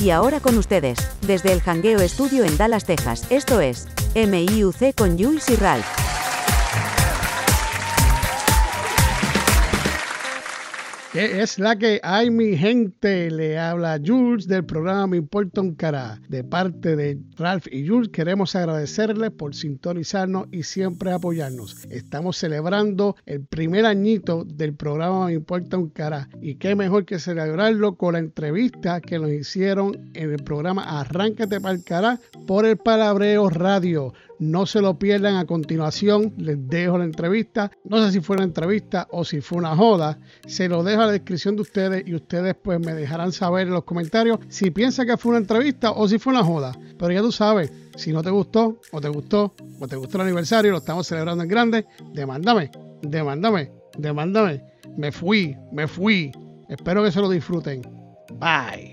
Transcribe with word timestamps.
Y 0.00 0.08
ahora 0.08 0.40
con 0.40 0.56
ustedes, 0.56 0.98
desde 1.20 1.52
el 1.52 1.60
Hangueo 1.60 2.00
Estudio 2.00 2.44
en 2.44 2.56
Dallas, 2.56 2.86
Texas, 2.86 3.26
esto 3.28 3.60
es 3.60 3.86
MIUC 4.14 4.94
con 4.96 5.18
Jules 5.18 5.50
y 5.50 5.56
Ralph. 5.56 6.19
¿Qué 11.12 11.42
es 11.42 11.58
la 11.58 11.76
que 11.76 11.98
hay, 12.04 12.30
mi 12.30 12.56
gente? 12.56 13.32
Le 13.32 13.58
habla 13.58 14.00
Jules 14.04 14.46
del 14.46 14.64
programa 14.64 15.08
Me 15.08 15.16
Importa 15.16 15.60
un 15.60 15.74
Cara. 15.74 16.20
De 16.28 16.44
parte 16.44 16.94
de 16.94 17.18
Ralph 17.36 17.66
y 17.72 17.84
Jules, 17.84 18.10
queremos 18.10 18.54
agradecerles 18.54 19.32
por 19.32 19.56
sintonizarnos 19.56 20.46
y 20.52 20.62
siempre 20.62 21.10
apoyarnos. 21.10 21.84
Estamos 21.90 22.36
celebrando 22.36 23.16
el 23.26 23.44
primer 23.44 23.86
añito 23.86 24.44
del 24.44 24.74
programa 24.74 25.26
Me 25.26 25.32
Importa 25.32 25.78
un 25.78 25.88
Cara. 25.88 26.28
Y 26.40 26.54
qué 26.54 26.76
mejor 26.76 27.04
que 27.04 27.18
celebrarlo 27.18 27.96
con 27.96 28.12
la 28.12 28.20
entrevista 28.20 29.00
que 29.00 29.18
nos 29.18 29.32
hicieron 29.32 30.12
en 30.14 30.30
el 30.30 30.44
programa 30.44 31.00
Arráncate 31.00 31.60
para 31.60 31.74
el 31.74 31.82
Cara 31.82 32.20
por 32.46 32.64
el 32.64 32.76
Palabreo 32.76 33.50
Radio. 33.50 34.12
No 34.40 34.64
se 34.64 34.80
lo 34.80 34.98
pierdan 34.98 35.36
a 35.36 35.44
continuación. 35.44 36.32
Les 36.38 36.56
dejo 36.68 36.96
la 36.96 37.04
entrevista. 37.04 37.70
No 37.84 38.02
sé 38.02 38.10
si 38.10 38.20
fue 38.20 38.36
una 38.36 38.46
entrevista 38.46 39.06
o 39.10 39.22
si 39.22 39.42
fue 39.42 39.58
una 39.58 39.76
joda. 39.76 40.18
Se 40.46 40.66
lo 40.66 40.82
dejo 40.82 41.02
a 41.02 41.06
la 41.06 41.12
descripción 41.12 41.56
de 41.56 41.62
ustedes 41.62 42.08
y 42.08 42.14
ustedes 42.14 42.56
pues 42.60 42.80
me 42.80 42.94
dejarán 42.94 43.32
saber 43.32 43.66
en 43.66 43.74
los 43.74 43.84
comentarios 43.84 44.38
si 44.48 44.70
piensan 44.70 45.06
que 45.06 45.18
fue 45.18 45.30
una 45.30 45.40
entrevista 45.40 45.92
o 45.92 46.08
si 46.08 46.18
fue 46.18 46.32
una 46.32 46.42
joda. 46.42 46.72
Pero 46.98 47.12
ya 47.12 47.20
tú 47.20 47.30
sabes, 47.30 47.70
si 47.96 48.12
no 48.12 48.22
te 48.22 48.30
gustó 48.30 48.80
o 48.90 49.00
te 49.00 49.10
gustó 49.10 49.54
o 49.78 49.86
te 49.86 49.96
gustó 49.96 50.16
el 50.16 50.22
aniversario, 50.22 50.72
lo 50.72 50.78
estamos 50.78 51.06
celebrando 51.06 51.44
en 51.44 51.48
grande, 51.48 51.86
demándame, 52.14 52.70
demándame, 53.02 53.70
demándame. 53.98 54.62
Me 54.96 55.12
fui, 55.12 55.54
me 55.70 55.86
fui. 55.86 56.32
Espero 56.70 57.04
que 57.04 57.12
se 57.12 57.20
lo 57.20 57.28
disfruten. 57.28 57.82
Bye. 58.38 58.89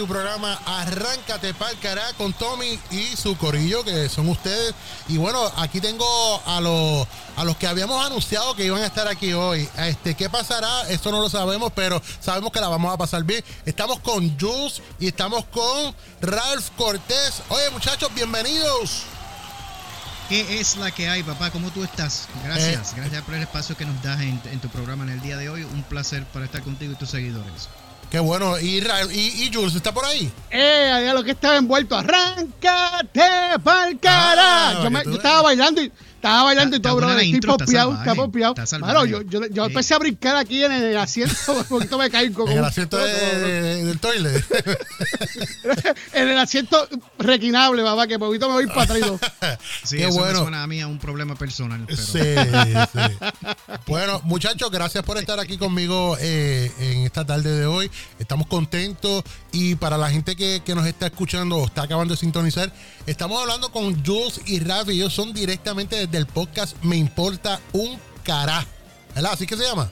Tu 0.00 0.08
programa 0.08 0.58
Arráncate 0.64 1.52
pa'l 1.52 1.78
cará 1.78 2.14
con 2.16 2.32
Tommy 2.32 2.78
y 2.90 3.14
su 3.18 3.36
corillo, 3.36 3.84
que 3.84 4.08
son 4.08 4.30
ustedes. 4.30 4.74
Y 5.08 5.18
bueno, 5.18 5.38
aquí 5.58 5.78
tengo 5.78 6.42
a 6.46 6.58
los 6.58 7.06
a 7.36 7.44
los 7.44 7.58
que 7.58 7.66
habíamos 7.66 8.02
anunciado 8.02 8.54
que 8.54 8.64
iban 8.64 8.82
a 8.82 8.86
estar 8.86 9.06
aquí 9.08 9.34
hoy. 9.34 9.68
Este, 9.76 10.14
¿qué 10.14 10.30
pasará? 10.30 10.88
Eso 10.88 11.10
no 11.10 11.20
lo 11.20 11.28
sabemos, 11.28 11.70
pero 11.74 12.00
sabemos 12.18 12.50
que 12.50 12.62
la 12.62 12.68
vamos 12.68 12.94
a 12.94 12.96
pasar 12.96 13.24
bien. 13.24 13.44
Estamos 13.66 14.00
con 14.00 14.38
Jules 14.40 14.80
y 14.98 15.08
estamos 15.08 15.44
con 15.44 15.94
Ralph 16.22 16.70
Cortés. 16.78 17.42
Oye, 17.50 17.68
muchachos, 17.68 18.08
bienvenidos. 18.14 19.02
¿Qué 20.30 20.60
es 20.60 20.78
la 20.78 20.92
que 20.92 21.10
hay, 21.10 21.22
papá? 21.22 21.50
¿Cómo 21.50 21.70
tú 21.72 21.84
estás? 21.84 22.26
Gracias, 22.42 22.96
gracias 22.96 23.22
por 23.22 23.34
el 23.34 23.42
espacio 23.42 23.76
que 23.76 23.84
nos 23.84 24.02
das 24.02 24.22
en, 24.22 24.40
en 24.50 24.60
tu 24.60 24.70
programa 24.70 25.04
en 25.04 25.10
el 25.10 25.20
día 25.20 25.36
de 25.36 25.50
hoy. 25.50 25.64
Un 25.64 25.82
placer 25.82 26.24
para 26.24 26.46
estar 26.46 26.62
contigo 26.62 26.94
y 26.94 26.96
tus 26.96 27.10
seguidores. 27.10 27.68
Qué 28.10 28.18
bueno. 28.18 28.58
Y, 28.58 28.78
y, 29.12 29.44
y 29.44 29.50
Jules, 29.54 29.74
¿está 29.74 29.92
por 29.92 30.04
ahí? 30.04 30.30
¡Eh! 30.50 30.90
Allá 30.92 31.14
lo 31.14 31.22
que 31.22 31.30
estaba 31.30 31.56
envuelto. 31.56 31.96
¡Arráncate 31.96 33.58
pa'l 33.62 33.98
cara! 34.00 34.70
Ah, 34.70 34.80
yo, 34.82 34.90
me- 34.90 34.98
que 35.00 35.04
tú- 35.04 35.10
yo 35.12 35.16
estaba 35.18 35.42
bailando 35.42 35.80
y 35.82 35.92
estaba 36.16 36.42
bailando 36.42 36.76
y 36.76 36.80
todo, 36.80 36.96
bro. 36.96 37.08
Estoy 37.12 37.40
popeado, 37.58 37.92
está 37.94 38.14
popeado. 38.16 38.54
Claro, 38.54 39.04
yo, 39.06 39.22
yo, 39.22 39.46
yo 39.46 39.64
empecé 39.64 39.94
a 39.94 39.98
brincar 39.98 40.36
aquí 40.36 40.62
en 40.64 40.72
el 40.72 40.96
asiento, 40.98 41.34
un 41.56 41.64
poquito 41.64 41.98
me 41.98 42.10
caigo. 42.10 42.48
En 42.48 42.58
el 42.58 42.64
asiento 42.64 42.98
de- 42.98 43.38
de- 43.38 43.84
del 43.84 43.98
toilet. 44.00 44.44
en 46.12 46.28
el 46.28 46.38
asiento 46.38 46.88
requinable, 47.20 47.82
papá, 47.82 48.06
que 48.06 48.18
poquito 48.18 48.48
me 48.48 48.54
voy 48.54 48.66
para 48.66 48.82
atrás. 48.82 49.00
Sí, 49.84 49.96
Qué 49.96 50.06
eso 50.06 50.18
bueno. 50.18 50.32
me 50.32 50.42
suena 50.42 50.62
a 50.62 50.66
mí 50.66 50.80
a 50.80 50.86
un 50.86 50.98
problema 50.98 51.34
personal. 51.34 51.84
Pero 51.86 52.02
Sí, 52.02 52.18
sí. 52.92 53.16
Bueno, 53.86 54.20
muchachos, 54.24 54.70
gracias 54.70 55.04
por 55.04 55.18
estar 55.18 55.38
aquí 55.40 55.56
conmigo 55.58 56.16
eh, 56.20 56.72
en 56.78 56.98
esta 57.04 57.24
tarde 57.24 57.50
de 57.50 57.66
hoy. 57.66 57.90
Estamos 58.18 58.46
contentos 58.46 59.22
y 59.52 59.74
para 59.76 59.96
la 59.98 60.10
gente 60.10 60.36
que, 60.36 60.62
que 60.64 60.74
nos 60.74 60.86
está 60.86 61.06
escuchando 61.06 61.56
o 61.56 61.66
está 61.66 61.82
acabando 61.82 62.14
de 62.14 62.20
sintonizar, 62.20 62.72
estamos 63.06 63.40
hablando 63.40 63.70
con 63.72 64.04
Jules 64.04 64.40
y 64.46 64.60
Rafi. 64.60 64.92
Ellos 64.92 65.12
son 65.12 65.32
directamente 65.32 65.96
desde 65.96 66.18
el 66.18 66.26
podcast 66.26 66.76
Me 66.82 66.96
Importa 66.96 67.60
un 67.72 67.98
Cará. 68.24 68.66
¿Verdad? 69.14 69.32
¿Así 69.34 69.46
que 69.46 69.56
se 69.56 69.64
llama? 69.64 69.90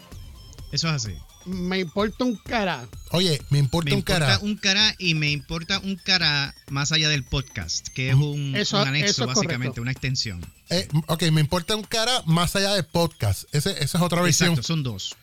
Eso 0.71 0.89
es 0.89 0.95
así. 0.95 1.15
Me 1.49 1.79
importa 1.81 2.25
un 2.25 2.37
cara. 2.37 2.87
Oye, 3.11 3.41
Me 3.51 3.59
Importa 3.59 3.87
Me 3.91 3.95
un 3.95 3.99
importa 4.01 4.21
Cará. 4.27 4.39
un 4.41 4.57
cara 4.57 4.95
y 4.99 5.15
me 5.15 5.31
importa 5.31 5.79
un 5.81 5.97
cara 5.97 6.55
más 6.71 6.93
allá 6.93 7.09
del 7.09 7.25
podcast, 7.25 7.89
que 7.89 8.11
es 8.11 8.15
un, 8.15 8.55
Eso- 8.55 8.81
un 8.83 8.89
anexo, 8.89 9.11
eso 9.11 9.23
es 9.23 9.27
básicamente, 9.29 9.67
correcto. 9.69 9.83
una 9.83 9.93
extensión. 9.93 10.45
Eh, 10.71 10.87
ok, 11.07 11.23
Me 11.33 11.41
Importa 11.41 11.75
un 11.75 11.83
Cará 11.85 12.23
más 12.27 12.55
allá 12.57 12.75
del 12.75 12.85
podcast. 12.85 13.45
Ese- 13.53 13.83
esa 13.83 13.99
es 13.99 14.05
otra 14.05 14.21
versión. 14.23 14.51
Exacto, 14.51 14.67
son 14.67 14.83
dos. 14.83 15.17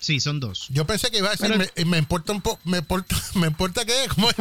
Sí, 0.00 0.18
son 0.18 0.40
dos. 0.40 0.66
Yo 0.70 0.86
pensé 0.86 1.10
que 1.10 1.18
iba 1.18 1.28
a 1.28 1.32
decir, 1.32 1.46
Pero- 1.48 1.70
me, 1.76 1.84
me 1.84 1.98
importa 1.98 2.32
un 2.32 2.40
poco, 2.40 2.58
me 2.64 2.78
importa, 2.78 3.14
me 3.34 3.46
importa 3.46 3.84
qué, 3.84 3.94
¿cómo 4.14 4.30
es? 4.30 4.36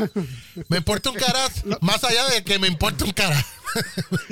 Me 0.70 0.78
importa 0.78 1.09
un 1.12 1.16
cara, 1.18 1.40
más 1.81 2.03
allá 2.03 2.25
de 2.30 2.44
que 2.44 2.58
me 2.59 2.68
importa 2.68 3.06
un 3.06 3.12
cara. 3.12 3.46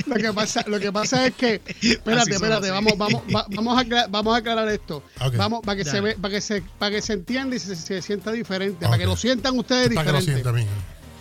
Lo 0.08 0.16
que 0.16 0.34
pasa, 0.34 0.64
lo 0.68 0.80
que 0.80 0.92
pasa 0.92 1.28
es 1.28 1.36
que, 1.36 1.62
espérate, 1.82 2.32
espérate, 2.32 2.72
vamos, 2.72 2.98
vamos, 2.98 3.22
va- 3.36 3.46
vamos 3.50 3.78
a 3.78 3.82
aclarar, 3.82 4.10
vamos 4.10 4.34
a 4.34 4.38
aclarar 4.38 4.68
esto. 4.70 5.04
Vamos, 5.36 5.62
para 5.64 5.76
que 5.78 5.86
se 5.86 6.02
ve, 6.02 6.16
para 6.16 6.34
que 6.34 6.42
se, 6.42 6.62
para 6.80 6.92
que 6.96 7.02
se 7.02 7.14
entienda 7.14 7.56
y 7.56 7.60
se, 7.60 7.76
se 7.76 8.02
sienta 8.02 8.32
diferente, 8.32 8.86
para 8.86 8.98
que 8.98 9.06
lo 9.06 9.16
sientan 9.16 9.58
ustedes 9.60 9.90
Para 9.94 10.06
que 10.06 10.12
lo 10.14 10.20
diferente. 10.20 10.42
sienta 10.44 10.52
bien. 10.52 10.68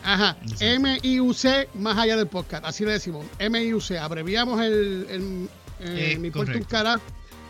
Ajá, 0.04 0.36
M-I-U-C 0.60 1.68
más 1.74 1.98
allá 1.98 2.16
del 2.16 2.28
podcast, 2.28 2.64
así 2.64 2.84
le 2.84 2.92
decimos. 2.92 3.26
M-I-U-C, 3.38 3.98
abreviamos 3.98 4.60
el, 4.62 5.06
el, 5.10 5.48
eh, 5.80 6.12
Eh, 6.12 6.18
mi 6.18 6.28
importa 6.28 6.52
un 6.52 6.62
correcto. 6.62 6.68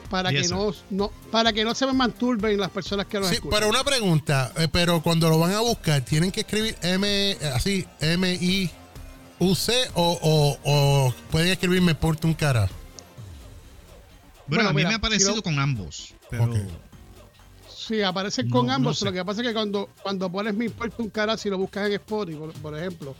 Para 0.09 0.31
que 0.31 0.47
no, 0.49 0.72
no, 0.91 1.11
para 1.31 1.53
que 1.53 1.65
no 1.65 1.75
se 1.75 1.87
me 1.87 1.93
masturben 1.93 2.59
las 2.59 2.71
personas 2.71 3.06
que 3.06 3.19
nos 3.19 3.28
Sí, 3.28 3.34
escuchan. 3.37 3.59
pero 3.59 3.69
una 3.71 3.84
pregunta, 3.84 4.53
eh, 4.56 4.69
pero 4.71 5.03
cuando 5.03 5.28
lo 5.28 5.39
van 5.39 5.53
a 5.53 5.61
buscar, 5.61 6.00
¿tienen 6.03 6.31
que 6.31 6.41
escribir 6.41 6.77
M, 6.83 7.06
eh, 7.33 7.39
así, 7.55 7.87
M-I-U-C 8.00 9.72
o, 9.94 10.19
o, 10.22 10.59
o 10.65 11.15
pueden 11.31 11.49
escribir 11.53 11.83
me 11.83 11.93
importa 11.93 12.27
un 12.27 12.34
cara? 12.34 12.69
Bueno, 14.47 14.62
Bueno, 14.65 14.69
a 14.69 14.72
mí 14.72 14.77
mira, 14.77 14.89
me 14.91 14.94
ha 14.94 14.99
parecido 15.00 15.31
si 15.31 15.37
lo- 15.37 15.43
con 15.43 15.59
ambos, 15.59 16.15
pero. 16.31 16.53
Sí, 17.69 18.03
aparecen 18.03 18.49
No, 18.49 18.56
con 18.56 18.67
no 18.67 18.73
ambos. 18.73 18.99
sé. 18.99 19.05
Lo 19.05 19.12
que 19.12 19.25
pasa 19.25 19.43
es 19.43 19.49
que 19.49 19.55
cuando, 19.55 19.88
cuando 20.03 20.31
pones 20.31 20.55
mi 20.55 20.65
importa 20.67 20.97
un 21.03 21.11
cara, 21.11 21.37
si 21.37 21.49
lo 21.50 21.59
buscas 21.59 21.87
en 21.87 21.93
Spotify, 21.94 22.38
por, 22.38 22.53
por 22.55 22.77
ejemplo, 22.78 23.15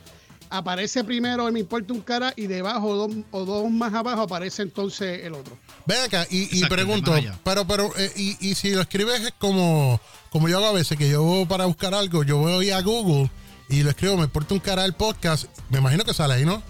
aparece 0.49 1.03
primero 1.03 1.47
el 1.47 1.53
me 1.53 1.59
importa 1.59 1.93
un 1.93 2.01
cara 2.01 2.33
y 2.35 2.47
debajo 2.47 2.95
dos, 2.95 3.11
o 3.31 3.45
dos 3.45 3.69
más 3.71 3.93
abajo 3.93 4.21
aparece 4.21 4.61
entonces 4.63 5.23
el 5.23 5.33
otro. 5.33 5.57
Ven 5.85 6.01
acá 6.03 6.25
y, 6.29 6.39
y 6.43 6.43
Exacto, 6.63 6.75
pregunto, 6.75 7.13
pero, 7.43 7.65
pero, 7.67 7.91
eh, 7.97 8.11
y, 8.15 8.37
y 8.49 8.55
si 8.55 8.71
lo 8.71 8.81
escribes 8.81 9.33
como, 9.39 9.99
como 10.29 10.47
yo 10.49 10.57
hago 10.57 10.67
a 10.67 10.71
veces, 10.73 10.97
que 10.97 11.09
yo 11.09 11.45
para 11.47 11.65
buscar 11.65 11.93
algo, 11.93 12.23
yo 12.23 12.37
voy 12.37 12.71
a 12.71 12.81
Google 12.81 13.29
y 13.69 13.83
lo 13.83 13.89
escribo, 13.89 14.15
me 14.17 14.23
importa 14.23 14.53
un 14.53 14.59
cara 14.59 14.85
el 14.85 14.93
podcast, 14.93 15.45
me 15.69 15.79
imagino 15.79 16.03
que 16.03 16.13
sale 16.13 16.33
ahí, 16.35 16.45
¿no? 16.45 16.61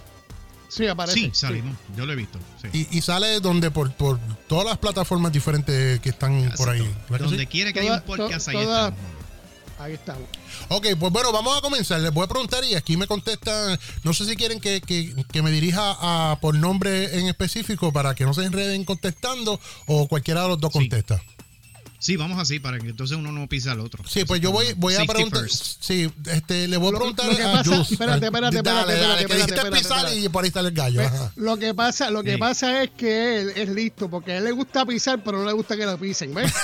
Sí, 0.70 0.86
aparece. 0.86 1.18
sí, 1.18 1.30
salimos. 1.32 1.74
Yo 1.96 2.04
lo 2.04 2.12
he 2.12 2.16
visto. 2.16 2.38
Sí. 2.60 2.86
Y, 2.92 2.98
y 2.98 3.00
sale 3.00 3.40
donde 3.40 3.70
por, 3.70 3.90
por 3.94 4.18
todas 4.48 4.66
las 4.66 4.76
plataformas 4.76 5.32
diferentes 5.32 5.98
que 6.00 6.10
están 6.10 6.44
Casi 6.44 6.56
por 6.58 6.68
ahí. 6.68 6.80
todo. 6.80 6.88
¿verdad 7.08 7.16
que 7.18 7.24
Donde 7.24 7.38
sí? 7.38 7.46
quiera 7.46 7.72
que 7.72 7.80
haya 7.80 7.94
un 7.94 8.02
podcast, 8.02 8.44
to- 8.44 8.50
ahí 8.58 8.64
toda- 8.64 8.88
estamos. 8.88 9.17
Ahí 9.78 9.92
estamos. 9.94 10.24
Ok, 10.68 10.86
pues 10.98 11.12
bueno, 11.12 11.30
vamos 11.32 11.56
a 11.56 11.60
comenzar. 11.60 12.00
Les 12.00 12.12
voy 12.12 12.24
a 12.24 12.28
preguntar 12.28 12.64
y 12.64 12.74
aquí 12.74 12.96
me 12.96 13.06
contestan. 13.06 13.78
No 14.02 14.12
sé 14.12 14.24
si 14.24 14.34
quieren 14.36 14.58
que, 14.60 14.80
que- 14.80 15.14
que 15.30 15.42
me 15.42 15.50
dirija 15.52 15.96
a, 16.00 16.38
por 16.40 16.54
nombre 16.56 17.18
en 17.18 17.26
específico 17.28 17.92
para 17.92 18.14
que 18.14 18.24
no 18.24 18.34
se 18.34 18.44
enreden 18.44 18.84
contestando 18.84 19.60
o 19.86 20.08
cualquiera 20.08 20.42
de 20.42 20.48
los 20.48 20.60
dos 20.60 20.72
Sí. 20.72 20.78
contesta. 20.80 21.22
Sí, 22.00 22.14
vamos 22.16 22.38
así 22.38 22.60
para 22.60 22.78
que 22.78 22.88
entonces 22.90 23.16
uno 23.16 23.32
no 23.32 23.48
pisa 23.48 23.72
al 23.72 23.80
otro. 23.80 24.04
Sí, 24.06 24.24
pues 24.24 24.40
yo 24.40 24.52
voy, 24.52 24.72
voy 24.76 24.94
a 24.94 25.04
preguntar. 25.04 25.42
first. 25.42 25.82
Sí, 25.82 26.08
este, 26.26 26.68
le 26.68 26.76
voy 26.76 26.94
a 26.94 26.96
preguntar 26.96 27.26
lo 27.26 27.36
que 27.36 27.42
a 27.42 27.52
pasa- 27.54 27.64
Jules. 27.72 27.90
espérate, 27.92 28.26
espérate, 28.26 28.62
Dale, 28.62 28.68
espérate, 28.68 28.92
dale, 28.92 28.92
espérate, 29.22 29.26
que 29.26 29.34
dijiste 29.34 29.54
espérate, 29.56 29.78
pisar 29.78 29.98
espérate. 29.98 30.20
y 30.20 30.28
por 30.28 30.44
ahí 30.44 30.50
sale 30.52 30.68
el 30.68 30.74
gallo. 30.76 31.00
Ajá. 31.02 31.32
Lo 31.34 31.56
que 31.56 31.74
pasa, 31.74 32.10
lo 32.10 32.22
que 32.22 32.32
Sí. 32.34 32.38
pasa 32.38 32.82
es 32.84 32.90
que 32.90 33.40
él 33.40 33.52
es 33.56 33.68
listo, 33.68 34.08
porque 34.08 34.32
a 34.32 34.38
él 34.38 34.44
le 34.44 34.52
gusta 34.52 34.86
pisar, 34.86 35.22
pero 35.24 35.38
no 35.38 35.44
le 35.46 35.52
gusta 35.54 35.76
que 35.76 35.86
lo 35.86 35.98
pisen, 35.98 36.32
¿ves? 36.34 36.52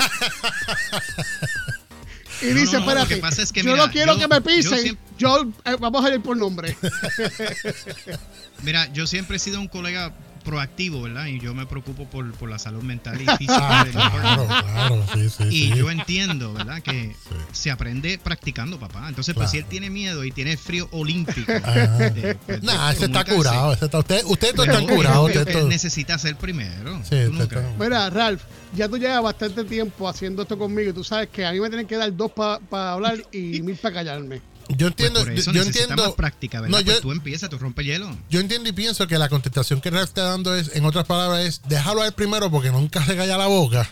y 2.45 2.55
No, 2.55 2.61
dice, 2.61 2.73
no, 2.75 2.81
no, 2.81 2.85
lo 2.87 2.91
espérate, 2.91 3.15
que 3.17 3.21
pasa 3.21 3.43
es 3.43 3.53
que, 3.53 3.63
yo 3.63 3.73
mira, 3.73 3.87
no 3.87 3.93
quiero 3.93 4.13
yo- 4.15 4.19
que 4.19 4.29
me 4.29 4.37
yo 4.37 4.43
pisen, 4.43 4.79
siempre- 4.83 5.05
yo, 5.19 5.53
eh, 5.65 5.77
vamos 5.81 6.05
a 6.05 6.11
ir 6.15 6.21
por 6.21 6.37
nombre. 6.37 6.77
Mira, 8.63 8.91
yo 8.93 9.07
siempre 9.07 9.37
he 9.37 9.39
sido 9.41 9.61
un 9.61 9.69
colega 9.69 10.13
proactivo, 10.45 11.03
¿verdad? 11.03 11.27
Y 11.27 11.41
yo 11.41 11.55
me 11.55 11.67
preocupo 11.67 12.05
por, 12.07 12.31
por 12.35 12.49
la 12.51 12.59
salud 12.59 12.83
mental 12.83 13.21
y 13.21 13.25
Ah, 13.29 13.37
física 13.37 13.85
del 13.85 13.93
claro, 13.93 14.47
claro, 14.47 15.07
sí, 15.15 15.31
sí. 15.31 15.45
Y 15.45 15.51
sí. 15.51 15.73
yo 15.77 15.91
entiendo, 15.91 16.53
¿verdad? 16.53 16.83
Que 16.83 17.15
Sí. 17.15 17.35
se 17.53 17.71
aprende 17.71 18.19
practicando, 18.23 18.79
papá. 18.79 19.09
Entonces, 19.09 19.35
pues 19.35 19.51
si 19.51 19.57
él 19.57 19.63
Claro. 19.65 19.71
tiene 19.71 19.91
miedo 19.91 20.25
y 20.25 20.31
tiene 20.31 20.57
frío 20.57 20.89
olímpico. 20.93 21.51
Ajá. 21.53 22.07
eh, 22.09 22.37
pues, 22.47 22.63
Nah, 22.63 22.93
ese 22.93 23.07
está 23.07 23.25
curado. 23.25 23.73
ese 23.73 23.87
está- 23.87 23.99
usted, 23.99 24.23
ustedes 24.27 24.55
todos 24.55 24.67
Pero 24.69 24.79
están 24.81 24.97
curados. 24.97 25.31
él- 25.31 25.39
ustedes 25.39 25.57
él 25.57 25.69
necesita 25.69 26.19
ser 26.19 26.37
primero. 26.37 27.01
Sí, 27.05 27.11
¿Tú 27.27 27.33
no 27.33 27.43
usted 27.43 27.49
crees? 27.49 27.65
está- 27.73 27.85
Mira, 27.85 28.11
Ralph, 28.11 28.43
ya 28.75 28.89
tú 28.89 28.99
llevas 28.99 29.23
bastante 29.23 29.65
tiempo 29.65 30.09
haciendo 30.09 30.43
esto 30.43 30.59
conmigo 30.59 30.91
y 30.91 30.93
tú 30.93 31.03
sabes 31.05 31.29
que 31.31 31.45
a 31.47 31.53
mí 31.53 31.61
me 31.61 31.69
tienen 31.69 31.87
que 31.87 31.97
dar 31.97 32.15
dos 32.15 32.31
para 32.33 32.93
hablar 32.93 33.19
y 33.33 33.63
mil 33.63 33.77
para 33.77 33.95
callarme. 33.95 34.41
Yo 34.69 34.77
Pues 34.77 34.91
entiendo, 34.91 35.21
por 35.21 35.31
eso 35.33 35.53
yo 35.53 35.63
entiendo. 35.63 36.03
más 36.05 36.13
práctica, 36.15 36.61
¿verdad? 36.61 36.79
No, 36.79 36.85
pues 36.85 36.97
yo- 36.97 37.03
tú 37.03 37.13
empiezas, 37.13 37.51
tú 37.51 37.59
rompes 37.59 37.85
hielo. 37.85 38.17
Yo 38.31 38.41
entiendo 38.41 38.69
y 38.69 38.73
pienso 38.73 39.07
que 39.07 39.19
la 39.19 39.29
contestación 39.29 39.81
que 39.81 39.91
Ralph 39.91 40.09
está 40.09 40.23
dando 40.23 40.55
es, 40.55 40.75
en 40.75 40.85
otras 40.85 41.05
palabras, 41.07 41.45
es 41.45 41.61
déjalo 41.69 42.03
a 42.03 42.07
él 42.07 42.13
primero 42.13 42.51
porque 42.51 42.71
nunca 42.71 43.05
se 43.05 43.17
calla 43.17 43.37
la 43.37 43.47
boca. 43.47 43.89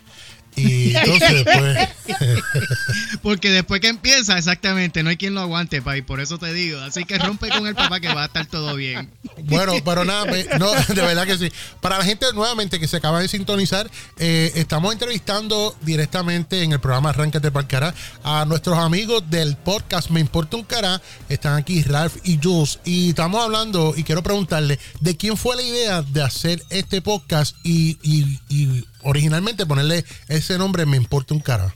Y 0.56 0.94
entonces, 0.94 1.44
pues, 1.44 1.88
Porque 3.22 3.50
después 3.50 3.80
que 3.80 3.88
empieza, 3.88 4.36
exactamente, 4.36 5.02
no 5.02 5.10
hay 5.10 5.16
quien 5.16 5.34
lo 5.34 5.40
aguante, 5.40 5.80
pa, 5.82 5.96
y 5.96 6.02
por 6.02 6.20
eso 6.20 6.38
te 6.38 6.52
digo. 6.52 6.80
Así 6.80 7.04
que 7.04 7.18
rompe 7.18 7.48
con 7.48 7.66
el 7.66 7.74
papá 7.74 8.00
que 8.00 8.12
va 8.12 8.22
a 8.22 8.26
estar 8.26 8.46
todo 8.46 8.74
bien. 8.74 9.10
bueno, 9.44 9.72
pero 9.84 10.04
nada, 10.04 10.26
no, 10.58 10.72
de 10.88 11.00
verdad 11.02 11.26
que 11.26 11.38
sí. 11.38 11.52
Para 11.80 11.98
la 11.98 12.04
gente 12.04 12.26
nuevamente 12.34 12.78
que 12.80 12.88
se 12.88 12.96
acaba 12.96 13.20
de 13.20 13.28
sintonizar, 13.28 13.90
eh, 14.18 14.52
estamos 14.56 14.92
entrevistando 14.92 15.76
directamente 15.82 16.62
en 16.62 16.72
el 16.72 16.80
programa 16.80 17.10
Arráncate 17.10 17.50
para 17.50 17.62
el 17.62 17.68
Cará 17.68 17.94
a 18.24 18.44
nuestros 18.44 18.78
amigos 18.78 19.22
del 19.30 19.56
podcast 19.56 20.10
Me 20.10 20.20
Importa 20.20 20.56
un 20.56 20.64
Cará. 20.64 21.00
Están 21.28 21.56
aquí 21.56 21.82
Ralph 21.82 22.16
y 22.24 22.38
Jules. 22.42 22.78
Y 22.84 23.10
estamos 23.10 23.42
hablando, 23.42 23.94
y 23.96 24.02
quiero 24.04 24.22
preguntarle, 24.22 24.78
¿de 25.00 25.16
quién 25.16 25.36
fue 25.36 25.56
la 25.56 25.62
idea 25.62 26.02
de 26.02 26.22
hacer 26.22 26.62
este 26.70 27.00
podcast 27.02 27.56
y, 27.62 27.98
y- 28.02 28.38
y 28.48 28.84
originalmente 29.02 29.66
ponerle 29.66 30.04
ese 30.28 30.58
nombre 30.58 30.86
Me 30.86 30.96
Importa 30.96 31.34
un 31.34 31.40
Cará? 31.40 31.74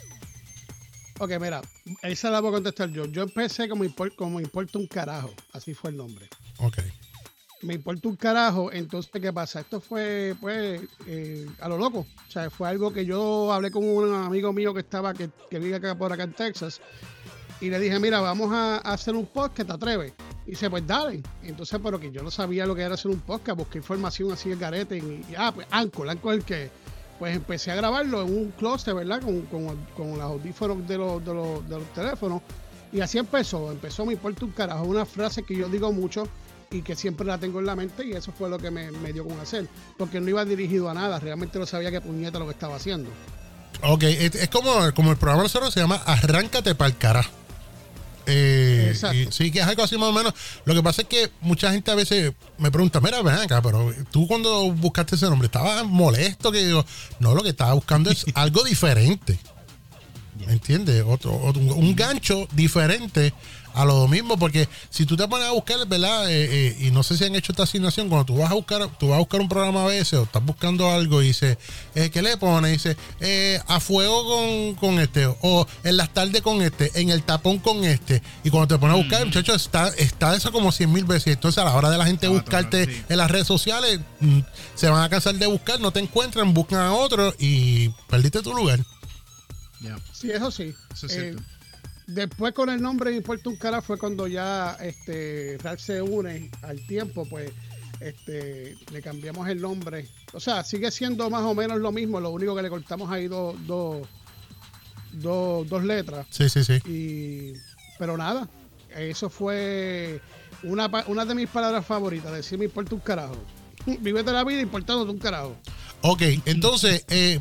Ok, 1.19 1.31
mira, 1.40 1.62
esa 2.02 2.31
la 2.31 2.40
voy 2.40 2.50
a 2.50 2.55
contestar 2.55 2.90
yo. 2.90 3.06
Yo 3.06 3.23
empecé 3.23 3.69
como, 3.69 3.84
como 4.17 4.38
importa 4.38 4.78
un 4.78 4.87
carajo, 4.87 5.32
así 5.52 5.73
fue 5.73 5.90
el 5.90 5.96
nombre. 5.96 6.28
Ok. 6.58 6.78
Me 7.62 7.75
importa 7.75 8.08
un 8.08 8.17
carajo, 8.17 8.70
entonces, 8.70 9.11
¿qué 9.11 9.32
pasa? 9.32 9.61
Esto 9.61 9.81
fue, 9.81 10.37
pues, 10.43 10.82
eh, 11.06 11.46
a 11.61 11.69
lo 11.69 11.78
loco. 11.78 12.00
O 12.00 12.31
sea, 12.31 12.50
fue 12.50 12.69
algo 12.69 12.93
que 12.93 13.06
yo 13.06 13.50
hablé 13.50 13.70
con 13.70 13.82
un 13.82 14.14
amigo 14.14 14.52
mío 14.52 14.75
que 14.75 14.81
estaba, 14.81 15.14
que, 15.14 15.31
que 15.50 15.58
vive 15.58 15.76
acá 15.76 15.96
por 15.96 16.12
acá 16.12 16.25
en 16.25 16.34
Texas, 16.34 16.82
y 17.62 17.70
le 17.70 17.81
dije, 17.81 17.99
mira, 17.99 18.20
vamos 18.20 18.52
a, 18.52 18.76
a 18.76 18.93
hacer 18.93 19.14
un 19.14 19.25
podcast, 19.25 19.69
¿te 19.69 19.75
atreves? 19.75 20.12
Y 20.46 20.50
dice, 20.50 20.69
pues 20.69 20.87
dale. 20.87 21.23
Entonces, 21.43 21.81
pero 21.82 21.99
que 21.99 22.12
yo 22.12 22.23
no 22.23 22.31
sabía 22.31 22.67
lo 22.67 22.75
que 22.75 22.82
era 22.82 22.94
hacer 22.94 23.11
un 23.11 23.20
podcast, 23.20 23.56
busqué 23.58 23.78
información 23.78 24.32
así 24.32 24.52
en 24.52 24.58
garete, 24.58 24.99
y, 24.99 25.25
y, 25.31 25.34
ah, 25.38 25.50
pues 25.55 25.67
Anchor, 25.70 26.11
Anchor 26.11 26.34
el 26.34 26.44
que, 26.44 26.70
pues 27.19 27.35
empecé 27.35 27.71
a 27.71 27.75
grabarlo 27.75 28.23
en 28.23 28.37
un 28.37 28.53
closet, 28.53 28.95
¿verdad? 28.95 29.21
Con, 29.21 29.43
con, 29.43 29.77
con 29.97 30.11
los 30.13 30.21
audífonos 30.21 30.87
de 30.87 30.99
los, 30.99 31.25
de, 31.25 31.35
los, 31.35 31.69
de 31.69 31.79
los 31.79 31.93
teléfonos. 31.93 32.43
Y 32.93 33.01
así 33.01 33.19
empezó, 33.19 33.71
empezó 33.73 34.07
me 34.07 34.13
importa 34.13 34.45
un 34.45 34.53
carajo, 34.53 34.85
una 34.85 35.05
frase 35.05 35.43
que 35.43 35.57
yo 35.57 35.69
digo 35.69 35.93
mucho 35.93 36.29
y 36.71 36.83
que 36.83 36.95
siempre 36.97 37.27
la 37.27 37.39
tengo 37.39 37.61
en 37.61 37.67
la 37.67 37.77
mente 37.77 38.07
y 38.07 38.13
eso 38.13 38.33
fue 38.33 38.49
lo 38.49 38.59
que 38.59 38.71
me, 38.71 38.91
me 38.91 39.13
dio 39.13 39.27
con 39.27 39.39
hacer, 39.41 39.69
porque 39.97 40.21
no 40.21 40.29
iba 40.29 40.45
dirigido 40.45 40.89
a 40.89 40.95
nada, 40.95 41.19
realmente 41.21 41.59
no 41.59 41.67
sabía 41.67 41.91
qué 41.91 42.01
puñeta 42.01 42.39
lo 42.39 42.47
que 42.47 42.53
estaba 42.53 42.77
haciendo. 42.77 43.11
Ok, 43.83 44.03
es, 44.05 44.49
como, 44.49 44.73
como 44.95 45.11
el 45.11 45.17
programa 45.17 45.43
nosotros 45.43 45.73
se 45.73 45.81
llama 45.81 46.01
Arráncate 46.07 46.75
para 46.75 46.89
el 46.89 46.97
cara. 46.97 47.25
Eh, 48.26 48.93
y 49.14 49.32
sí, 49.32 49.50
que 49.50 49.61
es 49.61 49.67
algo 49.67 49.82
así 49.84 49.96
más 49.96 50.08
o 50.08 50.12
menos. 50.12 50.34
Lo 50.64 50.75
que 50.75 50.82
pasa 50.82 51.02
es 51.02 51.08
que 51.08 51.31
mucha 51.40 51.70
gente 51.73 51.90
a 51.90 51.94
veces 51.94 52.32
me 52.58 52.70
pregunta, 52.70 53.00
mira, 53.00 53.23
ven 53.23 53.34
acá, 53.37 53.62
pero 53.62 53.93
tú 54.11 54.26
cuando 54.26 54.70
buscaste 54.73 55.14
ese 55.17 55.26
nombre, 55.26 55.46
¿estabas 55.46 55.84
molesto? 55.87 56.50
Que 56.50 56.64
digo, 56.67 56.84
no, 57.20 57.34
lo 57.34 57.43
que 57.43 57.50
estaba 57.50 57.73
buscando 57.75 58.11
es 58.11 58.25
algo 58.34 58.62
diferente. 58.64 59.38
¿Me 60.46 60.52
entiendes? 60.52 61.02
Otro, 61.06 61.34
otro- 61.43 61.62
un 61.62 61.96
gancho 61.96 62.46
diferente 62.52 63.32
a 63.76 63.84
lo 63.84 64.08
mismo, 64.08 64.38
porque 64.38 64.69
si 64.90 65.06
tú 65.06 65.17
te 65.17 65.28
pones 65.28 65.46
a 65.46 65.52
buscar, 65.52 65.87
¿verdad? 65.87 66.31
Eh, 66.31 66.49
eh, 66.69 66.76
y 66.81 66.90
no 66.90 67.02
sé 67.02 67.17
si 67.17 67.25
han 67.25 67.34
hecho 67.34 67.52
esta 67.52 67.64
asignación, 67.64 68.08
cuando 68.08 68.25
tú 68.26 68.37
vas 68.38 68.50
a 68.50 68.55
buscar, 68.55 68.88
tú 68.99 69.08
vas 69.08 69.17
a 69.17 69.19
buscar 69.20 69.40
un 69.40 69.49
programa 69.49 69.84
a 69.84 69.87
veces 69.87 70.14
o 70.19 70.23
estás 70.25 70.44
buscando 70.44 70.90
algo 70.90 71.23
y 71.23 71.28
dice, 71.28 71.58
eh, 71.94 72.11
¿qué 72.11 72.23
le 72.23 72.37
pones? 72.37 72.73
Dice, 72.73 72.96
eh, 73.20 73.61
a 73.69 73.78
fuego 73.81 74.25
con, 74.25 74.75
con 74.76 74.99
este, 74.99 75.26
o 75.26 75.67
en 75.84 75.96
las 75.96 76.12
tardes 76.12 76.43
con 76.43 76.62
este, 76.62 76.90
en 77.00 77.11
el 77.11 77.23
tapón 77.23 77.58
con 77.58 77.84
este. 77.84 78.23
Y 78.44 78.50
cuando 78.50 78.75
te 78.75 78.78
pones 78.81 78.94
a 78.94 78.99
buscar, 78.99 79.25
muchachos, 79.26 79.62
está, 79.62 79.88
está 79.88 80.34
eso 80.34 80.50
como 80.52 80.73
cien 80.73 80.93
mil 80.93 81.05
veces. 81.05 81.34
Entonces, 81.34 81.58
a 81.62 81.64
la 81.64 81.75
hora 81.75 81.90
de 81.90 81.99
la 81.99 82.06
gente 82.06 82.26
Ah, 82.26 82.31
buscarte 82.31 82.84
claro, 82.87 82.99
sí. 82.99 83.05
en 83.11 83.17
las 83.19 83.31
redes 83.31 83.46
sociales, 83.46 84.00
mm, 84.20 84.40
se 84.75 84.88
van 84.88 85.02
a 85.02 85.08
cansar 85.08 85.34
de 85.34 85.46
buscar, 85.46 85.78
no 85.81 85.90
te 85.93 86.00
encuentran, 86.00 86.55
buscan 86.55 86.78
a 86.81 86.93
otro 86.94 87.34
y 87.38 87.90
perdiste 88.08 88.43
tu 88.43 88.55
lugar. 88.55 88.81
Ya, 89.81 89.99
Sí, 90.12 90.31
eso 90.31 90.50
sí. 90.50 90.75
eso 90.94 91.06
es 91.06 91.12
Eh, 91.12 91.20
cierto. 91.20 91.43
Después 92.06 92.55
con 92.55 92.70
el 92.70 92.81
nombre 92.81 93.11
Me 93.11 93.17
importa 93.17 93.49
un 93.49 93.56
cara 93.56 93.82
fue 93.82 93.99
cuando 93.99 94.26
ya 94.29 94.76
este 94.81 95.58
Ralph 95.62 95.81
se 95.81 96.00
une 96.00 96.50
al 96.62 96.85
tiempo, 96.87 97.26
pues 97.29 97.50
este 98.00 98.76
le 98.93 99.03
cambiamos 99.03 99.49
el 99.49 99.61
nombre. 99.61 100.06
O 100.32 100.41
sea, 100.41 100.62
sigue 100.64 100.91
siendo 100.91 101.29
más 101.31 101.43
o 101.43 101.55
menos 101.55 101.79
lo 101.81 101.91
mismo, 101.93 102.20
lo 102.20 102.31
único 102.31 102.55
que 102.55 102.62
le 102.62 102.69
cortamos 102.70 103.11
ahí 103.11 103.26
dos 103.26 103.56
dos 103.67 104.06
dos- 105.12 105.69
dos 105.69 105.82
letras. 105.85 106.26
Sí, 106.31 106.49
sí, 106.49 106.62
sí. 106.64 106.75
Y 106.87 107.53
pero 107.99 108.17
nada, 108.17 108.49
eso 108.94 109.31
fue 109.31 110.20
una, 110.62 110.91
una 111.06 111.25
de 111.25 111.35
mis 111.35 111.49
palabras 111.49 111.85
favoritas, 111.87 112.32
decir 112.32 112.59
me 112.59 112.67
importa 112.67 112.94
un 112.94 113.00
carajo. 113.00 113.37
Vívete 113.87 114.31
la 114.32 114.44
vida 114.44 114.61
importándote 114.61 115.11
un 115.11 115.19
carajo. 115.19 115.56
Ok, 116.02 116.23
entonces, 116.44 117.05
eh, 117.09 117.41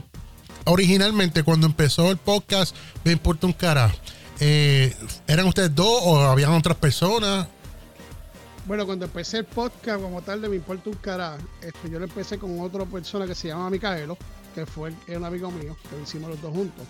originalmente 0.65 1.43
cuando 1.43 1.67
empezó 1.67 2.09
el 2.11 2.17
podcast, 2.17 2.75
me 3.03 3.11
importa 3.11 3.45
un 3.47 3.53
carajo. 3.53 3.97
Eh, 4.39 4.93
¿Eran 5.27 5.45
ustedes 5.45 5.73
dos 5.73 6.01
o 6.03 6.19
habían 6.19 6.51
otras 6.51 6.77
personas? 6.77 7.47
Bueno, 8.65 8.85
cuando 8.85 9.05
empecé 9.05 9.37
el 9.37 9.45
podcast 9.45 10.01
como 10.01 10.21
tal 10.21 10.41
de 10.41 10.49
Me 10.49 10.55
Importa 10.55 10.89
un 10.89 10.95
Carajo, 10.95 11.37
este, 11.61 11.89
yo 11.89 11.99
lo 11.99 12.05
empecé 12.05 12.39
con 12.39 12.59
otra 12.59 12.83
persona 12.85 13.27
que 13.27 13.35
se 13.35 13.47
llama 13.47 13.69
Micaelo, 13.69 14.17
que 14.55 14.65
fue 14.65 14.91
un 15.07 15.23
amigo 15.23 15.51
mío, 15.51 15.77
que 15.87 15.95
lo 15.95 16.01
hicimos 16.01 16.31
los 16.31 16.41
dos 16.41 16.51
juntos. 16.51 16.85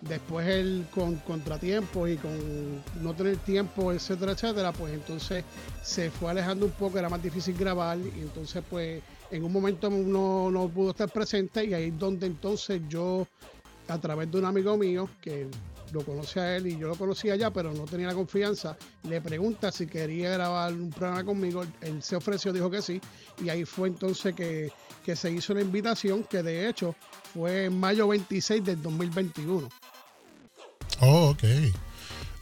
Después 0.00 0.48
él 0.48 0.84
con 0.92 1.16
contratiempos 1.18 2.10
y 2.10 2.16
con 2.16 2.82
no 3.00 3.14
tener 3.14 3.36
tiempo, 3.36 3.92
etcétera, 3.92 4.32
etcétera, 4.32 4.72
pues 4.72 4.94
entonces 4.94 5.44
se 5.80 6.10
fue 6.10 6.32
alejando 6.32 6.66
un 6.66 6.72
poco, 6.72 6.98
era 6.98 7.08
más 7.08 7.22
difícil 7.22 7.56
grabar 7.56 7.98
y 7.98 8.20
entonces 8.20 8.64
pues 8.68 9.00
en 9.30 9.44
un 9.44 9.52
momento 9.52 9.88
no, 9.90 10.50
no 10.50 10.68
pudo 10.68 10.90
estar 10.90 11.08
presente 11.08 11.64
y 11.64 11.72
ahí 11.72 11.84
es 11.84 11.98
donde 11.98 12.26
entonces 12.26 12.82
yo, 12.88 13.28
a 13.86 13.98
través 13.98 14.28
de 14.28 14.38
un 14.38 14.44
amigo 14.44 14.76
mío, 14.76 15.08
que 15.20 15.46
lo 15.92 16.04
conoce 16.04 16.40
a 16.40 16.56
él 16.56 16.66
y 16.66 16.78
yo 16.78 16.88
lo 16.88 16.96
conocía 16.96 17.36
ya, 17.36 17.50
pero 17.50 17.72
no 17.72 17.84
tenía 17.84 18.08
la 18.08 18.14
confianza, 18.14 18.76
le 19.04 19.20
pregunta 19.20 19.70
si 19.70 19.86
quería 19.86 20.30
grabar 20.30 20.72
un 20.72 20.90
programa 20.90 21.24
conmigo, 21.24 21.64
él 21.80 22.02
se 22.02 22.16
ofreció, 22.16 22.52
dijo 22.52 22.70
que 22.70 22.82
sí, 22.82 23.00
y 23.42 23.48
ahí 23.48 23.64
fue 23.64 23.88
entonces 23.88 24.34
que, 24.34 24.72
que 25.04 25.16
se 25.16 25.30
hizo 25.30 25.54
la 25.54 25.60
invitación, 25.60 26.24
que 26.24 26.42
de 26.42 26.68
hecho 26.68 26.94
fue 27.34 27.66
en 27.66 27.78
mayo 27.78 28.08
26 28.08 28.64
del 28.64 28.82
2021. 28.82 29.68
Oh, 31.00 31.30
ok. 31.30 31.44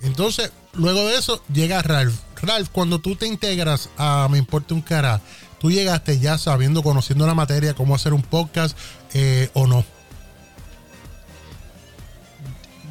Entonces, 0.02 0.50
luego 0.72 1.06
de 1.06 1.16
eso, 1.16 1.42
llega 1.52 1.82
Ralph. 1.82 2.14
Ralph, 2.42 2.68
cuando 2.70 3.00
tú 3.00 3.16
te 3.16 3.26
integras 3.26 3.90
a 3.98 4.28
Me 4.30 4.38
Importa 4.38 4.74
un 4.74 4.80
Cara, 4.80 5.20
tú 5.58 5.70
llegaste 5.70 6.18
ya 6.18 6.38
sabiendo, 6.38 6.82
conociendo 6.82 7.26
la 7.26 7.34
materia, 7.34 7.74
cómo 7.74 7.94
hacer 7.94 8.14
un 8.14 8.22
podcast 8.22 8.76
eh, 9.12 9.50
o 9.52 9.66
no. 9.66 9.84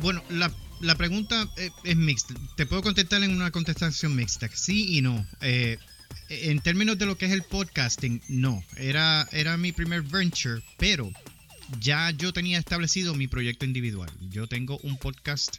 Bueno, 0.01 0.23
la, 0.29 0.95
pregunta 0.95 1.47
eh, 1.57 1.71
es 1.83 1.95
mixta. 1.95 2.33
Te 2.55 2.65
puedo 2.65 2.81
contestar 2.81 3.21
en 3.23 3.31
una 3.31 3.51
contestación 3.51 4.15
mixta, 4.15 4.49
sí 4.53 4.97
y 4.97 5.01
no. 5.01 5.25
Eh, 5.41 5.77
en 6.29 6.59
términos 6.61 6.97
de 6.97 7.05
lo 7.05 7.17
que 7.17 7.25
es 7.25 7.31
el 7.31 7.43
podcasting, 7.43 8.21
no. 8.29 8.63
Era, 8.77 9.27
era 9.31 9.57
mi 9.57 9.71
primer 9.71 10.01
venture, 10.01 10.63
pero 10.77 11.11
ya 11.79 12.11
yo 12.11 12.31
tenía 12.31 12.57
establecido 12.57 13.13
mi 13.13 13.27
proyecto 13.27 13.65
individual. 13.65 14.09
Yo 14.29 14.47
tengo 14.47 14.77
un 14.83 14.97
podcast 14.97 15.57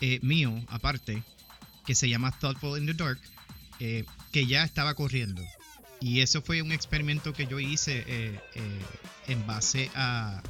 eh, 0.00 0.18
mío, 0.22 0.52
aparte, 0.68 1.22
que 1.86 1.94
se 1.94 2.08
llama 2.08 2.36
Thoughtful 2.38 2.78
in 2.78 2.86
the 2.86 2.94
Dark, 2.94 3.20
que 3.78 4.46
ya 4.46 4.64
estaba 4.64 4.94
corriendo. 4.94 5.42
Y 6.00 6.20
eso 6.20 6.42
fue 6.42 6.62
un 6.62 6.72
experimento 6.72 7.32
que 7.32 7.46
yo 7.46 7.60
hice 7.60 8.04
en 9.28 9.46
base 9.46 9.88
a, 9.94 10.42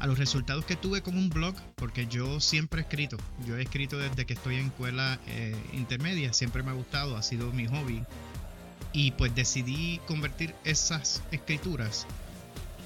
a 0.00 0.06
los 0.06 0.18
resultados 0.18 0.64
que 0.64 0.76
tuve 0.76 1.02
con 1.02 1.16
un 1.16 1.28
blog, 1.28 1.54
porque 1.76 2.06
yo 2.06 2.40
siempre 2.40 2.80
he 2.80 2.82
escrito. 2.84 3.18
Yo 3.46 3.56
he 3.58 3.62
escrito 3.62 3.98
desde 3.98 4.24
que 4.24 4.32
estoy 4.32 4.56
en 4.56 4.66
escuela 4.66 5.20
eh, 5.26 5.54
intermedia, 5.74 6.32
siempre 6.32 6.62
me 6.62 6.70
ha 6.70 6.74
gustado, 6.74 7.16
ha 7.16 7.22
sido 7.22 7.52
mi 7.52 7.66
hobby. 7.66 8.02
Y 8.92 9.12
pues 9.12 9.34
decidí 9.34 10.00
convertir 10.06 10.54
esas 10.64 11.22
escrituras 11.30 12.06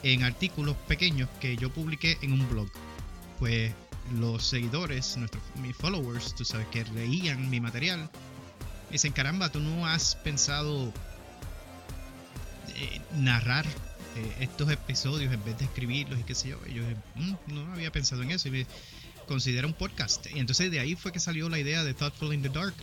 en 0.02 0.24
artículos 0.24 0.76
pequeños 0.88 1.28
que 1.40 1.56
yo 1.56 1.70
publiqué 1.70 2.18
en 2.20 2.32
un 2.32 2.48
blog. 2.50 2.68
Pues 3.38 3.72
los 4.18 4.44
seguidores, 4.44 5.16
nuestros, 5.16 5.42
mis 5.62 5.76
followers, 5.76 6.34
tú 6.34 6.44
sabes, 6.44 6.66
que 6.68 6.84
leían 6.84 7.48
mi 7.48 7.60
material, 7.60 8.10
dicen, 8.90 9.12
caramba, 9.12 9.50
tú 9.50 9.60
no 9.60 9.86
has 9.86 10.16
pensado 10.16 10.92
eh, 12.76 13.00
narrar 13.14 13.64
eh, 14.16 14.36
estos 14.40 14.70
episodios 14.70 15.32
en 15.32 15.44
vez 15.44 15.58
de 15.58 15.64
escribirlos 15.64 16.18
y 16.20 16.22
qué 16.22 16.34
sé 16.34 16.48
yo. 16.50 16.64
Yo 16.66 16.82
"Mm, 17.16 17.34
no 17.54 17.72
había 17.72 17.90
pensado 17.92 18.22
en 18.22 18.30
eso 18.30 18.48
y 18.48 18.50
me 18.52 18.66
considera 19.26 19.66
un 19.66 19.74
podcast. 19.74 20.26
Y 20.34 20.38
entonces 20.38 20.70
de 20.70 20.80
ahí 20.80 20.94
fue 20.96 21.12
que 21.12 21.20
salió 21.20 21.48
la 21.48 21.58
idea 21.58 21.82
de 21.84 21.94
Thoughtful 21.94 22.32
in 22.34 22.42
the 22.42 22.48
Dark. 22.48 22.74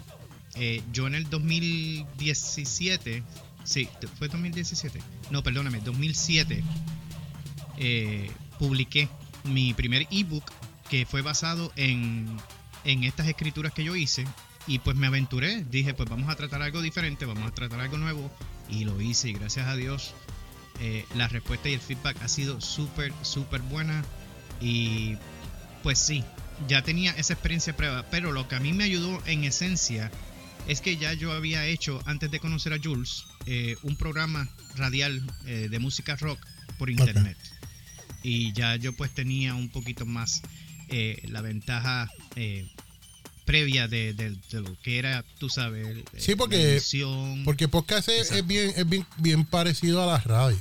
Eh, 0.55 0.81
yo 0.91 1.07
en 1.07 1.15
el 1.15 1.29
2017, 1.29 3.23
sí, 3.63 3.88
fue 4.17 4.27
2017, 4.27 5.00
no, 5.29 5.43
perdóname, 5.43 5.79
2007, 5.79 6.63
eh, 7.77 8.29
publiqué 8.59 9.07
mi 9.45 9.73
primer 9.73 10.07
ebook 10.11 10.51
que 10.89 11.05
fue 11.05 11.21
basado 11.21 11.71
en, 11.77 12.38
en 12.83 13.03
estas 13.05 13.27
escrituras 13.27 13.71
que 13.73 13.83
yo 13.83 13.95
hice 13.95 14.25
y 14.67 14.79
pues 14.79 14.95
me 14.97 15.07
aventuré, 15.07 15.63
dije 15.63 15.93
pues 15.93 16.09
vamos 16.09 16.29
a 16.29 16.35
tratar 16.35 16.61
algo 16.61 16.81
diferente, 16.81 17.25
vamos 17.25 17.47
a 17.47 17.51
tratar 17.53 17.79
algo 17.79 17.97
nuevo 17.97 18.29
y 18.69 18.83
lo 18.83 19.00
hice 19.01 19.29
y 19.29 19.33
gracias 19.33 19.67
a 19.67 19.75
Dios 19.75 20.13
eh, 20.81 21.05
la 21.15 21.27
respuesta 21.27 21.69
y 21.69 21.73
el 21.73 21.79
feedback 21.79 22.21
ha 22.21 22.27
sido 22.27 22.59
súper, 22.59 23.13
súper 23.21 23.61
buena. 23.61 24.03
Y 24.59 25.15
pues 25.83 26.00
sí, 26.00 26.23
ya 26.67 26.81
tenía 26.81 27.11
esa 27.11 27.33
experiencia 27.33 27.75
prueba, 27.75 28.05
pero 28.09 28.31
lo 28.31 28.47
que 28.47 28.55
a 28.55 28.59
mí 28.59 28.73
me 28.73 28.83
ayudó 28.83 29.21
en 29.25 29.43
esencia 29.43 30.11
es 30.67 30.81
que 30.81 30.97
ya 30.97 31.13
yo 31.13 31.31
había 31.31 31.65
hecho, 31.65 32.01
antes 32.05 32.29
de 32.31 32.39
conocer 32.39 32.73
a 32.73 32.79
Jules, 32.81 33.25
eh, 33.45 33.75
un 33.81 33.95
programa 33.95 34.50
radial 34.75 35.21
eh, 35.45 35.67
de 35.69 35.79
música 35.79 36.15
rock 36.15 36.39
por 36.77 36.89
internet. 36.89 37.38
Y 38.23 38.53
ya 38.53 38.75
yo 38.75 38.93
pues 38.93 39.11
tenía 39.11 39.55
un 39.55 39.69
poquito 39.69 40.05
más 40.05 40.41
eh, 40.89 41.21
la 41.29 41.41
ventaja 41.41 42.09
previa 43.51 43.88
de, 43.89 44.13
de- 44.13 44.38
de 44.51 44.62
lo 44.62 44.75
que 44.81 44.98
era, 44.98 45.25
tú 45.39 45.50
sabes, 45.50 45.86
Sí, 46.17 46.36
porque- 46.36 46.74
edición. 46.75 47.43
Porque 47.43 47.67
podcast 47.67 48.08
es, 48.10 48.48
bien, 48.48 48.72
es 48.77 48.88
bien, 48.88 49.05
bien 49.17 49.46
parecido 49.46 50.01
a 50.01 50.05
la 50.05 50.20
radio. 50.20 50.58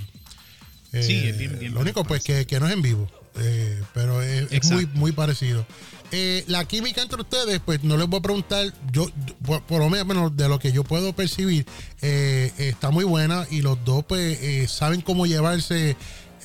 Eh, 0.92 1.02
Sí, 1.04 1.14
es 1.16 1.38
bien- 1.38 1.56
bien 1.58 1.72
Lo 1.74 1.80
único, 1.80 2.02
pues, 2.04 2.24
que, 2.24 2.46
que 2.46 2.58
no 2.58 2.66
es 2.66 2.72
en 2.72 2.82
vivo. 2.82 3.08
eh, 3.36 3.80
pero 3.94 4.20
es, 4.22 4.68
muy, 4.72 4.86
muy 4.94 5.12
parecido. 5.12 5.64
Eh, 6.10 6.42
la 6.48 6.64
química 6.64 7.00
entre 7.00 7.20
ustedes, 7.20 7.60
pues 7.64 7.84
no 7.84 7.96
les 7.96 8.08
voy 8.08 8.18
a 8.18 8.22
preguntar, 8.22 8.74
yo, 8.92 9.06
por, 9.46 9.62
por 9.62 9.78
lo 9.78 9.88
menos 9.88 10.36
de 10.36 10.48
lo 10.48 10.58
que 10.58 10.72
yo 10.72 10.82
puedo 10.82 11.12
percibir, 11.12 11.64
está 12.02 12.90
muy 12.90 13.04
buena 13.04 13.46
y 13.48 13.62
los 13.62 13.82
dos 13.84 14.04
pues 14.04 14.68
saben 14.68 15.00
cómo 15.00 15.26
llevarse 15.26 15.96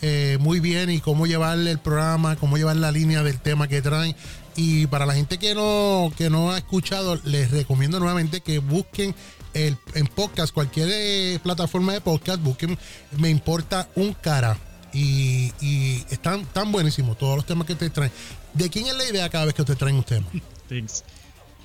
eh, 0.03 0.37
muy 0.39 0.59
bien 0.59 0.91
y 0.91 0.99
cómo 0.99 1.25
llevarle 1.25 1.71
el 1.71 1.79
programa, 1.79 2.35
cómo 2.35 2.57
llevar 2.57 2.75
la 2.75 2.91
línea 2.91 3.23
del 3.23 3.39
tema 3.39 3.67
que 3.67 3.81
traen. 3.81 4.15
Y 4.55 4.87
para 4.87 5.05
la 5.05 5.13
gente 5.13 5.37
que 5.37 5.53
no, 5.53 6.11
que 6.17 6.29
no 6.29 6.51
ha 6.51 6.57
escuchado, 6.57 7.19
les 7.25 7.51
recomiendo 7.51 7.99
nuevamente 7.99 8.41
que 8.41 8.59
busquen 8.59 9.13
el, 9.53 9.77
en 9.93 10.07
podcast, 10.07 10.53
cualquier 10.53 10.89
eh, 10.91 11.39
plataforma 11.43 11.93
de 11.93 12.01
podcast, 12.01 12.41
busquen 12.41 12.77
Me 13.17 13.29
Importa 13.29 13.89
un 13.95 14.13
Cara. 14.13 14.57
Y, 14.93 15.51
y 15.59 16.05
están 16.09 16.45
tan 16.45 16.71
buenísimos 16.71 17.17
todos 17.17 17.35
los 17.35 17.45
temas 17.45 17.67
que 17.67 17.75
te 17.75 17.89
traen. 17.89 18.11
¿De 18.53 18.69
quién 18.69 18.87
es 18.87 18.95
la 18.95 19.03
idea 19.03 19.27
cada 19.29 19.45
vez 19.45 19.53
que 19.53 19.65
te 19.65 19.75
traen 19.75 19.97
un 19.97 20.03
tema? 20.03 20.27
Thanks. 20.69 21.03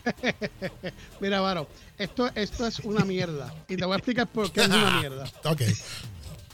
Mira, 1.21 1.41
Varo, 1.41 1.69
esto, 1.97 2.29
esto 2.35 2.67
es 2.67 2.81
una 2.81 3.05
mierda. 3.05 3.55
Y 3.69 3.77
te 3.77 3.85
voy 3.85 3.95
a 3.95 3.97
explicar 3.99 4.27
por 4.27 4.51
qué 4.51 4.63
es 4.63 4.67
una 4.67 4.91
mierda. 5.01 5.31
Ok. 5.45 5.63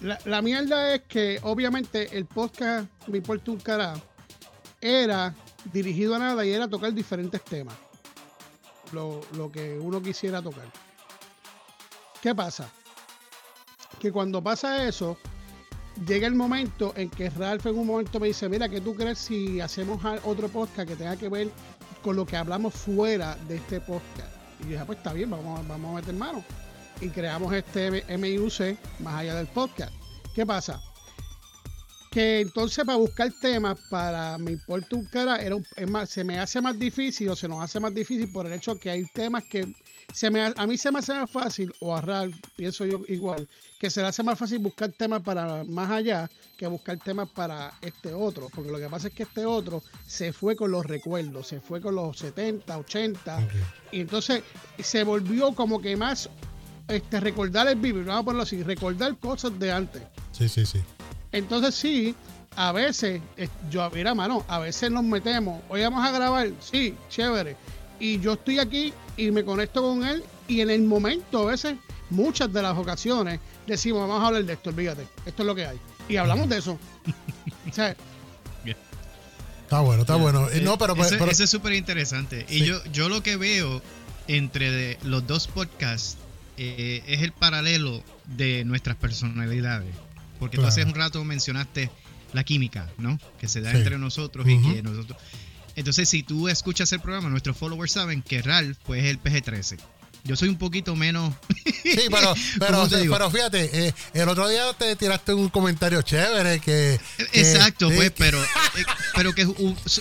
La, 0.02 0.18
la 0.26 0.42
mierda 0.42 0.94
es 0.94 1.02
que, 1.08 1.38
obviamente, 1.42 2.16
el 2.18 2.26
podcast 2.26 2.90
Me 3.06 3.18
Importa 3.18 3.50
un 3.50 3.58
Cara 3.58 3.94
era 4.82 5.34
dirigido 5.73 6.14
a 6.14 6.18
nada 6.18 6.44
y 6.44 6.52
era 6.52 6.68
tocar 6.68 6.92
diferentes 6.92 7.42
temas. 7.44 7.75
Lo, 8.92 9.20
lo 9.37 9.50
que 9.50 9.78
uno 9.78 10.02
quisiera 10.02 10.40
tocar. 10.42 10.66
¿Qué 12.23 12.35
pasa? 12.35 12.68
Que 14.00 14.12
cuando 14.12 14.42
pasa 14.42 14.87
eso, 14.87 15.16
llega 16.06 16.26
el 16.26 16.35
momento 16.35 16.92
en 16.96 17.11
que 17.11 17.30
Ralph 17.30 17.66
en 17.66 17.78
un 17.78 17.87
momento 17.87 18.20
me 18.20 18.28
dice, 18.28 18.49
mira, 18.49 18.68
¿qué 18.68 18.80
tú 18.80 18.94
crees 18.94 19.18
si 19.18 19.61
hacemos 19.61 20.00
otro 20.25 20.49
podcast 20.49 20.88
que 20.88 20.96
tenga 20.96 21.16
que 21.16 21.28
ver 21.28 21.50
con 22.02 22.16
lo 22.16 22.26
que 22.26 22.37
hablamos 22.37 22.75
fuera 22.75 23.37
de 23.49 23.56
este 23.56 23.80
podcast? 23.80 24.30
Y 24.61 24.62
yo 24.64 24.68
dije, 24.70 24.78
"Ah, 24.80 24.87
pues 24.87 24.99
está 24.99 25.12
bien, 25.12 25.30
vamos, 25.30 25.66
vamos 25.66 25.92
a 25.92 26.00
meter 26.00 26.14
mano. 26.14 26.44
Y 27.00 27.08
creamos 27.11 27.52
este 27.52 28.04
MIUC 28.16 28.78
más 29.00 29.14
allá 29.14 29.35
del 29.35 29.46
podcast. 29.49 29.92
¿Qué 30.35 30.46
pasa? 30.46 30.80
Que 32.16 32.40
entonces 32.40 32.82
para 32.87 32.96
buscar 32.96 33.30
temas 33.30 33.78
para 33.90 34.38
Me 34.38 34.52
Importa 34.52 34.96
un 34.96 35.04
Cara 35.04 35.37
era 35.37 35.54
un- 35.54 35.66
es 35.76 35.90
más, 35.90 36.08
se 36.08 36.25
me 36.25 36.38
hace 36.38 36.62
más 36.62 36.78
difícil 36.78 37.28
o 37.28 37.37
se 37.37 37.46
nos 37.46 37.62
hace 37.62 37.78
más 37.78 37.94
difícil 37.94 38.32
por 38.32 38.46
el 38.46 38.54
hecho 38.54 38.78
que 38.78 38.88
hay 38.88 39.04
temas 39.12 39.44
que 39.44 39.75
se 40.14 40.30
me, 40.30 40.40
a 40.56 40.66
mí 40.66 40.78
se 40.78 40.90
me 40.90 41.00
hace 41.00 41.12
más 41.12 41.30
fácil, 41.30 41.75
o 41.80 41.94
a 41.94 42.00
Ralph, 42.00 42.35
pienso 42.56 42.87
yo 42.87 43.02
igual, 43.08 43.46
que 43.78 43.90
se 43.90 44.00
le 44.00 44.06
hace 44.06 44.23
más 44.23 44.38
fácil 44.38 44.61
buscar 44.61 44.90
temas 44.92 45.20
para 45.20 45.62
más 45.64 45.90
allá 45.90 46.30
que 46.56 46.66
buscar 46.66 46.96
temas 47.00 47.28
para 47.28 47.75
este 47.82 48.14
otro. 48.14 48.49
Porque 48.54 48.70
lo 48.70 48.78
que 48.78 48.88
pasa 48.88 49.08
es 49.08 49.12
que 49.12 49.25
este 49.25 49.44
otro 49.44 49.82
se 50.06 50.32
fue 50.32 50.56
con 50.56 50.70
los 50.70 50.87
recuerdos, 50.87 51.49
se 51.49 51.61
fue 51.61 51.82
con 51.82 51.96
los 51.96 52.16
70, 52.18 52.78
80, 52.78 53.37
Ok. 53.40 53.50
y 53.92 54.00
entonces 54.00 54.42
se 54.78 55.04
volvió 55.04 55.52
como 55.54 55.82
que 55.82 55.94
más 55.99 56.30
este, 56.88 57.20
recordar 57.20 57.68
el 57.68 57.76
vivir, 57.76 58.04
vamos 58.06 58.23
a 58.23 58.25
ponerlo 58.25 58.42
así, 58.44 58.62
recordar 58.62 59.18
cosas 59.18 59.58
de 59.58 59.70
antes. 59.70 60.02
Sí, 60.32 60.49
sí, 60.49 60.64
sí. 60.64 60.80
Entonces 61.33 61.75
sí, 61.75 62.14
a 62.54 62.73
veces, 62.73 63.21
yo, 63.71 63.90
mira, 63.90 64.14
mano, 64.14 64.45
a 64.49 64.59
veces 64.59 64.90
nos 64.90 65.04
metemos, 65.04 65.61
hoy 65.68 65.83
vamos 65.83 66.04
a 66.04 66.11
grabar, 66.11 66.50
sí, 66.61 66.95
chévere. 67.11 67.56
Y 68.00 68.21
yo 68.21 68.35
estoy 68.35 68.59
aquí 68.59 68.92
y 69.16 69.30
me 69.30 69.45
conecto 69.45 69.83
con 69.83 70.04
él 70.06 70.23
y 70.49 70.61
en 70.61 70.71
el 70.71 70.83
momento, 70.83 71.42
a 71.49 71.50
veces, 71.50 71.76
muchas 72.11 72.52
de 72.52 72.62
las 72.62 72.76
ocasiones, 72.76 73.40
decimos, 73.66 74.09
vamos 74.09 74.23
a 74.23 74.28
hablar 74.28 74.45
de 74.45 74.52
esto, 74.52 74.71
olvídate, 74.71 75.06
esto 75.26 75.42
es 75.42 75.47
lo 75.47 75.54
que 75.54 75.66
hay. 75.66 75.78
Y 76.09 76.16
hablamos 76.16 76.49
de 76.49 76.59
eso. 76.59 76.78
o 77.68 77.73
sea, 77.73 77.95
Está 79.64 79.80
bueno, 79.80 80.02
está 80.02 80.14
bueno. 80.14 80.49
Eh, 80.50 80.61
no, 80.61 80.78
pero, 80.78 80.95
eso 80.95 81.42
es 81.42 81.50
súper 81.50 81.73
interesante. 81.73 82.47
Y 82.49 82.64
yo, 82.64 82.80
yo 82.92 83.09
lo 83.09 83.25
que 83.25 83.37
veo 83.37 83.83
entre 84.28 84.71
de- 84.71 84.99
los 85.02 85.26
dos 85.26 85.49
podcasts 85.49 86.18
eh, 86.56 87.02
es 87.09 87.23
el 87.23 87.33
paralelo 87.33 88.00
de 88.26 88.64
nuestras 88.64 88.95
personalidades. 88.97 89.92
Porque 90.38 90.56
Claro. 90.56 90.68
tú 90.68 90.80
hace 90.80 90.84
un 90.84 90.94
rato 90.94 91.24
mencionaste 91.24 91.90
la 92.32 92.44
química, 92.44 92.90
¿no? 92.98 93.18
Que 93.38 93.48
se 93.48 93.60
da 93.60 93.70
Sí. 93.70 93.78
entre 93.78 93.98
nosotros 93.98 94.46
y 94.48 94.60
que 94.60 94.82
nosotros... 94.82 95.18
Entonces, 95.76 96.08
si 96.08 96.22
tú 96.22 96.48
escuchas 96.48 96.90
el 96.92 97.00
programa, 97.00 97.28
nuestros 97.28 97.56
followers 97.56 97.92
saben 97.92 98.22
que 98.22 98.40
Ralph 98.42 98.78
pues, 98.84 99.04
es 99.04 99.10
el 99.10 99.18
PG-13. 99.18 99.78
Yo 100.26 100.37
soy 100.37 100.49
un 100.49 100.56
poquito 100.59 100.95
menos... 100.97 101.33
Sí, 101.64 102.09
pero, 102.11 102.35
pero, 103.11 103.30
fíjate, 103.30 103.87
eh, 103.88 103.95
el 104.14 104.28
otro 104.28 104.49
día 104.49 104.64
te 104.78 104.95
tiraste 104.97 105.33
un 105.35 105.49
comentario 105.49 106.02
chévere 106.02 106.61
que... 106.61 106.99
que- 107.33 107.40
Exacto, 107.40 107.88
pues, 107.88 108.11
que- 108.11 108.11
pero, 108.12 108.42
eh, 108.42 108.47
pero 109.14 109.33
que 109.35 109.47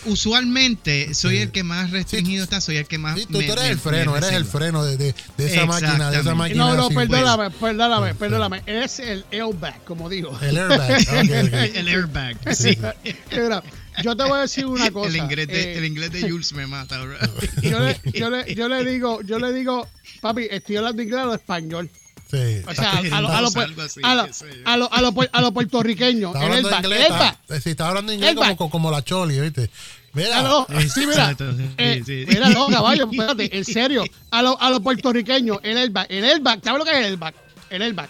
usualmente 0.05 1.13
soy 1.13 1.35
Sí. 1.35 1.41
el 1.41 1.51
que 1.51 1.63
más 1.63 1.91
restringido 1.91 2.43
está, 2.43 2.61
soy 2.61 2.77
el 2.77 2.87
que 2.87 2.97
más... 2.97 3.15
sí, 3.19 3.25
tú, 3.25 3.37
me- 3.39 3.45
tú 3.45 3.51
eres 3.53 3.63
me- 3.65 3.69
el 3.71 3.79
freno, 3.79 4.15
eres 4.17 4.31
el 4.31 4.45
freno 4.45 4.83
de, 4.85 4.97
de- 4.97 5.15
de 5.37 5.45
esa 5.45 5.65
máquina, 5.65 6.09
de 6.11 6.19
esa 6.21 6.33
máquina. 6.35 6.65
no, 6.65 6.75
no, 6.75 6.85
así, 6.87 6.95
perdóname, 6.95 7.49
pues. 7.51 7.59
perdóname, 7.75 8.11
Sí, 8.11 8.15
perdóname. 8.19 8.61
Es 8.65 8.99
el 8.99 9.25
airbag, 9.31 9.83
como 9.83 10.09
digo. 10.09 10.37
El 10.41 10.57
airbag. 10.57 10.91
ok, 11.01 11.47
ok. 11.47 11.53
El 11.75 11.87
airbag. 11.87 12.37
Sí, 12.55 12.73
Sí. 12.73 12.79
sí. 13.03 13.15
Mira, 13.31 13.61
yo 14.03 14.15
te 14.15 14.23
voy 14.23 14.37
a 14.37 14.41
decir 14.41 14.65
una 14.65 14.89
cosa. 14.91 15.09
El 15.09 15.15
inglés, 15.17 15.47
de, 15.47 15.73
eh, 15.73 15.77
el 15.77 15.85
inglés 15.85 16.11
de 16.11 16.29
Jules 16.29 16.53
me 16.53 16.67
mata, 16.67 17.01
bro. 17.01 17.15
yo, 17.61 17.79
le, 17.79 17.99
yo, 18.13 18.29
le, 18.29 18.55
yo 18.55 18.67
le 18.69 18.83
digo, 18.91 19.21
yo 19.23 19.39
le 19.39 19.53
digo, 19.53 19.87
papi, 20.21 20.47
estoy 20.49 20.77
hablando 20.77 21.01
inglés 21.01 21.25
o 21.25 21.33
español. 21.33 21.89
Sí. 22.29 22.37
O 22.67 22.73
sea, 22.73 22.91
a, 22.91 22.97
a 22.97 23.21
lo- 23.21 23.29
a 23.29 23.41
lo- 23.41 23.47
a 23.49 24.15
lo- 24.15 24.23
a 24.63 24.77
lo- 24.77 24.93
a 24.93 25.01
lo 25.01 25.13
a 25.31 25.41
lo 25.41 25.51
puertorriqueño. 25.53 26.31
El 26.31 26.41
hablando 26.41 26.69
airbag, 26.69 26.83
inglés. 26.85 26.99
el 26.99 27.11
airbag. 27.13 27.37
está- 27.41 27.61
sí, 27.61 27.69
estaba 27.69 27.89
hablando 27.89 28.13
inglés 28.13 28.35
como, 28.35 28.69
como 28.69 28.91
la 28.91 29.03
choli, 29.03 29.39
¿viste? 29.39 29.69
Mira, 30.13 30.41
no, 30.41 30.65
sí, 30.93 31.05
mira, 31.05 31.35
eh, 31.77 32.01
mira, 32.27 32.49
no, 32.49 32.67
caballo, 32.67 33.09
espérate, 33.11 33.55
en 33.57 33.65
serio, 33.65 34.05
a 34.31 34.41
los 34.41 34.55
a 34.61 34.69
lo 34.69 34.79
puertorriqueños, 34.79 35.59
el 35.61 35.77
airbag, 35.77 36.07
el 36.09 36.23
airbag, 36.23 36.61
¿sabes 36.63 36.79
lo 36.79 36.85
que 36.85 36.91
es 36.91 36.97
el 36.99 37.05
airbag? 37.05 37.35
El 37.69 37.81
airbag. 37.81 38.09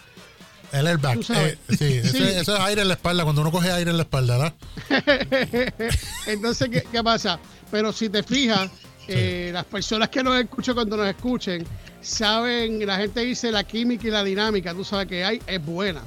El 0.75 0.87
airbag. 0.87 1.19
eh, 1.29 1.57
sí, 1.69 1.75
ese- 2.03 2.39
eso 2.39 2.55
es 2.55 2.61
aire 2.61 2.81
en 2.81 2.87
la 2.87 2.93
espalda, 2.95 3.23
cuando 3.23 3.41
uno 3.41 3.51
coge 3.51 3.71
aire 3.71 3.91
en 3.91 3.97
la 3.97 4.03
espalda, 4.03 4.37
¿verdad? 4.37 4.53
Entonces, 6.27 6.69
¿qué, 6.69 6.83
qué 6.91 7.03
pasa? 7.03 7.39
Pero 7.71 7.91
si 7.91 8.09
te 8.09 8.23
fijas, 8.23 8.69
eh, 9.07 9.51
las 9.53 9.65
personas 9.65 10.09
que 10.09 10.23
nos 10.23 10.39
escuchan 10.39 10.75
cuando 10.75 10.97
nos 10.97 11.07
escuchen, 11.07 11.65
saben, 12.01 12.85
la 12.85 12.97
gente 12.97 13.21
dice 13.21 13.51
la 13.51 13.63
química 13.63 14.07
y 14.07 14.11
la 14.11 14.23
dinámica, 14.23 14.73
tú 14.73 14.83
sabes 14.83 15.07
que 15.07 15.23
hay, 15.23 15.41
es 15.47 15.63
buena. 15.63 16.01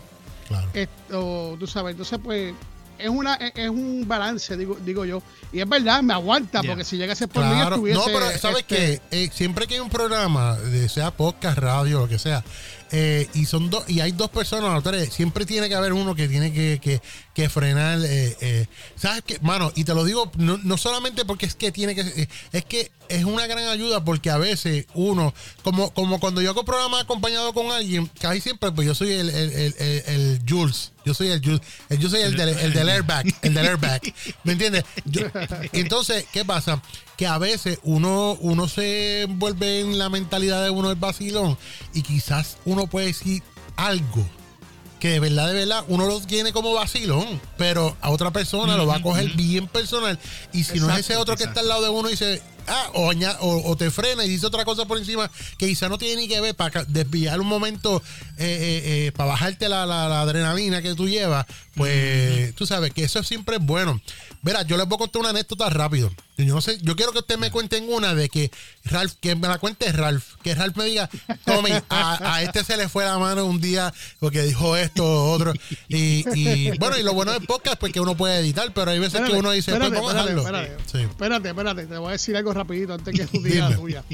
Claro. 0.48 0.68
Esto, 0.72 1.56
tú 1.58 1.66
sabes, 1.66 1.92
entonces 1.92 2.18
pues 2.22 2.54
es 2.98 3.08
una 3.08 3.34
es, 3.34 3.68
un 3.68 4.04
balance, 4.06 4.56
digo, 4.56 4.76
digo 4.84 5.04
yo. 5.04 5.22
Y 5.52 5.60
es 5.60 5.68
verdad, 5.68 6.02
me 6.02 6.14
aguanta, 6.14 6.62
porque 6.62 6.84
si 6.84 6.96
llegase 6.96 7.28
por 7.28 7.44
mí 7.44 7.60
estuviese... 7.60 7.98
no, 7.98 8.04
pero 8.06 8.38
¿sabes 8.38 8.60
este, 8.68 8.74
qué? 8.74 9.00
Eh, 9.10 9.30
siempre 9.32 9.66
que 9.66 9.74
hay 9.74 9.80
un 9.80 9.90
programa, 9.90 10.56
sea 10.88 11.10
podcast, 11.10 11.58
radio, 11.58 12.00
lo 12.00 12.08
que 12.08 12.18
sea, 12.18 12.42
eh, 12.90 13.28
y 13.34 13.44
son 13.44 13.68
dos 13.68 13.84
y 13.88 14.00
hay 14.00 14.12
dos 14.12 14.30
personas 14.30 14.84
o 14.84 15.10
siempre 15.10 15.44
tiene 15.44 15.68
que 15.68 15.74
haber 15.74 15.92
uno 15.92 16.14
que 16.14 16.26
tiene 16.26 16.52
que, 16.52 17.00
que, 17.34 17.48
frenar 17.48 17.98
eh, 18.02 18.36
eh, 18.40 18.66
sabes 18.96 19.22
qué 19.26 19.38
mano 19.40 19.70
y 19.74 19.84
te 19.84 19.94
lo 19.94 20.04
digo 20.04 20.30
no, 20.36 20.58
no 20.58 20.76
solamente 20.76 21.24
porque 21.24 21.46
es 21.46 21.54
que 21.54 21.70
tiene 21.70 21.94
que 21.94 22.28
es 22.52 22.64
que 22.64 22.90
es 23.08 23.24
una 23.24 23.46
gran 23.46 23.68
ayuda 23.68 24.04
porque 24.04 24.30
a 24.30 24.38
veces 24.38 24.86
uno 24.94 25.34
como 25.62 25.90
como 25.92 26.18
cuando 26.18 26.40
yo 26.40 26.50
hago 26.50 26.64
programa 26.64 27.00
acompañado 27.00 27.52
con 27.52 27.70
alguien 27.70 28.10
casi 28.20 28.40
siempre 28.40 28.72
pues 28.72 28.86
yo 28.86 28.94
soy 28.94 29.12
el 29.12 29.28
el, 29.30 29.74
el, 29.76 30.40
Jules 30.48 30.92
yo 31.04 31.14
soy 31.14 31.28
el 31.28 31.44
Jules 31.44 31.60
yo 31.98 32.08
soy 32.08 32.22
el 32.22 32.36
del, 32.36 32.50
el 32.50 32.72
del 32.72 32.88
airbag 32.88 33.26
el 33.42 33.54
del 33.54 33.66
airbag 33.66 34.00
¿me 34.44 34.52
entiendes? 34.52 34.84
Entonces 35.72 36.24
¿qué 36.32 36.44
pasa? 36.44 36.80
que 37.18 37.26
a 37.26 37.36
veces 37.36 37.80
uno, 37.82 38.38
uno 38.40 38.68
se 38.68 39.22
envuelve 39.22 39.80
en 39.80 39.98
la 39.98 40.08
mentalidad 40.08 40.62
de 40.62 40.70
uno 40.70 40.88
del 40.88 40.98
vacilón 40.98 41.58
y 41.92 42.02
quizás 42.02 42.58
uno 42.64 42.77
puede 42.86 43.06
decir 43.08 43.42
algo 43.76 44.24
que 44.98 45.10
de 45.10 45.20
verdad, 45.20 45.48
de 45.48 45.54
verdad, 45.54 45.84
uno 45.88 46.06
lo 46.06 46.20
tiene 46.20 46.52
como 46.52 46.74
vacilón, 46.74 47.40
pero 47.56 47.96
a 48.00 48.10
otra 48.10 48.32
persona 48.32 48.76
lo 48.76 48.86
va 48.86 48.96
a 48.96 49.02
coger 49.02 49.30
bien 49.34 49.68
personal. 49.68 50.18
Y 50.52 50.64
si 50.64 50.80
no 50.80 50.90
es 50.90 51.00
ese 51.00 51.12
Exacto, 51.12 51.22
otro 51.22 51.36
que 51.36 51.44
está 51.44 51.60
al 51.60 51.68
lado 51.68 51.82
de 51.82 51.88
uno 51.88 52.08
y 52.08 52.12
dice, 52.12 52.42
ah, 52.68 52.90
o, 52.94 53.10
o, 53.12 53.70
o 53.70 53.76
te 53.76 53.90
frena 53.90 54.24
y 54.24 54.28
dice 54.28 54.46
otra 54.46 54.64
cosa 54.64 54.84
por 54.86 54.98
encima 54.98 55.30
que 55.58 55.66
quizá 55.66 55.88
no 55.88 55.98
tiene 55.98 56.22
ni 56.22 56.28
que 56.28 56.40
ver 56.40 56.54
para 56.54 56.84
desviar 56.84 57.40
un 57.40 57.46
momento, 57.46 58.02
eh, 58.36 58.44
eh, 58.46 59.06
eh, 59.06 59.12
para 59.16 59.30
bajarte 59.30 59.68
la, 59.68 59.86
la- 59.86 60.08
la 60.08 60.22
adrenalina 60.22 60.82
que 60.82 60.94
tú 60.94 61.08
llevas, 61.08 61.46
pues 61.74 62.54
tú 62.54 62.66
sabes 62.66 62.92
que 62.92 63.04
eso 63.04 63.22
siempre 63.22 63.56
es 63.56 63.62
bueno. 63.64 64.00
Verá, 64.42 64.62
yo 64.62 64.76
les 64.76 64.86
voy 64.86 64.96
a 64.96 64.98
contar 64.98 65.20
una 65.20 65.30
anécdota 65.30 65.68
rápido. 65.70 66.10
Yo 66.36 66.54
no 66.54 66.60
sé, 66.60 66.78
yo 66.82 66.94
quiero 66.94 67.10
que 67.12 67.18
ustedes 67.18 67.40
me 67.40 67.50
cuenten 67.50 67.92
una 67.92 68.14
de 68.14 68.28
que 68.28 68.52
Ralph, 68.84 69.14
que 69.20 69.34
me 69.34 69.48
la 69.48 69.58
cuente 69.58 69.90
Ralph, 69.90 70.34
que 70.44 70.54
Ralph 70.54 70.76
me 70.76 70.84
diga, 70.84 71.10
Tommy, 71.44 71.72
a, 71.88 72.34
a 72.34 72.42
este 72.44 72.62
se 72.62 72.76
le 72.76 72.88
fue 72.88 73.04
la 73.04 73.18
mano 73.18 73.44
un 73.44 73.60
día 73.60 73.92
porque 74.20 74.42
dijo 74.42 74.76
esto, 74.76 75.32
otro. 75.32 75.52
Y, 75.88 76.24
y, 76.38 76.78
bueno, 76.78 76.96
y 76.96 77.02
lo 77.02 77.12
bueno 77.14 77.32
del 77.32 77.44
podcast 77.44 77.78
pues 77.80 77.92
que 77.92 77.98
uno 78.00 78.16
puede 78.16 78.38
editar, 78.38 78.72
pero 78.72 78.92
hay 78.92 79.00
veces 79.00 79.14
Espérate, 79.14 79.32
que 79.32 79.38
uno 79.40 79.50
dice, 79.50 79.72
espérate, 79.72 79.90
pues 79.96 80.00
vamos 80.00 80.14
a 80.14 80.20
espérate, 80.20 80.40
dejarlo. 80.48 80.68
espérate. 80.68 80.90
Sí. 80.98 81.04
Espérate, 81.10 81.48
espérate, 81.48 81.86
te 81.86 81.98
voy 81.98 82.08
a 82.08 82.12
decir 82.12 82.36
algo 82.36 82.54
rapidito 82.58 82.94
antes 82.94 83.14
que 83.14 83.26
tú 83.38 83.42
digas 83.42 83.76
tuya. 83.76 84.04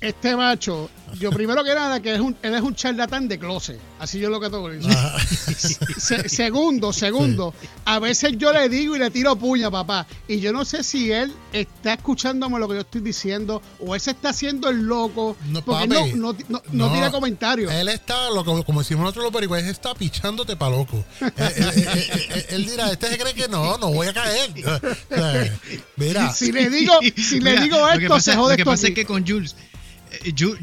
Este 0.00 0.34
macho, 0.36 0.90
yo 1.18 1.30
primero 1.30 1.62
que 1.64 1.74
nada, 1.74 2.00
que 2.00 2.14
es 2.14 2.20
un, 2.20 2.36
él 2.42 2.54
es 2.54 2.60
un 2.62 2.74
charlatán 2.74 3.28
de 3.28 3.38
closet. 3.38 3.78
Así 3.98 4.18
yo 4.18 4.30
lo 4.30 4.40
que 4.40 4.50
tengo 4.50 4.68
que 4.68 4.76
decir. 4.76 4.90
Ajá. 4.92 5.18
Se- 5.98 6.28
segundo, 6.28 6.92
segundo, 6.92 7.54
a 7.84 7.98
veces 7.98 8.32
yo 8.36 8.52
le 8.52 8.68
digo 8.68 8.96
y 8.96 8.98
le 8.98 9.10
tiro 9.10 9.36
puña, 9.36 9.70
papá. 9.70 10.06
Y 10.28 10.40
yo 10.40 10.52
no 10.52 10.64
sé 10.64 10.82
si 10.82 11.12
él 11.12 11.32
está 11.52 11.94
escuchándome 11.94 12.58
lo 12.58 12.68
que 12.68 12.74
yo 12.74 12.80
estoy 12.80 13.00
diciendo 13.00 13.62
o 13.80 13.94
él 13.94 14.00
se 14.00 14.10
está 14.12 14.30
haciendo 14.30 14.68
el 14.68 14.82
loco. 14.82 15.36
No, 15.48 15.64
porque 15.64 15.88
papi. 15.88 16.10
él 16.10 16.20
no, 16.20 16.32
no, 16.32 16.38
no, 16.48 16.62
no 16.72 16.92
tira 16.92 17.10
comentarios. 17.10 17.72
Él 17.72 17.88
está, 17.88 18.30
lo, 18.30 18.44
que- 18.44 18.64
como 18.64 18.80
decimos 18.80 19.02
nosotros 19.02 19.24
los 19.24 19.32
pericos, 19.32 19.58
él 19.58 19.68
está 19.68 19.94
pichándote 19.94 20.56
pa' 20.56 20.70
loco. 20.70 21.04
él, 21.20 21.32
él- 21.36 21.72
él- 21.76 22.10
él- 22.34 22.44
él 22.50 22.66
dirá, 22.66 22.90
este 22.90 23.08
se 23.08 23.18
cree 23.18 23.34
que 23.34 23.48
no, 23.48 23.78
no 23.78 23.90
voy 23.92 24.06
a 24.08 24.12
caer. 24.12 24.50
Mira, 25.96 26.32
Si 26.32 26.52
le 26.52 26.68
digo, 26.70 26.94
si 27.16 27.40
le 27.40 27.50
Mira, 27.50 27.62
digo 27.62 27.76
lo 27.78 27.88
esto, 27.90 28.08
pasa, 28.08 28.32
se 28.32 28.36
jode 28.36 28.52
Lo 28.52 28.56
que 28.56 28.62
esto 28.62 28.70
pasa 28.70 28.86
es 28.86 28.92
aquí. 28.92 28.94
que 28.94 29.06
con 29.06 29.26
Jules, 29.26 29.54
eh, 29.54 29.56
Ju- 29.56 29.60
Jules, 29.60 29.91
tú- 30.34 30.56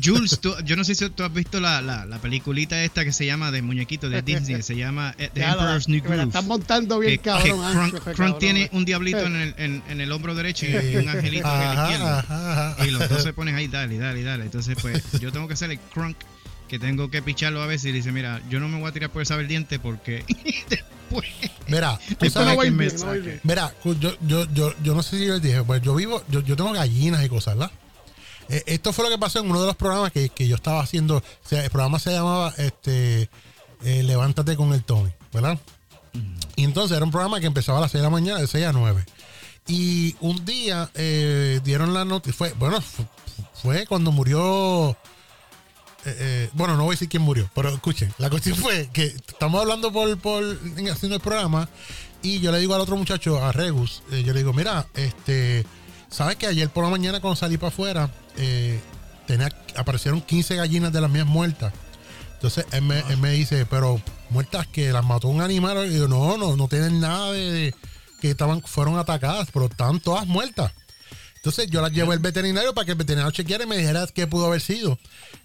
yo 0.63 0.75
no 0.75 0.83
sé 0.83 0.95
si 0.95 1.09
tú 1.09 1.23
has 1.23 1.33
visto 1.33 1.59
la, 1.59 1.81
la, 1.81 2.05
la 2.05 2.19
peliculita 2.19 2.83
esta 2.83 3.03
que 3.03 3.11
se 3.11 3.25
llama 3.25 3.51
de 3.51 3.61
muñequito 3.61 4.09
de 4.09 4.21
Disney, 4.21 4.55
que 4.57 4.63
se 4.63 4.75
llama 4.75 5.15
eh, 5.17 5.29
The 5.33 5.43
Emperor's 5.45 5.87
New 5.87 6.01
que 6.01 6.09
me 6.09 6.17
la 6.17 6.23
Groove. 6.23 6.29
están 6.37 6.47
montando 6.47 6.99
bien 6.99 7.11
que, 7.13 7.17
que 7.17 7.23
cabrón. 7.23 7.71
Crunk, 7.71 7.93
jefe, 7.93 8.03
Crunk 8.03 8.17
cabrón. 8.17 8.39
tiene 8.39 8.69
un 8.73 8.85
diablito 8.85 9.19
en 9.25 9.35
el, 9.35 9.55
en, 9.57 9.83
en 9.89 10.01
el 10.01 10.11
hombro 10.11 10.35
derecho 10.35 10.65
y 10.65 10.95
un 10.97 11.09
angelito 11.09 11.47
en 11.53 11.61
el 11.61 11.77
izquierdo. 11.79 12.07
ajá, 12.07 12.71
ajá. 12.73 12.85
Y 12.87 12.91
los 12.91 13.09
dos 13.09 13.23
se 13.23 13.33
ponen 13.33 13.55
ahí, 13.55 13.67
dale, 13.67 13.97
dale, 13.97 14.23
dale. 14.23 14.43
Entonces, 14.45 14.77
pues, 14.81 15.03
yo 15.19 15.31
tengo 15.31 15.47
que 15.47 15.53
hacer 15.55 15.71
el 15.71 15.79
crunk, 15.79 16.17
que 16.67 16.77
tengo 16.79 17.09
que 17.09 17.21
picharlo 17.21 17.61
a 17.63 17.65
veces 17.67 17.87
y 17.87 17.91
dice, 17.91 18.11
mira, 18.11 18.41
yo 18.49 18.59
no 18.59 18.67
me 18.67 18.79
voy 18.79 18.89
a 18.89 18.91
tirar 18.91 19.09
por 19.09 19.25
saber 19.25 19.47
diente 19.47 19.79
porque 19.79 20.23
después... 20.69 21.27
Mira, 21.67 21.99
tú 22.19 22.25
Esto 22.25 22.39
sabes 22.43 22.55
no 22.55 22.61
que 22.61 22.71
me 22.71 22.87
bien, 22.87 22.99
no. 22.99 23.39
Mira, 23.43 23.73
yo, 23.83 24.15
yo, 24.21 24.47
yo, 24.53 24.73
yo 24.83 24.93
no 24.95 25.01
sé 25.03 25.17
si 25.17 25.25
yo 25.25 25.33
les 25.33 25.41
dije, 25.41 25.63
pues 25.63 25.81
yo 25.81 25.95
vivo, 25.95 26.23
yo, 26.29 26.41
yo 26.41 26.55
tengo 26.55 26.71
gallinas 26.73 27.23
y 27.25 27.29
cosas, 27.29 27.55
¿verdad? 27.57 27.71
Eh, 28.49 28.63
esto 28.65 28.91
fue 28.93 29.05
lo 29.05 29.11
que 29.11 29.17
pasó 29.17 29.39
en 29.39 29.49
uno 29.49 29.61
de 29.61 29.67
los 29.67 29.75
programas 29.75 30.11
que, 30.11 30.29
que 30.29 30.47
yo 30.47 30.55
estaba 30.55 30.81
haciendo. 30.81 31.17
O 31.17 31.47
sea, 31.47 31.63
el 31.63 31.69
programa 31.69 31.99
se 31.99 32.11
llamaba 32.11 32.53
este 32.57 33.29
eh, 33.83 34.03
Levántate 34.03 34.55
con 34.55 34.73
el 34.73 34.83
Tony, 34.83 35.11
¿verdad? 35.31 35.59
Y 36.55 36.63
entonces 36.63 36.95
era 36.97 37.05
un 37.05 37.11
programa 37.11 37.39
que 37.39 37.45
empezaba 37.47 37.77
a 37.77 37.81
las 37.81 37.91
6 37.91 38.01
de 38.01 38.07
la 38.07 38.09
mañana, 38.09 38.39
de 38.39 38.47
6 38.47 38.65
a 38.65 38.71
9. 38.73 39.05
Y 39.67 40.15
un 40.21 40.43
día 40.45 40.89
eh, 40.95 41.59
dieron 41.63 41.93
la 41.93 42.03
noticia, 42.05 42.35
fue, 42.35 42.53
bueno, 42.53 42.81
fu- 42.81 43.05
fue 43.61 43.85
cuando 43.85 44.11
murió. 44.11 44.97
bueno, 46.53 46.75
no 46.75 46.83
voy 46.85 46.93
a 46.93 46.95
decir 46.95 47.09
quién 47.09 47.21
murió, 47.21 47.49
pero 47.53 47.69
escuchen, 47.69 48.11
la 48.17 48.29
cuestión 48.29 48.55
fue 48.55 48.89
que 48.91 49.03
estamos 49.27 49.61
hablando 49.61 49.91
por, 49.91 50.17
por 50.17 50.43
en- 50.43 50.89
haciendo 50.89 51.15
el 51.17 51.21
programa 51.21 51.69
y 52.23 52.39
yo 52.39 52.51
le 52.51 52.59
digo 52.59 52.73
al 52.73 52.81
otro 52.81 52.97
muchacho, 52.97 53.43
a 53.43 53.51
Regus, 53.51 54.01
yo 54.09 54.33
le 54.33 54.39
digo, 54.39 54.51
mira, 54.53 54.87
este, 54.95 55.65
sabes 56.09 56.35
que 56.37 56.47
ayer 56.47 56.69
por 56.69 56.83
la 56.83 56.89
mañana 56.89 57.19
cuando 57.19 57.35
salí 57.35 57.57
para 57.57 57.69
afuera, 57.69 58.09
eh, 58.37 58.79
tenía, 59.27 59.49
aparecieron 59.75 60.21
15 60.21 60.55
gallinas 60.55 60.91
de 60.93 61.01
las 61.01 61.09
mías 61.09 61.25
muertas. 61.27 61.73
Entonces 62.33 62.65
él 62.71 62.83
me, 62.83 63.03
me 63.17 63.31
dice, 63.31 63.65
pero 63.65 64.01
muertas 64.29 64.65
que 64.67 64.91
las 64.93 65.03
mató 65.03 65.27
un 65.27 65.41
animal. 65.41 65.91
Y 65.91 65.97
yo, 65.97 66.07
no, 66.07 66.37
no, 66.37 66.55
no 66.55 66.67
tienen 66.67 66.99
nada 66.99 67.31
de, 67.33 67.51
de- 67.51 67.75
que 68.21 68.31
estaban, 68.31 68.61
fueron 68.61 68.97
atacadas, 68.97 69.49
pero 69.53 69.65
están 69.65 69.99
todas 69.99 70.25
muertas. 70.27 70.71
Entonces 71.35 71.67
yo 71.69 71.81
las 71.81 71.91
llevo 71.91 72.11
al 72.11 72.19
veterinario 72.19 72.73
para 72.73 72.85
que 72.85 72.91
el 72.91 72.97
veterinario 72.97 73.31
chequeara 73.31 73.63
y 73.63 73.67
me 73.67 73.77
dijera 73.77 74.05
qué 74.13 74.27
pudo 74.27 74.47
haber 74.47 74.59
sido. 74.61 74.97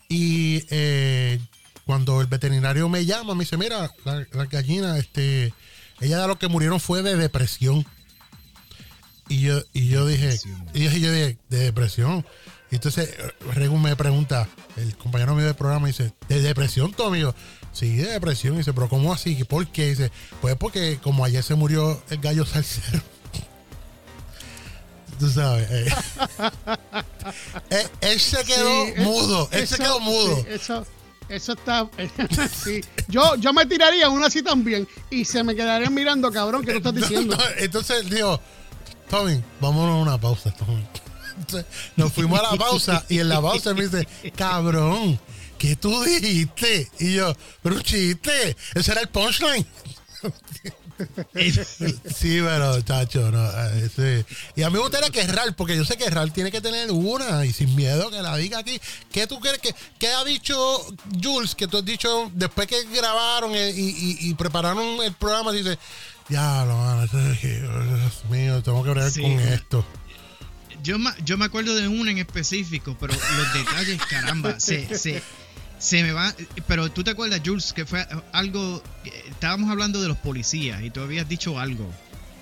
Y 0.09 0.65
eh, 0.71 1.39
cuando 1.87 2.21
el 2.21 2.27
veterinario 2.27 2.89
me 2.89 3.05
llama, 3.05 3.35
me 3.35 3.45
dice, 3.45 3.57
mira, 3.57 3.91
la, 4.05 4.27
la 4.33 4.45
gallina, 4.47 4.99
este, 4.99 5.53
ella 6.01 6.21
de 6.21 6.27
lo 6.29 6.39
que 6.39 6.49
murieron 6.49 6.81
fue 6.81 7.03
de 7.03 7.17
depresión. 7.17 7.87
Y 9.29 9.41
yo, 9.41 9.61
y 9.73 9.89
yo 9.89 10.07
dije, 10.07 10.39
y 10.75 10.85
yo, 10.85 10.91
y 10.91 11.01
yo 11.01 11.13
dije, 11.13 11.39
de 11.49 11.59
depresión. 11.59 12.25
Y 12.71 12.77
entonces 12.77 13.09
eh, 13.19 13.33
Regu 13.55 13.79
me 13.79 13.97
pregunta, 13.97 14.49
el 14.77 14.97
compañero 14.97 15.35
mío 15.35 15.47
del 15.47 15.55
programa 15.55 15.87
dice, 15.87 16.13
¿de 16.29 16.43
depresión, 16.43 16.93
tu 16.93 17.05
amigo? 17.05 17.35
Sí, 17.73 17.97
de 17.97 18.11
depresión. 18.13 18.55
Y 18.55 18.59
dice, 18.59 18.73
pero 18.73 18.89
¿cómo 18.89 19.13
así? 19.13 19.43
¿Por 19.45 19.67
qué? 19.69 19.89
dice, 19.91 20.11
pues 20.41 20.57
porque 20.57 20.99
como 21.03 21.25
ayer 21.25 21.43
se 21.43 21.55
murió 21.55 22.03
el 22.11 22.19
gallo 22.19 22.45
salsero. 22.45 23.01
Tú 25.19 25.31
sabes. 25.31 25.69
eh. 25.71 25.95
Eh, 27.71 27.89
él 28.03 28.21
se 28.21 28.45
quedó 28.45 28.85
Sí, 28.87 28.93
mudo. 28.99 29.49
Él 29.51 29.67
se 29.67 29.79
quedó 29.79 29.99
mudo. 29.99 30.37
sí, 30.37 30.43
eso, 30.51 30.87
eso 31.31 31.53
está. 31.55 31.89
sí. 32.65 32.83
Yo, 33.09 33.35
yo 33.37 33.53
me 33.55 33.65
tiraría 33.65 34.11
una 34.11 34.27
así 34.27 34.43
también 34.43 34.87
y 35.09 35.25
se 35.25 35.43
me 35.43 35.57
quedarían 35.57 35.95
mirando, 35.95 36.31
cabrón, 36.31 36.63
que 36.65 36.73
tú 36.73 36.79
estás 36.79 36.95
diciendo. 36.95 37.35
No, 37.37 37.43
no, 37.43 37.49
entonces 37.57 38.11
digo, 38.11 38.39
Tommy, 39.11 39.43
vámonos 39.61 39.95
a 39.95 40.03
una 40.03 40.21
pausa, 40.21 40.51
Tommy. 40.59 40.85
Nos 41.97 42.13
fuimos 42.13 42.39
a 42.39 42.43
la 42.53 42.57
pausa 42.59 43.05
y 43.09 43.19
en 43.19 43.29
la 43.29 43.41
pausa 43.41 43.75
me 43.75 43.83
dice, 43.89 44.07
cabrón, 44.37 45.19
¿qué 45.59 45.75
tú 45.77 46.03
dijiste? 46.05 46.89
Y 47.01 47.15
yo, 47.15 47.35
pero 47.63 47.81
chiste, 47.83 48.57
ese 48.75 48.93
era 48.93 49.01
el 49.01 49.09
punchline. 49.09 49.67
Sí, 52.17 52.39
pero, 52.41 52.81
chacho, 52.83 53.31
no. 53.33 53.45
eh, 53.51 53.91
sí. 53.95 54.37
Y 54.55 54.63
a 54.63 54.69
mí 54.71 54.75
me 54.75 54.79
gustaría 54.81 55.11
que 55.11 55.27
Ral, 55.27 55.55
porque 55.57 55.77
yo 55.77 55.85
sé 55.85 55.97
que 55.97 56.09
Ral 56.09 56.33
tiene 56.33 56.53
que 56.53 56.61
tener 56.61 56.91
una 56.93 57.45
y 57.45 57.53
sin 57.53 57.75
miedo 57.75 58.11
que 58.11 58.23
la 58.23 58.37
diga 58.37 58.59
aquí. 58.59 58.81
¿Qué 59.11 59.27
tú 59.27 59.41
crees 59.41 59.59
que 59.59 59.75
qué 59.99 60.09
ha 60.09 60.23
dicho 60.25 60.57
Jules? 61.21 61.57
Que 61.57 61.67
tú 61.67 61.79
has 61.79 61.85
dicho 61.85 62.31
después 62.35 62.69
que 62.69 62.85
grabaron 62.85 63.55
eh, 63.57 63.73
y- 63.75 64.29
y 64.31 64.35
prepararon 64.35 65.03
el 65.03 65.13
programa, 65.15 65.51
dice, 65.51 65.79
ya, 66.29 66.65
lo 66.65 66.77
mano, 66.77 67.07
que, 67.41 67.61
Dios 67.61 68.25
mío, 68.31 68.63
tengo 68.63 68.83
que 68.83 68.91
bregar 68.91 69.11
Sí. 69.11 69.23
con 69.23 69.33
esto. 69.41 69.87
Yo, 70.83 70.99
ma- 70.99 71.15
yo 71.25 71.39
me 71.39 71.45
acuerdo 71.47 71.75
de 71.75 71.89
una 71.89 72.11
en 72.11 72.19
específico, 72.19 72.97
pero 73.01 73.15
los 73.15 73.55
detalles, 73.55 74.01
caramba, 74.09 74.59
se, 74.61 74.97
se, 74.99 75.23
se 75.79 76.03
me 76.03 76.13
va. 76.13 76.35
Pero 76.67 76.91
tú 76.91 77.03
te 77.05 77.11
acuerdas, 77.13 77.41
Jules, 77.45 77.73
que 77.73 77.87
fue 77.87 78.07
algo. 78.33 78.83
Estábamos 79.31 79.71
hablando 79.71 80.03
de 80.03 80.09
los 80.09 80.19
policías 80.19 80.83
y 80.83 80.91
tú 80.91 81.01
habías 81.01 81.29
dicho 81.29 81.59
algo. 81.59 81.91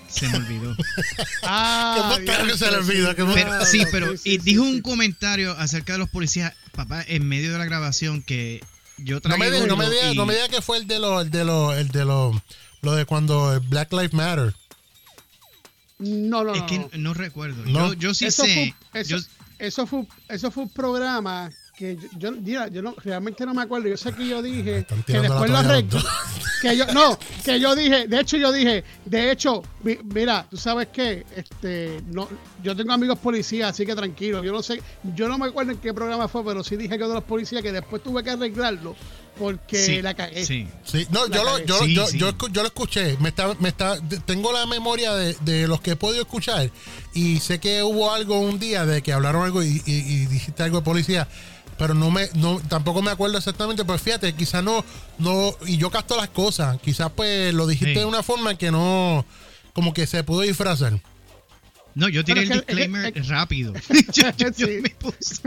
Se 0.08 0.28
me 0.28 0.36
olvidó. 0.38 0.74
Ah, 1.44 2.14
Qué 2.18 2.24
claro 2.24 2.46
que 2.46 2.58
se 2.58 2.70
le 2.70 2.76
olvida, 2.78 3.14
qué 3.14 3.24
Pero, 3.24 3.64
sí, 3.66 3.84
pero 3.90 4.16
sí, 4.16 4.30
y 4.30 4.32
sí, 4.32 4.38
dijo 4.42 4.64
sí, 4.64 4.70
un 4.72 4.80
comentario 4.82 5.52
acerca 5.58 5.94
de 5.94 5.98
los 6.00 6.08
policías, 6.08 6.52
papá, 6.72 7.02
en 7.06 7.26
medio 7.26 7.52
de 7.52 7.58
la 7.58 7.64
grabación 7.64 8.22
que 8.22 8.62
yo 8.98 9.16
No 9.16 9.20
tragué 9.22 9.38
me 9.38 9.50
digas 9.50 9.66
no 9.68 9.76
me 9.76 9.88
diga, 9.90 10.12
y- 10.12 10.16
no 10.16 10.26
me 10.26 10.34
diga 10.34 10.48
que 10.48 10.60
fue 10.62 10.78
el 10.78 10.86
de 10.86 10.98
los, 11.00 11.22
el 11.22 11.30
de 11.30 11.44
los, 11.44 11.76
el 11.76 11.88
de 11.88 12.04
los, 12.04 12.36
lo 12.82 12.94
de 12.96 13.06
cuando 13.06 13.60
Black 13.68 13.92
Lives 13.92 14.12
Matter. 14.12 14.54
No, 15.98 16.42
no, 16.42 16.52
Es 16.52 16.60
no. 16.60 16.66
que 16.66 16.78
no. 16.80 16.88
no 16.98 17.14
recuerdo. 17.14 17.62
No. 17.64 17.88
Yo, 17.88 17.94
yo 17.94 18.14
sí 18.14 18.26
eso, 18.26 18.44
sé. 18.44 18.74
fue, 18.90 19.00
eso, 19.00 19.16
yo- 19.16 19.22
eso 19.60 19.86
fue, 19.86 20.04
eso 20.28 20.50
fue 20.50 20.64
un 20.64 20.70
programa 20.70 21.48
que 21.76 21.96
yo, 21.96 22.08
yo, 22.18 22.32
mira, 22.32 22.66
yo 22.68 22.82
no, 22.82 22.94
realmente 23.04 23.46
no 23.46 23.54
me 23.54 23.62
acuerdo. 23.62 23.86
Yo 23.88 23.96
sé 23.96 24.12
que 24.12 24.26
yo 24.26 24.42
dije 24.42 24.84
que 25.06 25.20
después 25.20 25.50
lo 25.50 25.62
dos. 25.62 26.04
Que 26.62 26.76
yo, 26.76 26.86
no, 26.92 27.18
que 27.44 27.58
yo 27.58 27.74
dije, 27.74 28.06
de 28.06 28.20
hecho 28.20 28.36
yo 28.36 28.52
dije, 28.52 28.84
de 29.04 29.32
hecho, 29.32 29.64
mi- 29.82 29.98
mira, 30.04 30.46
tú 30.48 30.56
sabes 30.56 30.86
qué, 30.92 31.26
este, 31.34 32.00
no, 32.06 32.28
yo 32.62 32.76
tengo 32.76 32.92
amigos 32.92 33.18
policías, 33.18 33.70
así 33.70 33.84
que 33.84 33.96
tranquilo. 33.96 34.44
Yo 34.44 34.52
no 34.52 34.62
sé, 34.62 34.80
yo 35.16 35.26
no 35.26 35.38
me 35.38 35.46
acuerdo 35.46 35.72
en 35.72 35.78
qué 35.78 35.92
programa 35.92 36.28
fue, 36.28 36.44
pero 36.44 36.62
sí 36.62 36.76
dije 36.76 36.90
que 36.90 37.02
uno 37.02 37.08
de 37.08 37.14
los 37.16 37.24
policías 37.24 37.62
que 37.62 37.72
después 37.72 38.00
tuve 38.04 38.22
que 38.22 38.30
arreglarlo 38.30 38.94
porque 39.42 39.84
Sí, 39.84 40.00
la 40.02 40.14
cagué. 40.14 40.46
sí. 40.46 40.68
Sí, 40.84 41.06
no, 41.10 41.26
La 41.26 41.36
yo 41.36 41.44
lo, 41.44 41.58
yo, 41.64 41.78
Sí, 41.80 41.94
yo, 41.94 42.06
sí. 42.06 42.18
yo, 42.18 42.30
escu- 42.32 42.50
yo 42.52 42.62
lo 42.62 42.68
escuché. 42.68 43.16
Me 43.18 43.28
está, 43.30 43.54
me 43.58 43.68
está, 43.68 43.98
tengo 44.24 44.52
la 44.52 44.64
memoria 44.66 45.14
de, 45.14 45.36
de 45.40 45.66
los 45.68 45.80
que 45.80 45.90
he 45.92 45.96
podido 45.96 46.22
escuchar. 46.22 46.70
Y 47.12 47.40
sé 47.40 47.58
que 47.58 47.82
hubo 47.82 48.12
algo 48.12 48.38
un 48.38 48.58
día 48.58 48.86
de 48.86 49.02
que 49.02 49.12
hablaron 49.12 49.42
algo 49.44 49.62
y, 49.62 49.82
y- 49.84 49.92
y 49.92 50.26
dijiste 50.26 50.62
algo 50.62 50.78
de 50.78 50.84
policía. 50.84 51.28
Pero 51.78 51.94
no 51.94 52.10
me, 52.10 52.28
no, 52.34 52.60
tampoco 52.68 53.02
me 53.02 53.10
acuerdo 53.10 53.38
exactamente. 53.38 53.84
Pues 53.84 54.00
fíjate, 54.00 54.34
quizás 54.34 54.62
no, 54.62 54.84
no, 55.18 55.54
y 55.66 55.76
yo 55.78 55.90
capto 55.90 56.16
las 56.16 56.28
cosas. 56.28 56.78
Quizás 56.80 57.10
pues 57.16 57.52
lo 57.52 57.66
dijiste 57.66 57.94
Sí. 57.94 58.00
de 58.00 58.04
una 58.06 58.22
forma 58.22 58.56
que 58.56 58.70
no, 58.70 59.24
como 59.72 59.92
que 59.92 60.06
se 60.06 60.22
pudo 60.22 60.42
disfrazar. 60.42 61.00
No, 61.94 62.08
yo 62.08 62.24
tiré 62.24 62.42
el 62.42 62.48
disclaimer 62.48 63.16
es- 63.16 63.28
rápido. 63.28 63.74
yo, 64.12 64.30
yo- 64.36 64.48
yo 64.50 64.66
Sí. 64.66 64.80
me 64.82 64.90
puse. 64.90 65.42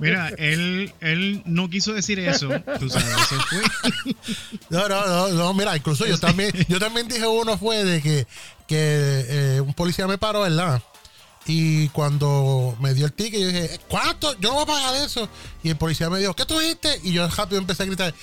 Mira, 0.00 0.28
él, 0.38 0.92
él 1.00 1.42
no 1.46 1.68
quiso 1.70 1.92
decir 1.94 2.18
eso. 2.18 2.48
Tú 2.78 2.88
sabes, 2.90 3.08
eso 3.08 3.36
fue. 3.48 4.14
No, 4.70 4.88
no, 4.88 5.06
no, 5.06 5.28
no, 5.30 5.54
mira, 5.54 5.76
incluso 5.76 6.06
yo 6.06 6.18
también, 6.18 6.52
yo 6.68 6.78
también 6.78 7.08
dije 7.08 7.26
uno 7.26 7.56
fue 7.58 7.84
de 7.84 8.02
que, 8.02 8.26
que 8.66 8.76
eh, 9.56 9.60
un 9.60 9.72
policía 9.74 10.06
me 10.06 10.18
paró, 10.18 10.42
¿verdad? 10.42 10.82
Y 11.46 11.88
cuando 11.88 12.76
me 12.80 12.92
dio 12.92 13.06
el 13.06 13.12
ticket, 13.14 13.40
yo 13.40 13.46
dije, 13.48 13.80
¿cuánto? 13.88 14.34
Yo 14.38 14.50
no 14.50 14.54
voy 14.56 14.62
a 14.64 14.66
pagar 14.66 14.94
eso. 15.02 15.26
Y 15.62 15.70
el 15.70 15.76
policía 15.76 16.10
me 16.10 16.18
dijo, 16.18 16.34
¿qué 16.34 16.44
tú 16.44 16.58
dijiste? 16.58 17.00
Y 17.04 17.12
yo 17.12 17.26
rápido 17.28 17.58
empecé 17.58 17.84
a 17.84 17.86
gritar, 17.86 18.14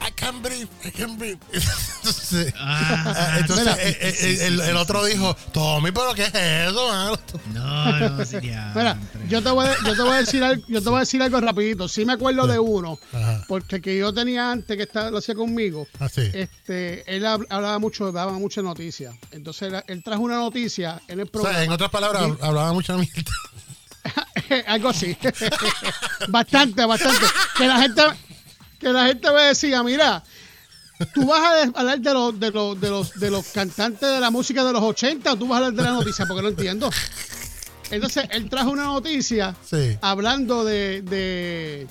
I 0.00 0.10
can't 0.14 0.42
breathe, 0.42 0.68
I 0.84 0.90
can't 0.90 1.18
breathe. 1.18 1.38
Entonces, 1.52 2.54
Ah, 2.58 3.36
entonces 3.40 3.64
mira, 3.66 3.76
sí, 3.76 3.92
sí, 3.92 3.96
el, 4.06 4.14
sí, 4.36 4.44
el 4.44 4.60
sí, 4.60 4.70
otro 4.72 5.04
sí. 5.04 5.12
dijo, 5.12 5.34
Tommy, 5.52 5.90
¿pero 5.90 6.14
qué 6.14 6.24
es 6.24 6.34
eso, 6.68 6.88
mano? 6.88 7.18
No, 7.52 8.08
no, 8.10 8.24
sería. 8.24 8.72
Mira, 8.74 8.96
yo 9.28 9.42
te, 9.42 9.50
voy 9.50 9.66
a, 9.66 9.74
yo 9.84 9.94
te 9.96 10.02
voy 10.02 10.12
a 10.12 10.16
decir 10.18 10.44
algo, 10.44 10.62
yo 10.68 10.80
te 10.82 10.88
voy 10.88 10.96
a 10.98 11.00
decir 11.00 11.20
algo 11.22 11.40
rapidito. 11.40 11.88
Sí 11.88 12.04
me 12.04 12.12
acuerdo 12.12 12.46
de 12.46 12.58
uno, 12.60 12.98
Ajá. 13.12 13.44
porque 13.48 13.76
el 13.76 13.82
que 13.82 13.98
yo 13.98 14.12
tenía 14.14 14.52
antes 14.52 14.76
que 14.76 14.84
estaba, 14.84 15.10
lo 15.10 15.18
hacía 15.18 15.34
conmigo, 15.34 15.86
Así. 15.98 16.30
este, 16.32 17.02
él 17.16 17.24
hab- 17.24 17.46
hablaba 17.50 17.78
mucho, 17.80 18.12
daba 18.12 18.32
muchas 18.32 18.62
noticias. 18.62 19.14
Entonces 19.32 19.72
él, 19.72 19.82
él 19.88 20.02
trajo 20.04 20.22
una 20.22 20.36
noticia 20.36 21.00
en 21.08 21.20
el 21.20 21.26
O 21.26 21.30
programa. 21.32 21.56
sea, 21.56 21.64
en 21.64 21.72
otras 21.72 21.90
palabras, 21.90 22.22
hablaba 22.40 22.72
mucha 22.72 22.94
mierda. 22.96 23.22
algo 24.68 24.90
así. 24.90 25.16
bastante, 26.28 26.84
bastante. 26.84 27.26
Que 27.56 27.66
la 27.66 27.78
gente, 27.80 28.02
que 28.86 28.92
la 28.92 29.06
gente 29.06 29.30
me 29.32 29.42
decía, 29.42 29.82
mira, 29.82 30.22
tú 31.12 31.26
vas 31.26 31.40
a 31.42 31.62
hablar 31.80 31.98
de 32.00 32.14
los, 32.14 32.38
de 32.38 32.50
los, 32.52 32.80
de 32.80 32.88
los, 32.90 33.12
de 33.18 33.30
los 33.30 33.46
cantantes 33.48 34.08
de 34.08 34.20
la 34.20 34.30
música 34.30 34.62
de 34.64 34.72
los 34.72 34.82
80 34.82 35.32
o 35.32 35.36
tú 35.36 35.48
vas 35.48 35.60
a 35.60 35.66
hablar 35.66 35.74
de 35.74 35.82
la 35.82 35.90
noticia, 35.96 36.24
porque 36.26 36.42
no 36.42 36.48
entiendo. 36.50 36.88
Entonces, 37.90 38.28
él 38.30 38.48
trajo 38.48 38.70
una 38.70 38.84
noticia 38.84 39.56
Sí. 39.68 39.96
hablando 40.00 40.64
de, 40.64 41.02
de, 41.02 41.86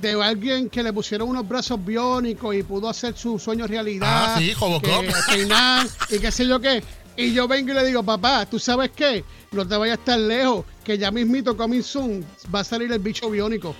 de 0.00 0.22
alguien 0.22 0.68
que 0.70 0.82
le 0.84 0.92
pusieron 0.92 1.28
unos 1.28 1.46
brazos 1.48 1.84
biónicos 1.84 2.54
y 2.54 2.62
pudo 2.62 2.88
hacer 2.88 3.16
su 3.16 3.36
sueño 3.38 3.66
realidad. 3.66 4.34
Ah, 4.34 4.38
sí, 4.38 4.54
que 4.82 5.12
peinar 5.28 5.86
y 6.10 6.18
qué 6.20 6.30
sé 6.30 6.46
yo 6.46 6.60
qué. 6.60 6.84
Y 7.16 7.32
yo 7.32 7.48
vengo 7.48 7.72
y 7.72 7.74
le 7.74 7.84
digo, 7.84 8.02
papá, 8.04 8.46
¿tú 8.46 8.58
sabes 8.60 8.90
qué? 8.94 9.24
No 9.50 9.66
te 9.66 9.76
vayas 9.76 9.98
tan 10.04 10.28
lejos, 10.28 10.64
que 10.84 10.98
ya 10.98 11.10
mismito, 11.10 11.56
coming 11.56 11.82
soon, 11.82 12.24
va 12.54 12.60
a 12.60 12.64
salir 12.64 12.92
el 12.92 12.98
bicho 13.00 13.28
biónico. 13.28 13.74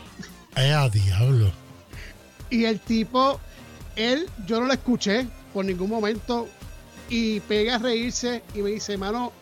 Eh, 0.57 0.73
a 0.73 0.89
diablo. 0.89 1.53
Y 2.51 2.65
el 2.65 2.79
tipo, 2.81 3.41
él, 3.97 4.29
yo 4.47 4.61
no 4.61 4.67
lo 4.67 4.73
escuché 4.73 5.27
por 5.53 5.65
ningún 5.65 5.91
momento 5.91 6.49
y 7.09 7.41
pega 7.41 7.77
a 7.77 7.79
reírse 7.79 8.43
y 8.55 8.59
me 8.63 8.71
dice, 8.71 8.97
mano, 8.97 9.33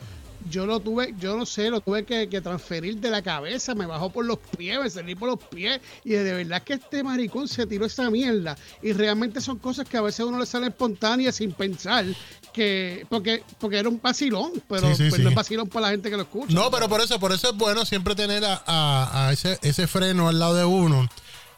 yo 0.50 0.66
lo 0.66 0.78
tuve, 0.78 1.14
yo 1.18 1.36
no 1.38 1.46
sé, 1.46 1.70
lo 1.70 1.80
tuve 1.80 2.04
que, 2.04 2.28
que 2.28 2.42
transferir 2.42 2.98
de 2.98 3.08
la 3.10 3.22
cabeza, 3.22 3.74
me 3.74 3.86
bajó 3.86 4.10
por 4.10 4.26
los 4.26 4.38
pies, 4.58 4.78
me 4.78 4.90
salí 4.90 5.14
por 5.14 5.30
los 5.30 5.38
pies 5.38 5.80
y 6.04 6.10
de 6.10 6.34
verdad 6.34 6.62
que 6.62 6.74
este 6.74 7.02
maricón 7.02 7.48
se 7.48 7.66
tiró 7.66 7.86
esa 7.86 8.10
mierda 8.10 8.54
y 8.82 8.92
realmente 8.92 9.40
son 9.40 9.58
cosas 9.58 9.88
que 9.88 9.96
a 9.96 10.02
veces 10.02 10.20
a 10.20 10.26
uno 10.26 10.38
le 10.38 10.44
salen 10.44 10.68
espontáneas 10.68 11.36
sin 11.36 11.52
pensar 11.52 12.04
que, 12.52 13.06
porque, 13.08 13.42
porque 13.58 13.78
era 13.78 13.88
un 13.88 13.98
vacilón, 14.02 14.52
pero 14.68 14.88
Sí, 14.88 14.94
sí, 14.96 15.08
pues 15.08 15.14
sí. 15.16 15.22
no 15.22 15.30
es 15.30 15.34
vacilón 15.34 15.68
para 15.68 15.86
la 15.86 15.92
gente 15.92 16.10
que 16.10 16.16
lo 16.16 16.22
escucha. 16.24 16.52
No, 16.54 16.70
pero 16.70 16.88
por 16.90 17.00
eso, 17.00 17.18
por 17.18 17.32
eso 17.32 17.48
es 17.50 17.56
bueno 17.56 17.86
siempre 17.86 18.14
tener 18.14 18.44
a, 18.44 18.62
a- 18.66 19.28
a 19.28 19.32
ese, 19.32 19.58
ese 19.62 19.86
freno 19.86 20.28
al 20.28 20.38
lado 20.38 20.54
de 20.56 20.64
uno. 20.66 21.08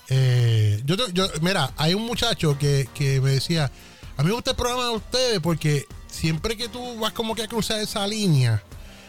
Eh, 0.08 0.82
yo, 0.84 0.96
mira, 1.40 1.72
hay 1.76 1.94
un 1.94 2.04
muchacho 2.06 2.56
que, 2.58 2.88
que 2.94 3.20
me 3.20 3.30
decía, 3.32 3.70
a 4.16 4.22
mí 4.22 4.28
me 4.28 4.34
gusta 4.34 4.50
el 4.52 4.56
programa 4.56 4.84
de 4.84 4.90
ustedes 4.96 5.40
porque 5.40 5.86
siempre 6.08 6.56
que 6.56 6.68
tú 6.68 6.98
vas 6.98 7.12
como 7.12 7.34
que 7.34 7.42
a 7.42 7.48
cruzar 7.48 7.80
esa 7.80 8.06
línea, 8.06 8.62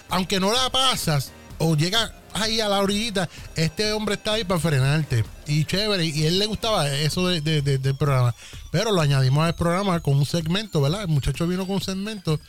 aunque 0.10 0.40
no 0.40 0.52
la 0.52 0.70
pasas 0.70 1.32
o 1.60 1.76
llegas 1.76 2.12
ahí 2.34 2.60
a 2.62 2.68
la 2.70 2.80
orillita, 2.82 3.28
este 3.56 3.92
hombre 3.94 4.16
está 4.16 4.34
ahí 4.34 4.44
para 4.44 4.60
frenarte. 4.60 5.24
Y 5.48 5.66
chévere, 5.66 6.06
y 6.06 6.26
él 6.26 6.38
le 6.40 6.46
gustaba 6.46 6.88
eso 6.92 7.28
de- 7.28 7.42
de- 7.42 7.62
de- 7.62 7.78
del 7.80 7.96
programa. 7.96 8.36
Pero 8.72 8.92
lo 8.92 9.02
añadimos 9.02 9.44
al 9.46 9.56
programa 9.56 10.00
con 10.02 10.18
un 10.18 10.26
segmento, 10.26 10.82
¿verdad? 10.82 11.04
El 11.04 11.08
muchacho 11.08 11.48
vino 11.48 11.66
con 11.66 11.76
un 11.78 11.82
segmento 11.82 12.40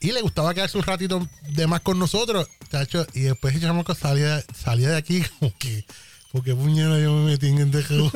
y 0.00 0.12
le 0.12 0.20
gustaba 0.20 0.52
quedarse 0.54 0.76
un 0.78 0.84
ratito 0.84 1.26
de 1.48 1.66
más 1.66 1.80
con 1.80 1.98
nosotros, 1.98 2.46
chacho. 2.70 3.04
Y 3.14 3.20
después 3.20 3.54
el 3.54 3.62
chamaco 3.62 3.94
salía, 3.94 4.44
salía 4.56 4.90
de 4.90 4.96
aquí 4.96 5.22
como 5.40 5.52
que, 5.58 5.84
porque 6.32 6.54
puñera 6.54 6.98
yo 6.98 7.12
me 7.12 7.32
metí 7.32 7.48
en 7.48 7.70
juego. 7.70 8.10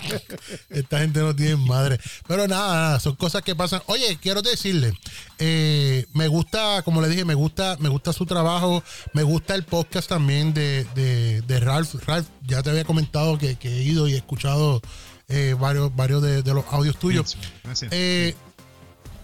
Esta 0.70 1.00
gente 1.00 1.20
no 1.20 1.36
tiene 1.36 1.56
madre. 1.56 2.00
Pero 2.26 2.48
nada, 2.48 2.74
nada, 2.74 3.00
son 3.00 3.14
cosas 3.14 3.42
que 3.42 3.54
pasan. 3.54 3.82
Oye, 3.86 4.18
quiero 4.20 4.40
decirle, 4.40 4.94
eh, 5.38 6.06
me 6.14 6.28
gusta, 6.28 6.82
como 6.82 7.02
le 7.02 7.08
dije, 7.08 7.26
me 7.26 7.34
gusta, 7.34 7.76
me 7.78 7.90
gusta 7.90 8.14
su 8.14 8.24
trabajo, 8.24 8.82
me 9.12 9.22
gusta 9.22 9.54
el 9.54 9.64
podcast 9.64 10.08
también 10.08 10.54
de, 10.54 10.86
de, 10.94 11.42
de 11.42 11.60
Ralph. 11.60 11.94
Ralph, 12.06 12.26
ya 12.46 12.62
te 12.62 12.70
había 12.70 12.84
comentado 12.84 13.36
que, 13.36 13.56
que 13.56 13.68
he 13.68 13.82
ido 13.82 14.08
y 14.08 14.14
he 14.14 14.16
escuchado 14.16 14.80
eh, 15.28 15.54
varios, 15.58 15.94
varios 15.94 16.22
de, 16.22 16.42
de 16.42 16.54
los 16.54 16.64
audios 16.70 16.98
tuyos. 16.98 17.36
Gracias. 17.64 17.92
Eh, 17.92 18.34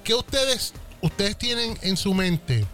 ¿Qué 0.04 0.12
ustedes, 0.12 0.74
ustedes 1.00 1.38
tienen 1.38 1.78
en 1.80 1.96
su 1.96 2.12
mente, 2.12 2.66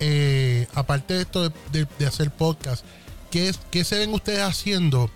eh, 0.00 0.66
aparte 0.74 1.14
de 1.14 1.22
esto 1.22 1.52
de 1.72 2.06
hacer 2.06 2.32
podcast, 2.32 2.84
¿qué, 3.30 3.54
qué 3.70 3.84
se 3.84 3.98
ven 3.98 4.12
ustedes 4.14 4.40
haciendo? 4.40 5.10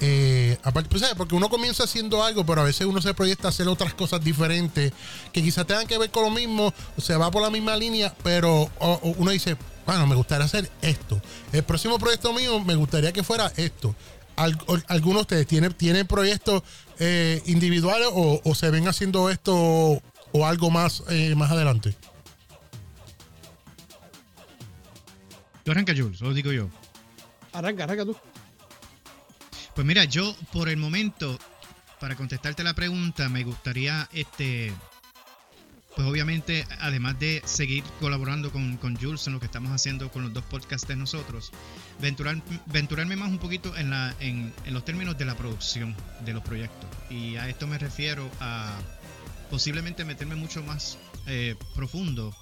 Eh, 0.00 0.58
aparte, 0.64 0.88
pues. 0.90 1.04
Porque 1.16 1.34
uno 1.36 1.48
comienza 1.48 1.84
haciendo 1.84 2.24
algo, 2.24 2.44
pero 2.44 2.62
a 2.62 2.64
veces 2.64 2.86
uno 2.86 3.00
se 3.00 3.14
proyecta 3.14 3.48
a 3.48 3.50
hacer 3.50 3.68
otras 3.68 3.94
cosas 3.94 4.22
diferentes 4.22 4.92
que 5.32 5.42
quizás 5.42 5.66
tengan 5.66 5.86
que 5.86 5.96
ver 5.96 6.10
con 6.10 6.24
lo 6.24 6.30
mismo, 6.30 6.74
se 6.98 7.16
va 7.16 7.30
por 7.30 7.40
la 7.42 7.50
misma 7.50 7.76
línea, 7.76 8.12
pero 8.24 8.68
uno 9.02 9.30
dice, 9.30 9.56
bueno, 9.86 10.06
me 10.06 10.16
gustaría 10.16 10.44
hacer 10.46 10.70
esto. 10.82 11.20
El 11.52 11.62
próximo 11.62 11.98
proyecto 11.98 12.32
mío 12.32 12.58
me 12.60 12.74
gustaría 12.74 13.12
que 13.12 13.22
fuera 13.22 13.52
esto. 13.56 13.94
Al- 14.34 14.58
¿Alguno 14.88 15.16
de 15.18 15.22
ustedes 15.22 15.46
tiene, 15.46 15.70
tienen 15.70 16.06
proyectos 16.06 16.62
eh, 16.98 17.40
individuales 17.46 18.08
o, 18.12 18.54
se 18.56 18.70
ven 18.70 18.88
haciendo 18.88 19.30
esto 19.30 19.54
o, 19.54 20.46
algo 20.46 20.70
más, 20.70 21.04
eh, 21.10 21.34
más 21.36 21.50
adelante? 21.52 21.94
Tú 25.64 25.70
arranca, 25.70 25.92
Jules, 25.96 26.18
digo 26.34 26.50
yo. 26.50 26.68
Arranca, 27.52 27.84
arranca 27.84 28.04
tú. 28.04 28.16
Pues 29.74 29.86
mira, 29.86 30.04
yo 30.04 30.34
por 30.52 30.68
el 30.68 30.76
momento, 30.76 31.38
para 32.00 32.16
contestarte 32.16 32.62
la 32.62 32.74
pregunta, 32.74 33.28
me 33.28 33.42
gustaría, 33.42 34.08
este, 34.12 34.72
pues 35.96 36.06
obviamente, 36.06 36.66
además 36.80 37.18
de 37.18 37.42
seguir 37.44 37.82
colaborando 38.00 38.50
con, 38.52 38.76
con 38.76 38.96
Jules 38.96 39.26
en 39.26 39.34
lo 39.34 39.40
que 39.40 39.46
estamos 39.46 39.72
haciendo 39.72 40.10
con 40.10 40.22
los 40.22 40.32
dos 40.32 40.44
podcasts 40.44 40.86
de 40.88 40.96
nosotros, 40.96 41.52
venturar, 42.00 42.42
venturarme 42.66 43.16
más 43.16 43.30
un 43.30 43.38
poquito 43.38 43.76
en, 43.76 43.90
la, 43.90 44.14
en, 44.20 44.52
en 44.64 44.74
los 44.74 44.84
términos 44.84 45.16
de 45.16 45.24
la 45.24 45.36
producción 45.36 45.96
de 46.24 46.34
los 46.34 46.42
proyectos. 46.42 46.88
Y 47.10 47.36
a 47.36 47.48
esto 47.48 47.66
me 47.66 47.78
refiero 47.78 48.30
a 48.40 48.78
posiblemente 49.50 50.04
meterme 50.04 50.34
mucho 50.34 50.62
más 50.62 50.98
eh, 51.26 51.56
profundo 51.74 52.34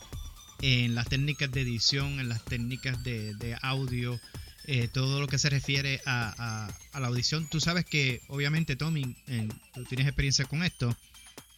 en 0.63 0.95
las 0.95 1.09
técnicas 1.09 1.51
de 1.51 1.63
edición, 1.63 2.21
en 2.21 2.29
las 2.29 2.45
técnicas 2.45 3.03
de, 3.03 3.35
de 3.35 3.57
audio, 3.63 4.21
eh, 4.67 4.89
todo 4.89 5.21
lo 5.21 5.27
que 5.27 5.39
se 5.39 5.51
refiere 5.51 6.01
a, 6.07 6.35
a- 6.69 6.79
a 6.93 7.01
la 7.01 7.09
audición. 7.09 7.49
Tú 7.49 7.61
sabes 7.61 7.85
que, 7.85 8.21
obviamente, 8.29 8.77
Tommy, 8.77 9.17
eh, 9.29 9.49
tú 9.75 9.85
tienes 9.85 10.07
experiencia 10.07 10.45
con 10.45 10.63
esto, 10.63 10.97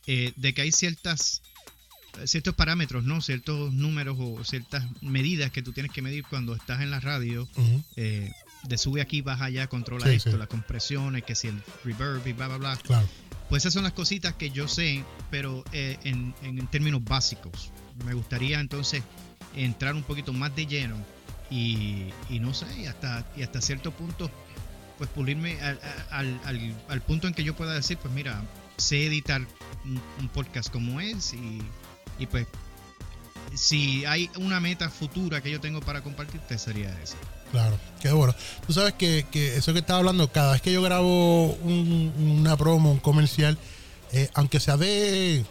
eh, 0.06 0.32
de 0.36 0.54
que 0.54 0.62
hay 0.62 0.72
ciertas 0.72 1.42
ciertos 2.26 2.54
parámetros, 2.54 3.04
¿no? 3.04 3.22
Ciertos 3.22 3.72
números 3.72 4.18
o 4.20 4.44
ciertas 4.44 4.84
medidas 5.00 5.50
que 5.50 5.62
tú 5.62 5.72
tienes 5.72 5.90
que 5.92 6.02
medir 6.02 6.24
cuando 6.28 6.54
estás 6.54 6.82
en 6.82 6.90
la 6.90 7.00
radio. 7.00 7.48
Ujú, 7.56 7.82
eh, 7.96 8.30
de 8.64 8.78
sube 8.78 9.00
aquí, 9.00 9.22
baja 9.22 9.46
allá, 9.46 9.66
controla 9.66 10.06
Sí, 10.06 10.16
esto, 10.16 10.30
sí. 10.32 10.36
las 10.36 10.46
compresiones, 10.46 11.24
que 11.24 11.34
si 11.34 11.48
el 11.48 11.60
reverb 11.84 12.24
y 12.26 12.32
bla, 12.32 12.48
bla, 12.48 12.58
bla. 12.58 12.76
Claro. 12.76 13.08
Pues 13.48 13.62
esas 13.62 13.72
son 13.74 13.82
las 13.82 13.92
cositas 13.94 14.34
que 14.34 14.50
yo 14.50 14.68
sé, 14.68 15.02
pero 15.30 15.64
eh, 15.72 15.98
en, 16.04 16.34
en 16.42 16.64
términos 16.68 17.02
básicos. 17.02 17.70
Me 18.04 18.14
gustaría 18.14 18.60
entonces 18.60 19.02
entrar 19.56 19.94
un 19.94 20.02
poquito 20.04 20.32
más 20.32 20.54
de 20.54 20.66
lleno 20.66 20.96
y, 21.52 22.12
y 22.30 22.40
no 22.40 22.54
sé, 22.54 22.66
y 22.80 22.86
hasta, 22.86 23.24
y 23.36 23.42
hasta 23.42 23.60
cierto 23.60 23.90
punto, 23.90 24.30
pues 24.98 25.10
pulirme 25.10 25.60
al, 25.60 25.78
al- 26.10 26.40
al- 26.88 27.02
punto 27.02 27.26
en 27.28 27.34
que 27.34 27.44
yo 27.44 27.54
pueda 27.54 27.74
decir, 27.74 27.98
pues 27.98 28.12
mira, 28.14 28.42
sé 28.76 29.06
editar 29.06 29.42
un, 29.84 30.28
podcast 30.28 30.70
como 30.72 31.00
es 31.00 31.34
y, 31.34 31.60
pues 32.26 32.46
si 33.54 34.04
hay 34.06 34.30
una 34.38 34.60
meta 34.60 34.88
futura 34.88 35.42
que 35.42 35.50
yo 35.50 35.60
tengo 35.60 35.80
para 35.80 36.02
compartirte 36.02 36.56
sería 36.58 36.88
esa. 37.02 37.16
Claro, 37.50 37.78
qué 38.00 38.10
bueno. 38.12 38.34
Tú 38.66 38.72
sabes 38.72 38.94
que, 38.94 39.26
que 39.30 39.56
eso 39.56 39.72
que 39.74 39.80
estaba 39.80 39.98
hablando, 39.98 40.30
cada 40.32 40.52
vez 40.52 40.62
que 40.62 40.72
yo 40.72 40.80
grabo 40.82 41.52
un- 41.54 42.12
una 42.40 42.56
promo, 42.56 42.92
un 42.92 42.98
comercial, 42.98 43.58
eh, 44.12 44.30
aunque 44.34 44.58
sea 44.60 44.76
de. 44.76 45.44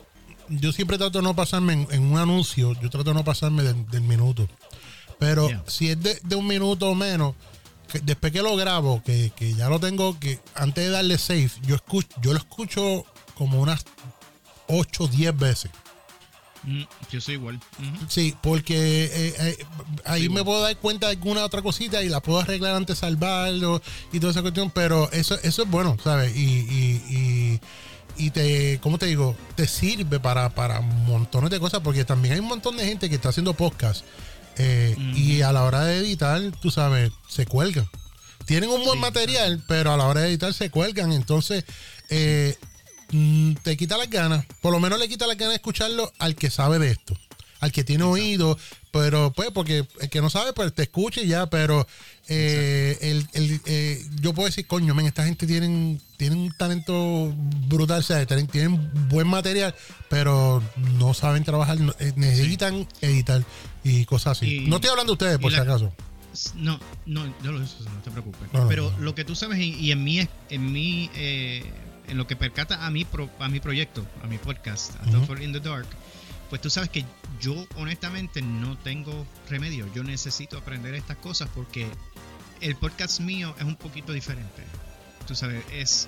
Yo 0.50 0.72
siempre 0.72 0.98
trato 0.98 1.20
de 1.20 1.24
no 1.24 1.36
pasarme 1.36 1.86
en, 1.92 2.04
un 2.04 2.18
anuncio, 2.18 2.74
yo 2.82 2.90
trato 2.90 3.12
de 3.12 3.14
no 3.14 3.24
pasarme 3.24 3.62
del 3.64 4.02
minuto. 4.02 4.48
Pero 5.22 5.48
Yeah. 5.48 5.64
si 5.68 5.90
es 5.92 6.02
de, 6.02 6.20
de 6.24 6.36
un 6.36 6.48
minuto 6.48 6.90
o 6.90 6.96
menos, 6.96 7.36
que 7.92 8.00
después 8.00 8.34
que 8.34 8.42
lo 8.42 8.56
grabo, 8.56 9.04
que, 9.04 9.32
que 9.36 9.54
ya 9.54 9.70
lo 9.70 9.80
tengo, 9.80 10.18
que 10.20 10.40
antes 10.56 10.84
de 10.84 10.90
darle 10.90 11.20
save, 11.20 11.52
yo 11.62 11.76
escucho, 11.76 12.08
yo 12.24 12.34
lo 12.34 12.40
escucho 12.40 13.06
como 13.36 13.62
unas 13.62 13.86
8 14.68 15.04
o 15.04 15.08
10 15.08 15.38
veces. 15.38 15.70
Mm, 16.64 16.84
yo 17.12 17.22
soy 17.22 17.36
igual. 17.36 17.60
Sí, 18.08 18.36
porque 18.42 19.06
eh, 19.14 19.36
eh, 19.38 19.66
ahí 20.06 20.24
Sí, 20.24 20.30
me 20.30 20.44
puedo 20.44 20.62
dar 20.62 20.76
cuenta 20.78 21.06
de 21.06 21.14
alguna 21.14 21.46
otra 21.46 21.62
cosita 21.62 22.02
y 22.02 22.10
la 22.10 22.20
puedo 22.20 22.40
arreglar 22.40 22.74
antes 22.76 22.96
de 22.98 23.00
salvarlo 23.02 23.80
y 24.12 24.20
toda 24.20 24.32
esa 24.32 24.42
cuestión, 24.42 24.72
pero 24.72 25.12
eso, 25.12 25.38
eso 25.44 25.62
es 25.64 25.70
bueno, 25.70 25.98
¿sabes? 26.04 26.36
Y, 26.36 26.40
y, 26.40 27.60
y, 28.18 28.26
y 28.26 28.32
te, 28.32 28.80
¿cómo 28.82 28.98
te 28.98 29.06
digo? 29.06 29.36
Te 29.56 29.68
sirve 29.68 30.20
para, 30.20 30.50
para 30.50 30.82
montones 30.82 31.52
de 31.52 31.60
cosas, 31.60 31.82
porque 31.84 32.06
también 32.06 32.34
hay 32.34 32.40
un 32.40 32.48
montón 32.48 32.76
de 32.76 32.86
gente 32.86 33.08
que 33.08 33.16
está 33.16 33.30
haciendo 33.30 33.54
podcast 33.54 34.04
eh, 34.62 34.96
y 35.16 35.42
a 35.42 35.52
la 35.52 35.64
hora 35.64 35.84
de 35.86 35.98
editar, 36.00 36.42
tú 36.62 36.70
sabes, 36.72 37.12
se 37.28 37.46
cuelgan. 37.46 37.88
Tienen 38.46 38.70
un 38.70 38.84
buen 38.84 38.98
Sí, 38.98 39.02
material, 39.02 39.64
pero 39.68 39.94
a 39.94 39.98
la 39.98 40.06
hora 40.06 40.22
de 40.22 40.30
editar 40.30 40.54
se 40.54 40.70
cuelgan, 40.70 41.12
entonces... 41.12 41.64
eh, 42.10 42.56
mm, 43.12 43.54
te 43.64 43.76
quita 43.78 43.98
las 43.98 44.10
ganas. 44.10 44.46
Por 44.62 44.72
lo 44.72 44.80
menos 44.80 45.00
le 45.00 45.08
quita 45.08 45.28
las 45.28 45.38
ganas 45.38 45.52
de 45.52 45.56
escucharlo 45.58 46.12
al 46.20 46.36
que 46.36 46.50
sabe 46.50 46.80
de 46.80 46.92
esto. 46.92 47.16
Al 47.60 47.72
que 47.72 47.84
tiene 47.84 48.04
oído. 48.04 48.58
Pero 48.92 49.32
pues, 49.34 49.52
porque 49.54 49.86
el 50.00 50.10
que 50.10 50.22
no 50.22 50.30
sabe, 50.30 50.52
pues 50.54 50.74
te 50.74 50.84
escuche 50.84 51.28
ya. 51.28 51.46
Pero 51.50 51.88
eh, 52.28 52.98
el, 53.02 53.28
el, 53.34 53.62
eh, 53.66 54.04
yo 54.22 54.34
puedo 54.34 54.48
decir, 54.48 54.66
coño, 54.68 54.96
men, 54.96 55.06
esta 55.06 55.26
gente 55.26 55.46
tienen, 55.46 56.02
tienen 56.22 56.38
un 56.38 56.52
talento 56.52 57.34
brutal. 57.68 57.98
O 58.00 58.04
sea, 58.04 58.24
tienen, 58.28 58.92
buen 59.10 59.28
material, 59.28 59.74
pero 60.08 60.62
no 61.00 61.16
saben 61.16 61.44
trabajar. 61.44 61.80
eh, 62.00 62.14
necesitan 62.16 62.88
editar 63.02 63.44
y 63.84 64.06
cosas 64.06 64.38
así. 64.38 64.58
Y- 64.58 64.68
no 64.68 64.76
estoy 64.76 64.92
hablando 64.92 65.14
de 65.14 65.14
ustedes, 65.14 65.40
por 65.40 65.52
si 65.52 65.58
acaso. 65.58 65.92
No, 66.54 66.80
no, 67.08 67.26
no, 67.26 67.52
no 67.54 67.66
te 68.04 68.12
preocupes. 68.12 68.54
No, 68.54 68.68
Pero 68.68 68.92
no. 68.92 69.00
lo 69.00 69.16
que 69.16 69.26
tú 69.26 69.34
sabes 69.36 69.58
y, 69.58 69.74
y 69.74 69.92
en 69.92 70.04
mí, 70.04 70.28
en 70.52 70.72
mí, 70.72 71.10
eh, 71.16 71.64
en 72.08 72.18
lo 72.20 72.28
que 72.28 72.36
percata 72.36 72.86
a 72.86 72.92
mi 72.92 73.04
pro- 73.04 73.32
a 73.40 73.50
mi 73.50 73.60
proyecto, 73.60 74.06
a 74.24 74.28
mi 74.28 74.38
podcast, 74.38 74.92
a. 75.02 75.06
Don't 75.10 75.26
Fall 75.26 75.42
in 75.42 75.54
the 75.54 75.60
Dark, 75.60 75.88
pues 76.52 76.62
tú 76.62 76.70
sabes 76.70 76.90
que 76.92 77.04
yo 77.42 77.66
honestamente 77.78 78.44
no 78.44 78.78
tengo 78.78 79.26
remedio. 79.50 79.92
Yo 79.96 80.04
necesito 80.04 80.58
aprender 80.60 80.94
estas 80.94 81.18
cosas 81.18 81.50
porque 81.56 81.88
el 82.62 82.76
podcast 82.76 83.20
mío 83.22 83.56
es 83.58 83.64
un 83.64 83.76
poquito 83.76 84.14
diferente. 84.14 84.62
Tú 85.28 85.36
sabes, 85.36 85.64
es 85.72 86.08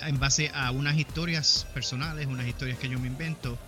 en 0.00 0.18
base 0.18 0.50
a 0.54 0.70
unas 0.70 0.96
historias 0.96 1.66
personales, 1.74 2.26
unas 2.26 2.46
historias 2.46 2.78
que 2.78 2.88
yo 2.88 2.98
me 2.98 3.08
invento, 3.08 3.58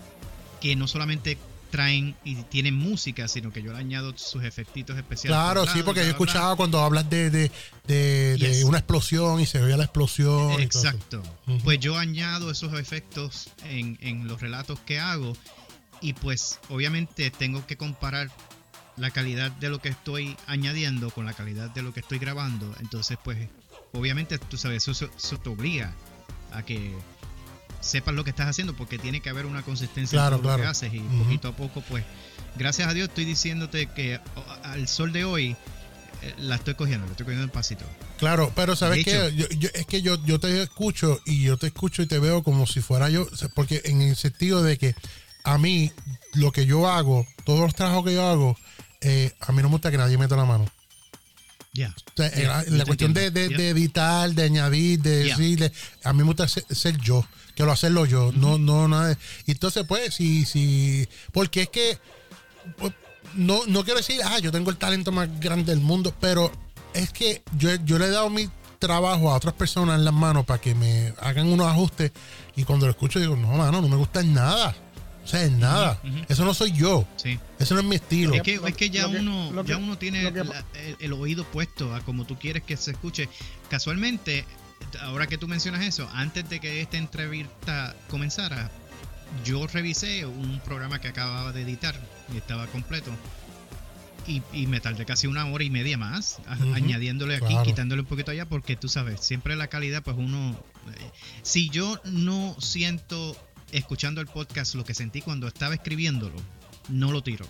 que 0.61 0.77
no 0.77 0.87
solamente 0.87 1.39
traen 1.71 2.17
y 2.25 2.35
tienen 2.35 2.75
música, 2.75 3.29
sino 3.29 3.53
que 3.53 3.63
yo 3.63 3.73
le 3.73 3.79
añado 3.79 4.13
sus 4.17 4.43
efectitos 4.45 4.97
especiales. 4.97 5.39
Claro, 5.39 5.61
por 5.61 5.69
sí, 5.69 5.79
lado, 5.79 5.85
porque 5.87 6.01
yo 6.01 6.07
bla. 6.07 6.13
escuchaba 6.13 6.57
cuando 6.57 6.81
hablas 6.81 7.09
de, 7.09 7.31
de, 7.31 7.51
de, 7.87 8.65
una 8.65 8.79
explosión 8.79 9.41
y 9.41 9.47
se 9.47 9.61
veía 9.61 9.77
la 9.77 9.85
explosión. 9.85 10.61
y. 10.61 10.63
Exacto. 10.63 11.23
Pues 11.65 11.79
yo 11.79 11.97
añado 11.97 12.51
esos 12.51 12.79
efectos 12.79 13.51
en, 13.65 13.99
en 14.01 14.27
los 14.27 14.41
relatos 14.41 14.81
que 14.81 14.99
hago 14.99 15.37
y 16.01 16.13
pues 16.15 16.59
obviamente 16.69 17.31
tengo 17.31 17.67
que 17.67 17.77
comparar 17.77 18.31
la 18.97 19.11
calidad 19.11 19.51
de 19.53 19.71
lo 19.71 19.79
que 19.79 19.89
estoy 19.89 20.37
añadiendo 20.47 21.11
con 21.11 21.25
la 21.25 21.33
calidad 21.33 21.71
de 21.71 21.83
lo 21.83 21.95
que 21.95 22.01
estoy 22.01 22.19
grabando. 22.19 22.75
Entonces 22.81 23.17
pues 23.23 23.49
obviamente 23.93 24.39
tú 24.39 24.57
sabes, 24.57 24.87
eso, 24.89 25.11
eso 25.17 25.39
te 25.39 25.49
obliga 25.49 25.93
a 26.53 26.63
que 26.63 26.93
sepas 27.81 28.15
lo 28.15 28.25
que 28.25 28.31
estás 28.31 28.49
haciendo 28.49 28.75
porque 28.77 28.99
tiene 28.99 29.21
que 29.21 29.31
haber 29.31 29.47
una 29.47 29.63
consistencia 29.63 30.19
Claro, 30.19 30.37
en 30.37 30.43
todo 30.43 30.51
lo 30.53 30.57
que 30.57 30.63
claro. 30.63 30.71
haces 30.73 30.93
y 30.95 30.99
poquito 31.01 31.49
a 31.49 31.57
poco 31.57 31.81
pues 31.89 32.05
gracias 32.57 32.89
a 32.89 32.95
Dios 32.95 33.09
estoy 33.09 33.25
diciéndote 33.25 33.87
que 33.87 34.21
o- 34.37 34.45
al 34.65 34.87
sol 34.89 35.13
de 35.13 35.25
hoy 35.25 35.57
eh, 36.23 36.35
la 36.39 36.57
estoy 36.57 36.75
cogiendo, 36.75 37.07
la 37.07 37.13
estoy 37.13 37.25
cogiendo 37.25 37.45
en 37.45 37.51
pasito. 37.51 37.87
Claro, 38.19 38.53
pero 38.55 38.77
¿sabes 38.77 39.07
hecho- 39.07 39.31
Yo, 39.31 39.49
yo- 39.49 39.71
es 39.73 39.87
que 39.87 40.03
yo, 40.03 40.23
yo 40.27 40.39
te 40.39 40.63
escucho 40.63 41.19
y 41.25 41.43
yo 41.43 41.57
te 41.57 41.69
escucho 41.69 42.03
y 42.03 42.07
te 42.07 42.19
veo 42.19 42.43
como 42.43 42.67
si 42.67 42.81
fuera 42.83 43.09
yo, 43.09 43.27
porque 43.55 43.81
en 43.87 44.03
el 44.03 44.15
sentido 44.17 44.63
de 44.63 44.77
que 44.77 44.95
a 45.45 45.57
mí, 45.57 45.91
lo 46.35 46.53
que 46.53 46.67
yo 46.67 46.87
hago, 46.91 47.27
todos 47.47 47.61
los 47.61 47.75
trabajos 47.75 48.05
que 48.05 48.13
yo 48.13 48.29
hago, 48.29 48.55
eh, 49.01 49.33
a 49.41 49.53
mí 49.53 49.63
no 49.63 49.71
me 49.71 49.77
gusta 49.77 49.91
que 49.91 49.97
nadie 49.97 50.19
meta 50.19 50.37
la 50.37 50.45
mano. 50.45 50.67
O 51.73 52.17
sea, 52.17 52.31
Sí, 52.31 52.43
la, 52.73 52.85
cuestión 52.85 53.13
de, 53.15 53.31
de- 53.31 53.69
editar, 53.71 54.31
de 54.35 54.43
añadir, 54.45 55.01
de 55.01 55.25
Yeah. 55.25 55.37
decirle, 55.37 55.73
a 56.05 56.13
mí 56.13 56.19
me 56.19 56.25
gusta 56.25 56.49
ser, 56.49 56.65
ser 56.69 56.97
yo, 56.99 57.25
quiero 57.55 57.71
hacerlo 57.71 58.07
yo, 58.07 58.33
no, 58.33 58.59
no 58.59 58.89
nada. 58.89 59.17
entonces, 59.47 59.85
pues, 59.87 60.15
si, 60.15 60.45
si, 60.45 61.09
porque 61.33 61.63
es 61.63 61.69
que, 61.69 61.99
pues, 62.77 62.93
no, 63.35 63.61
no 63.67 63.85
quiero 63.85 63.99
decir, 63.99 64.21
ah, 64.25 64.39
yo 64.41 64.51
tengo 64.51 64.71
el 64.71 64.77
talento 64.79 65.13
más 65.13 65.29
grande 65.41 65.73
del 65.73 65.81
mundo, 65.81 66.13
pero 66.21 66.51
es 66.93 67.11
que 67.13 67.43
yo, 67.57 67.73
yo 67.85 67.99
le 67.99 68.07
he 68.07 68.11
dado 68.11 68.31
mi 68.31 68.49
trabajo 68.81 69.31
a 69.31 69.37
otras 69.37 69.55
personas 69.55 69.97
en 69.99 70.05
las 70.05 70.15
manos 70.15 70.45
para 70.47 70.61
que 70.61 70.75
me 70.75 71.13
hagan 71.21 71.47
unos 71.47 71.69
ajustes 71.69 72.11
y 72.57 72.65
cuando 72.65 72.87
lo 72.87 72.91
escucho 72.93 73.21
digo, 73.21 73.37
no, 73.37 73.49
mano, 73.49 73.81
no 73.81 73.89
me 73.89 73.97
gusta 73.97 74.21
en 74.21 74.35
nada. 74.35 74.75
O 75.23 75.27
sea, 75.27 75.45
en 75.45 75.61
nada. 75.61 76.01
Eso 76.29 76.45
no 76.45 76.55
soy 76.55 76.73
yo. 76.73 77.07
Sí. 77.17 77.39
Eso 77.59 77.75
no 77.75 77.81
es 77.81 77.87
mi 77.87 77.97
estilo. 77.97 78.35
Es 78.35 78.43
que, 78.43 78.57
Lo- 78.57 78.67
es 78.67 78.75
que 78.75 78.91
ya 78.91 79.09
que- 79.09 79.19
uno 79.19 79.63
que- 79.65 79.69
ya 79.71 79.77
uno 79.77 79.97
tiene 79.99 80.23
lo 80.23 80.33
que- 80.33 80.45
la- 80.45 80.65
el, 80.75 80.97
el 80.99 81.13
oído 81.13 81.45
puesto 81.45 81.95
a 81.95 82.01
como 82.01 82.25
tú 82.25 82.39
quieres 82.39 82.63
que 82.63 82.77
se 82.77 82.93
escuche. 82.93 83.29
Casualmente, 83.69 84.45
ahora 85.03 85.27
que 85.27 85.39
tú 85.39 85.47
mencionas 85.47 85.83
eso, 85.85 86.09
antes 86.15 86.49
de 86.49 86.59
que 86.59 86.81
esta 86.81 86.97
entrevista 86.97 87.95
comenzara, 88.09 88.71
yo 89.45 89.67
revisé 89.67 90.25
un 90.27 90.61
programa 90.65 91.01
que 91.01 91.09
acababa 91.09 91.53
de 91.53 91.63
editar 91.63 91.95
y 92.35 92.39
estaba 92.39 92.67
completo. 92.69 93.11
Y, 94.27 94.43
y 94.53 94.67
me 94.67 94.81
tardé 94.81 95.05
casi 95.07 95.27
una 95.27 95.47
hora 95.47 95.65
y 95.65 95.71
media 95.71 95.97
más 95.97 96.39
añadiéndole 96.75 97.37
aquí, 97.37 97.47
claro. 97.47 97.63
quitándole 97.65 98.03
un 98.03 98.07
poquito 98.07 98.31
allá, 98.31 98.47
porque 98.47 98.77
tú 98.77 98.89
sabes, 98.89 99.21
siempre 99.21 99.57
la 99.57 99.69
calidad, 99.69 100.03
pues 100.03 100.17
uno... 100.19 100.51
eh, 100.89 101.11
si 101.43 101.69
yo 101.71 101.99
no 102.05 102.55
siento, 102.61 103.37
escuchando 103.73 104.21
el 104.21 104.27
podcast, 104.27 104.75
lo 104.75 104.85
que 104.85 104.95
sentí 104.95 105.21
cuando 105.23 105.47
estaba 105.49 105.75
escribiéndolo, 105.75 106.37
no 106.89 107.13
lo 107.13 107.23
tiro. 107.23 107.47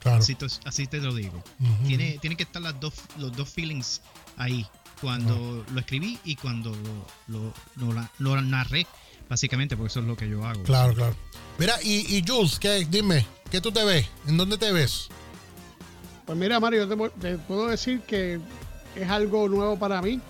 Claro. 0.00 0.18
Así, 0.18 0.34
te- 0.34 0.46
así 0.64 0.86
te 0.86 0.98
lo 0.98 1.14
digo. 1.14 1.42
Ujú. 1.60 1.86
Tiene, 1.86 2.18
tiene 2.20 2.36
que 2.36 2.44
estar 2.44 2.62
las 2.62 2.78
dos, 2.80 2.94
los 3.18 3.36
dos 3.36 3.48
feelings 3.48 4.00
ahí. 4.36 4.66
Cuando 5.00 5.64
lo 5.72 5.80
escribí 5.80 6.18
y 6.24 6.36
cuando 6.36 6.70
lo, 7.28 7.52
lo, 7.76 7.94
lo- 7.94 8.08
lo 8.18 8.40
narré. 8.42 8.86
Básicamente, 9.28 9.76
porque 9.76 9.90
eso 9.90 10.00
es 10.00 10.06
lo 10.06 10.16
que 10.16 10.28
yo 10.28 10.44
hago. 10.44 10.62
Claro, 10.64 10.92
claro. 10.94 11.14
Mira, 11.58 11.74
y, 11.82 12.16
y 12.16 12.24
Jules, 12.26 12.58
¿qué, 12.58 12.84
dime, 12.90 13.24
¿qué 13.50 13.60
tú 13.60 13.70
te 13.70 13.84
ves? 13.84 14.06
¿En 14.26 14.36
dónde 14.36 14.58
te 14.58 14.72
ves? 14.72 15.08
Pues 16.26 16.36
mira, 16.36 16.58
Mario, 16.60 16.88
te, 16.88 17.08
te 17.20 17.38
puedo 17.38 17.68
decir 17.68 18.00
que 18.00 18.40
es 18.96 19.08
algo 19.08 19.48
nuevo 19.48 19.78
para 19.78 20.02
mí, 20.02 20.20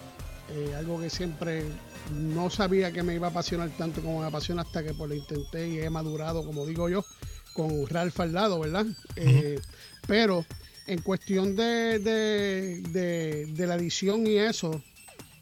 eh, 0.50 0.74
algo 0.76 1.00
que 1.00 1.08
siempre 1.10 1.64
no 2.10 2.50
sabía 2.50 2.92
que 2.92 3.02
me 3.02 3.14
iba 3.14 3.28
a 3.28 3.30
apasionar 3.30 3.70
tanto 3.76 4.02
como 4.02 4.20
me 4.20 4.26
apasiona 4.26 4.62
hasta 4.62 4.82
que 4.82 4.94
pues, 4.94 5.08
lo 5.08 5.14
intenté 5.14 5.68
y 5.68 5.78
he 5.80 5.90
madurado, 5.90 6.44
como 6.44 6.66
digo 6.66 6.88
yo, 6.88 7.04
con 7.52 7.86
Ralph 7.88 8.18
al 8.20 8.32
lado, 8.32 8.60
¿verdad? 8.60 8.86
Eh, 9.16 9.58
pero 10.06 10.44
en 10.86 11.00
cuestión 11.02 11.54
de, 11.56 11.98
de, 12.00 12.80
de- 12.82 13.46
de 13.46 13.66
la 13.66 13.76
edición 13.76 14.26
y 14.26 14.36
eso, 14.38 14.82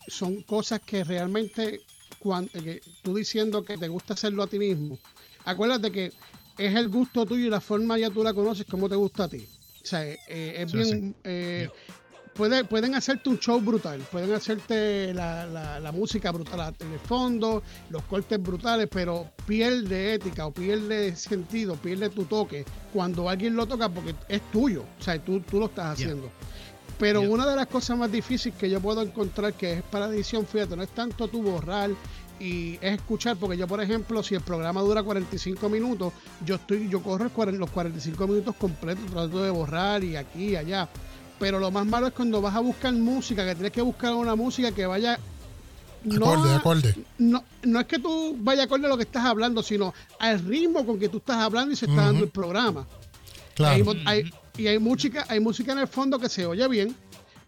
son 0.07 0.42
cosas 0.42 0.81
que 0.85 1.04
realmente, 1.04 1.81
cuando, 2.18 2.50
que 2.52 2.83
tú 3.02 3.14
diciendo 3.14 3.64
que 3.64 3.78
te 3.78 3.88
gusta 3.88 4.14
hacerlo 4.14 4.42
a 4.42 4.48
ti 4.48 4.59
mismo, 4.59 4.98
acuérdate 5.44 5.92
que 5.92 6.12
es 6.57 6.74
el 6.74 6.88
gusto 6.88 7.26
tuyo 7.26 7.46
y 7.46 7.50
la 7.50 7.61
forma 7.61 7.98
ya 7.98 8.11
tú 8.11 8.22
la 8.24 8.35
conoces 8.35 8.66
como 8.66 8.88
te 8.88 8.96
gusta 8.96 9.24
a 9.24 9.28
ti. 9.28 9.48
O 9.83 9.87
sea, 9.87 10.04
eh, 10.07 10.18
es 10.26 10.70
bien... 10.70 11.16
eh, 11.24 11.70
puede- 12.38 12.64
pueden 12.64 12.94
hacerte 12.94 13.29
un 13.29 13.38
show 13.38 13.61
brutal, 13.61 14.01
pueden 14.11 14.33
hacerte 14.33 15.12
la, 15.12 15.44
la- 15.46 15.79
la 15.81 15.92
música 15.92 16.31
brutal 16.31 16.74
en 16.79 16.92
el 16.92 16.98
fondo, 17.01 17.62
los 17.90 18.03
cortes 18.05 18.40
brutales, 18.42 18.88
pero 18.90 19.27
pierde 19.46 20.14
ética 20.14 20.46
o 20.46 20.53
pierde 20.53 21.14
sentido, 21.16 21.74
pierde 21.77 22.09
tu 22.09 22.24
toque 22.24 22.64
cuando 22.92 23.29
alguien 23.29 23.55
lo 23.57 23.66
toca 23.66 23.88
porque 23.90 24.14
es 24.29 24.40
tuyo, 24.51 24.85
o 24.98 25.03
sea, 25.03 25.18
tú, 25.22 25.40
tú 25.40 25.59
lo 25.59 25.66
estás 25.66 25.98
Yeah. 25.98 26.07
haciendo. 26.09 26.31
Pero 26.98 27.20
Yeah. 27.22 27.31
una 27.31 27.46
de 27.46 27.57
las 27.57 27.66
cosas 27.66 27.98
más 27.98 28.11
difíciles 28.11 28.57
que 28.59 28.70
yo 28.70 28.81
puedo 28.81 29.03
encontrar 29.03 29.53
que 29.55 29.74
es 29.74 29.83
para 29.83 30.07
edición, 30.07 30.46
fíjate, 30.46 30.77
no 30.77 30.83
es 30.83 30.88
tanto 30.90 31.29
tu 31.29 31.42
borrar 31.42 31.90
y 32.40 32.74
es 32.81 32.94
escuchar, 32.94 33.37
porque 33.37 33.57
yo, 33.57 33.66
por 33.66 33.81
ejemplo, 33.83 34.22
si 34.22 34.37
el 34.37 34.40
programa 34.42 34.81
dura 34.81 35.03
45 35.03 35.68
minutos, 35.68 36.12
yo 36.46 36.55
estoy, 36.55 36.88
yo 36.88 37.03
corro 37.03 37.29
los 37.53 37.70
45 37.70 38.27
minutos 38.29 38.55
completos, 38.57 39.05
trato 39.11 39.42
de 39.42 39.51
borrar 39.51 40.05
y 40.05 40.14
aquí 40.16 40.51
y 40.51 40.57
allá. 40.57 40.88
Pero 41.38 41.59
lo 41.59 41.70
más 41.70 41.87
malo 41.87 42.09
es 42.09 42.12
cuando 42.14 42.40
vas 42.40 42.55
a 42.55 42.61
buscar 42.61 42.92
música, 42.92 43.44
que 43.44 43.55
tienes 43.55 43.72
que 43.72 43.83
buscar 43.83 44.14
una 44.14 44.35
música 44.35 44.72
que 44.72 44.87
vaya. 44.87 45.18
Acorde, 46.14 46.55
acorde. 46.55 46.94
no, 47.18 47.42
no 47.64 47.81
es 47.81 47.87
que 47.87 47.98
tú 47.98 48.37
vayas 48.40 48.66
acorde 48.66 48.87
a 48.87 48.88
lo 48.88 48.96
que 48.96 49.03
estás 49.03 49.24
hablando, 49.24 49.62
sino 49.62 49.92
al 50.20 50.38
ritmo 50.44 50.87
con 50.87 50.98
que 50.98 51.09
tú 51.09 51.18
estás 51.18 51.37
hablando 51.38 51.72
y 51.72 51.77
se 51.77 51.87
está 51.87 52.05
dando 52.07 52.24
el 52.24 52.31
programa. 52.31 52.87
Claro. 53.55 53.74
Hay 53.74 53.83
mo- 53.83 53.94
hay- 54.07 54.33
y 54.57 54.66
hay 54.68 54.79
música, 54.79 55.27
hay 55.29 55.40
música 55.40 55.72
en 55.72 55.79
el 55.79 55.88
fondo 55.88 56.18
que 56.18 56.29
se 56.29 56.46
oye 56.46 56.66
bien, 56.68 56.94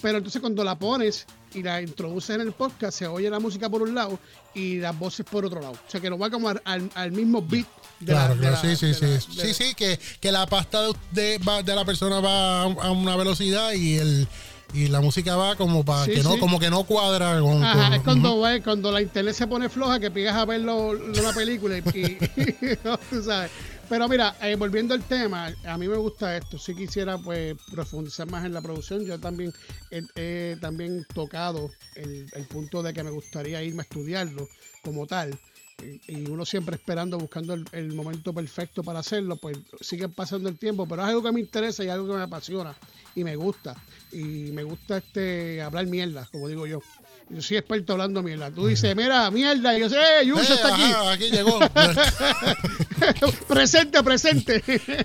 pero 0.03 0.19
entonces 0.19 0.41
cuando 0.41 0.63
la 0.65 0.77
pones 0.79 1.27
y 1.55 1.63
la 1.63 1.83
introduces 1.83 2.37
en 2.37 2.43
el 2.43 2.53
podcast, 2.53 2.99
se 2.99 3.07
oye 3.07 3.29
la 3.31 3.39
música 3.41 3.69
por 3.69 3.83
un 3.83 3.95
lado 3.95 4.19
y 4.55 4.79
las 4.79 4.99
voces 4.99 5.27
por 5.31 5.45
otro 5.45 5.61
lado. 5.61 5.73
O 5.75 5.91
sea, 5.91 6.01
que 6.01 6.09
no 6.11 6.19
va 6.19 6.31
como 6.31 6.49
al, 6.49 6.61
al- 6.65 6.91
al 6.95 7.13
mismo 7.13 7.43
beat. 7.43 7.67
De 8.01 8.07
Claro, 8.13 8.35
la, 8.35 8.35
de 8.35 8.41
claro, 8.49 8.55
la- 8.57 8.61
sí, 8.63 8.77
sí, 8.77 8.87
de 8.87 8.95
sí. 8.95 9.01
la- 9.05 9.09
de 9.11 9.21
sí, 9.21 9.37
la- 9.49 9.55
sí, 9.55 9.75
que, 9.75 9.99
que 10.21 10.33
la 10.33 10.47
pasta 10.47 10.83
de, 10.83 11.39
de- 11.39 11.63
de 11.65 11.75
la 11.75 11.85
persona 11.85 12.21
va 12.21 12.63
a, 12.63 12.91
una 12.91 13.17
velocidad 13.17 13.73
y 13.73 13.97
el 13.99 14.29
y 14.73 14.87
la 14.87 15.01
música 15.01 15.35
va 15.35 15.57
como 15.57 15.85
para 15.85 16.05
Sí, 16.05 16.13
que 16.13 16.23
no 16.23 16.35
sí. 16.35 16.39
como 16.39 16.61
que 16.61 16.71
no 16.71 16.85
cuadra 16.85 17.41
con, 17.41 17.61
Ajá, 17.65 17.87
con- 17.87 17.93
es 17.95 18.01
cuando, 18.03 18.39
va- 18.39 18.61
cuando 18.61 18.93
la 18.93 19.03
internet 19.03 19.35
se 19.35 19.49
pone 19.49 19.69
floja 19.69 19.99
que 19.99 20.13
pigas 20.13 20.37
a 20.37 20.45
ver 20.45 20.61
lo- 20.61 20.95
lo- 20.95 21.21
una 21.21 21.33
película 21.33 21.77
y, 21.79 21.81
y- 21.81 22.19
tú 23.11 23.21
sabes. 23.23 23.51
Pero 23.91 24.09
mira, 24.09 24.37
eh, 24.41 24.55
volviendo 24.55 24.95
al 24.95 25.03
tema, 25.03 25.53
a 25.67 25.77
mí 25.77 25.89
me 25.89 25.97
gusta 25.97 26.37
esto. 26.37 26.59
Si 26.61 26.77
quisiera 26.77 27.19
pues 27.19 27.57
profundizar 27.73 28.31
más 28.31 28.45
en 28.45 28.55
la 28.55 28.63
producción, 28.63 29.05
yo 29.05 29.19
también 29.19 29.53
he, 29.91 30.03
he 30.15 30.57
también 30.61 31.05
tocado 31.13 31.71
el, 31.97 32.25
el 32.33 32.47
punto 32.47 32.85
de 32.85 32.95
que 32.95 33.03
me 33.03 33.11
gustaría 33.11 33.61
irme 33.65 33.81
a 33.81 33.83
estudiarlo 33.83 34.49
como 34.85 35.09
tal. 35.09 35.37
Y, 35.83 36.01
y 36.19 36.31
uno 36.31 36.47
siempre 36.47 36.77
esperando, 36.77 37.19
buscando 37.19 37.53
el, 37.55 37.65
el 37.73 37.93
momento 37.93 38.33
perfecto 38.33 38.85
para 38.85 39.01
hacerlo, 39.01 39.37
pues 39.39 39.59
sigue 39.81 40.09
pasando 40.09 40.49
el 40.49 40.57
tiempo, 40.57 40.87
pero 40.87 41.03
es 41.03 41.09
algo 41.09 41.23
que 41.25 41.33
me 41.33 41.41
interesa 41.41 41.83
y 41.83 41.89
algo 41.89 42.07
que 42.07 42.15
me 42.15 42.23
apasiona 42.23 42.77
y 43.17 43.25
me 43.25 43.35
gusta. 43.35 43.75
Y 44.13 44.53
me 44.53 44.63
gusta 44.63 44.99
este 44.99 45.63
hablar 45.63 45.87
mierda, 45.89 46.29
como 46.31 46.47
digo 46.47 46.65
yo. 46.65 46.81
Yo 47.29 47.41
soy 47.43 47.57
experto 47.59 47.93
hablando 47.93 48.23
mierda. 48.23 48.51
Tú 48.51 48.67
dices, 48.67 48.95
mira, 48.97 49.31
mierda, 49.31 49.77
y 49.77 49.81
yo 49.81 49.89
sé, 49.89 49.97
¡eh, 49.97 50.27
Yusha 50.27 50.53
Eh, 50.53 50.55
está 50.57 50.75
aquí! 50.75 50.83
ajá, 50.83 51.13
aquí 51.13 51.31
llegó. 51.31 51.59
presente, 53.49 54.03
presente. 54.03 54.63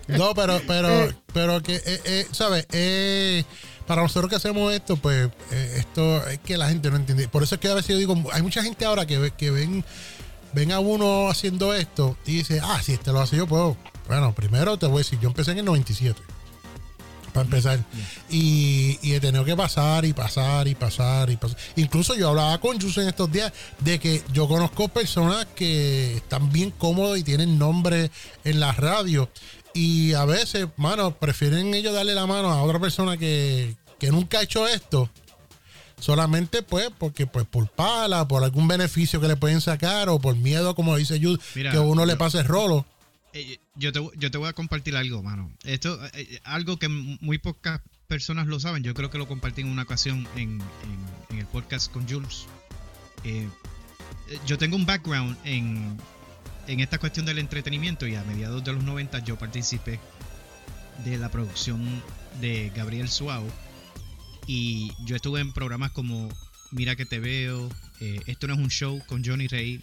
No, 0.08 0.34
pero, 0.34 0.62
pero, 0.68 0.90
Eh. 1.06 1.16
pero 1.34 1.62
que, 1.62 1.76
eh, 1.76 2.02
eh, 2.06 2.28
¿sabes? 2.32 2.66
Eh, 2.72 3.44
para 3.88 4.02
nosotros 4.02 4.30
que 4.30 4.36
hacemos 4.38 4.74
esto, 4.74 4.98
pues 4.98 5.30
esto 5.52 6.28
es 6.28 6.40
que 6.40 6.58
la 6.58 6.70
gente 6.70 6.90
no 6.90 6.96
entiende. 6.98 7.28
Por 7.28 7.44
eso 7.44 7.56
es 7.56 7.62
que 7.62 7.68
a 7.70 7.74
veces 7.76 7.90
yo 7.90 7.98
digo, 7.98 8.16
hay 8.34 8.42
mucha 8.42 8.64
gente 8.64 8.84
ahora 8.86 9.06
que, 9.06 9.32
que 9.38 9.52
ven, 9.52 9.86
ven 10.54 10.72
a 10.72 10.80
uno 10.80 11.30
haciendo 11.30 11.74
esto 11.74 12.18
y 12.26 12.38
dice, 12.38 12.60
ah, 12.64 12.82
si 12.82 12.94
este 12.94 13.12
lo 13.12 13.22
hace 13.22 13.38
yo 13.38 13.46
puedo. 13.48 13.78
Bueno, 14.08 14.34
primero 14.34 14.78
te 14.78 14.86
voy 14.88 14.96
a 14.96 14.98
decir, 15.00 15.20
yo 15.20 15.28
empecé 15.30 15.52
en 15.52 15.60
el 15.60 15.66
97. 15.66 16.20
Para 17.36 17.44
empezar. 17.44 17.84
Y, 18.30 18.98
y 19.02 19.14
he 19.14 19.20
tenido 19.20 19.44
que 19.44 19.58
pasar 19.58 20.06
y 20.06 20.14
pasar 20.14 20.70
y 20.70 20.74
pasar 20.74 21.30
y 21.30 21.36
pasar. 21.36 21.58
Incluso 21.76 22.16
yo 22.16 22.30
hablaba 22.30 22.58
con 22.62 22.80
Jus 22.80 22.98
en 22.98 23.10
estos 23.10 23.30
días 23.30 23.52
de 23.80 24.00
que 24.00 24.24
yo 24.32 24.48
conozco 24.48 24.88
personas 24.88 25.46
que 25.54 26.16
están 26.16 26.50
bien 26.50 26.72
cómodos 26.72 27.18
y 27.18 27.24
tienen 27.24 27.60
nombre 27.60 28.10
en 28.46 28.62
la 28.62 28.72
radio. 28.72 29.30
Y 29.74 30.14
a 30.14 30.24
veces, 30.24 30.68
mano, 30.78 31.12
prefieren 31.18 31.74
ellos 31.74 31.94
darle 31.94 32.16
la 32.16 32.26
mano 32.26 32.54
a 32.54 32.64
otra 32.64 32.80
persona 32.80 33.18
que, 33.18 33.76
que 34.00 34.12
nunca 34.12 34.40
ha 34.40 34.44
hecho 34.44 34.66
esto. 34.66 35.10
Solamente 36.00 36.62
pues 36.62 36.90
porque 36.98 37.28
pues 37.28 37.46
por 37.46 37.68
pala, 37.68 38.26
por 38.30 38.46
algún 38.46 38.70
beneficio 38.70 39.20
que 39.20 39.28
le 39.28 39.36
pueden 39.36 39.60
sacar 39.60 40.08
o 40.08 40.20
por 40.20 40.38
miedo, 40.38 40.74
como 40.74 40.96
dice 40.96 41.20
Jude, 41.22 41.44
Mira, 41.54 41.72
que 41.72 41.80
uno 41.80 42.06
le 42.06 42.16
pase 42.16 42.40
el 42.40 42.46
rolo. 42.46 42.86
Eh, 43.36 43.60
yo, 43.76 43.92
te, 43.92 44.00
yo 44.18 44.32
te 44.32 44.38
voy 44.38 44.48
a 44.48 44.54
compartir 44.54 44.96
algo, 44.96 45.22
mano. 45.22 45.52
Esto, 45.66 46.00
eh, 46.14 46.40
algo 46.46 46.80
que 46.80 46.88
muy 46.88 47.38
pocas 47.38 47.82
personas 48.08 48.48
lo 48.48 48.62
saben. 48.62 48.82
Yo 48.82 48.94
creo 48.94 49.10
que 49.10 49.18
lo 49.18 49.28
compartí 49.28 49.60
en 49.60 49.68
una 49.68 49.84
ocasión 49.84 50.26
en, 50.38 50.62
el 51.38 51.46
podcast 51.48 51.92
con 51.92 52.08
Jules. 52.08 52.46
Eh, 53.26 53.46
eh, 54.30 54.40
yo 54.48 54.58
tengo 54.58 54.78
un 54.78 54.86
background 54.86 55.38
en, 55.44 55.98
en 56.68 56.80
esta 56.80 56.98
cuestión 56.98 57.26
del 57.26 57.40
entretenimiento 57.40 58.08
y 58.08 58.16
a 58.16 58.24
mediados 58.24 58.64
de 58.64 58.72
los 58.72 58.84
90 58.86 59.20
yo 59.20 59.38
participé 59.38 60.00
de 61.04 61.18
la 61.18 61.30
producción 61.30 62.02
de 62.40 62.72
Gabriel 62.74 63.10
Suau 63.10 63.46
y 64.48 64.94
yo 65.06 65.18
estuve 65.18 65.42
en 65.42 65.52
programas 65.52 65.92
como 65.92 66.30
Mira 66.72 66.96
que 66.96 67.06
te 67.06 67.20
veo, 67.20 67.70
eh, 68.02 68.20
Esto 68.26 68.48
no 68.48 68.54
es 68.54 68.60
un 68.60 68.70
show 68.70 69.02
con 69.08 69.24
Johnny 69.24 69.48
Rey 69.48 69.82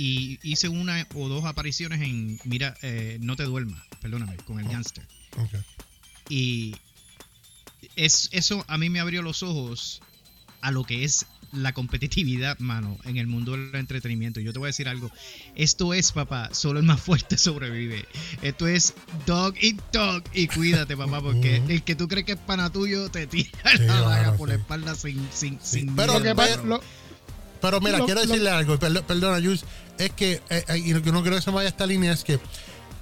y 0.00 0.38
hice 0.42 0.70
una 0.70 1.06
o 1.14 1.28
dos 1.28 1.44
apariciones 1.44 2.00
en 2.00 2.40
Mira, 2.44 2.74
eh, 2.80 3.18
no 3.20 3.36
te 3.36 3.42
duermas, 3.42 3.82
perdóname, 4.00 4.34
con 4.46 4.58
el 4.58 4.66
Gangster. 4.66 5.06
Ok. 5.36 5.62
Y 6.30 6.74
es, 7.96 8.30
eso 8.32 8.64
a 8.66 8.78
mí 8.78 8.88
me 8.88 9.00
abrió 9.00 9.20
los 9.20 9.42
ojos 9.42 10.00
a 10.62 10.70
lo 10.70 10.84
que 10.84 11.04
es 11.04 11.26
la 11.52 11.74
competitividad, 11.74 12.58
mano, 12.60 12.96
en 13.04 13.18
el 13.18 13.26
mundo 13.26 13.52
del 13.52 13.74
entretenimiento. 13.74 14.40
Yo 14.40 14.54
te 14.54 14.58
voy 14.58 14.68
a 14.68 14.72
decir 14.72 14.88
algo. 14.88 15.10
Esto 15.54 15.92
es, 15.92 16.12
papá, 16.12 16.48
solo 16.54 16.78
el 16.80 16.86
más 16.86 17.00
fuerte 17.02 17.36
sobrevive. 17.36 18.06
Esto 18.40 18.68
es 18.68 18.94
dog 19.26 19.54
eat 19.60 19.76
dog. 19.92 20.22
Y 20.32 20.46
cuídate, 20.46 20.96
papá, 20.96 21.20
porque 21.20 21.56
el 21.68 21.82
que 21.82 21.94
tú 21.94 22.08
crees 22.08 22.24
que 22.24 22.32
es 22.32 22.38
pana 22.38 22.70
tuyo 22.70 23.10
te 23.10 23.26
tira 23.26 23.50
Sí, 23.76 23.82
la 23.84 24.02
mano, 24.02 24.36
por 24.36 24.48
sí. 24.48 24.54
la 24.54 24.60
espalda 24.62 24.94
sin, 24.94 25.28
sin, 25.30 25.60
Sí, 25.60 25.80
sin 25.80 25.94
pero 25.96 26.18
Lo 26.18 26.22
que 26.22 26.34
Pero 27.60 27.80
mira, 27.80 27.98
Lo- 27.98 28.04
quiero 28.06 28.20
lo- 28.22 28.26
decirle 28.26 28.50
algo, 28.50 28.78
perdo- 28.78 29.02
perdona, 29.04 29.36
Jules, 29.44 29.64
es 29.98 30.10
que, 30.12 30.40
eh, 30.48 30.64
eh, 30.68 30.78
y 30.78 30.92
no, 30.92 31.02
que 31.02 31.12
no 31.12 31.22
quiero 31.22 31.36
que 31.36 31.42
se 31.42 31.50
me 31.50 31.56
vaya 31.56 31.68
esta 31.68 31.86
línea, 31.86 32.12
es 32.12 32.24
que, 32.24 32.38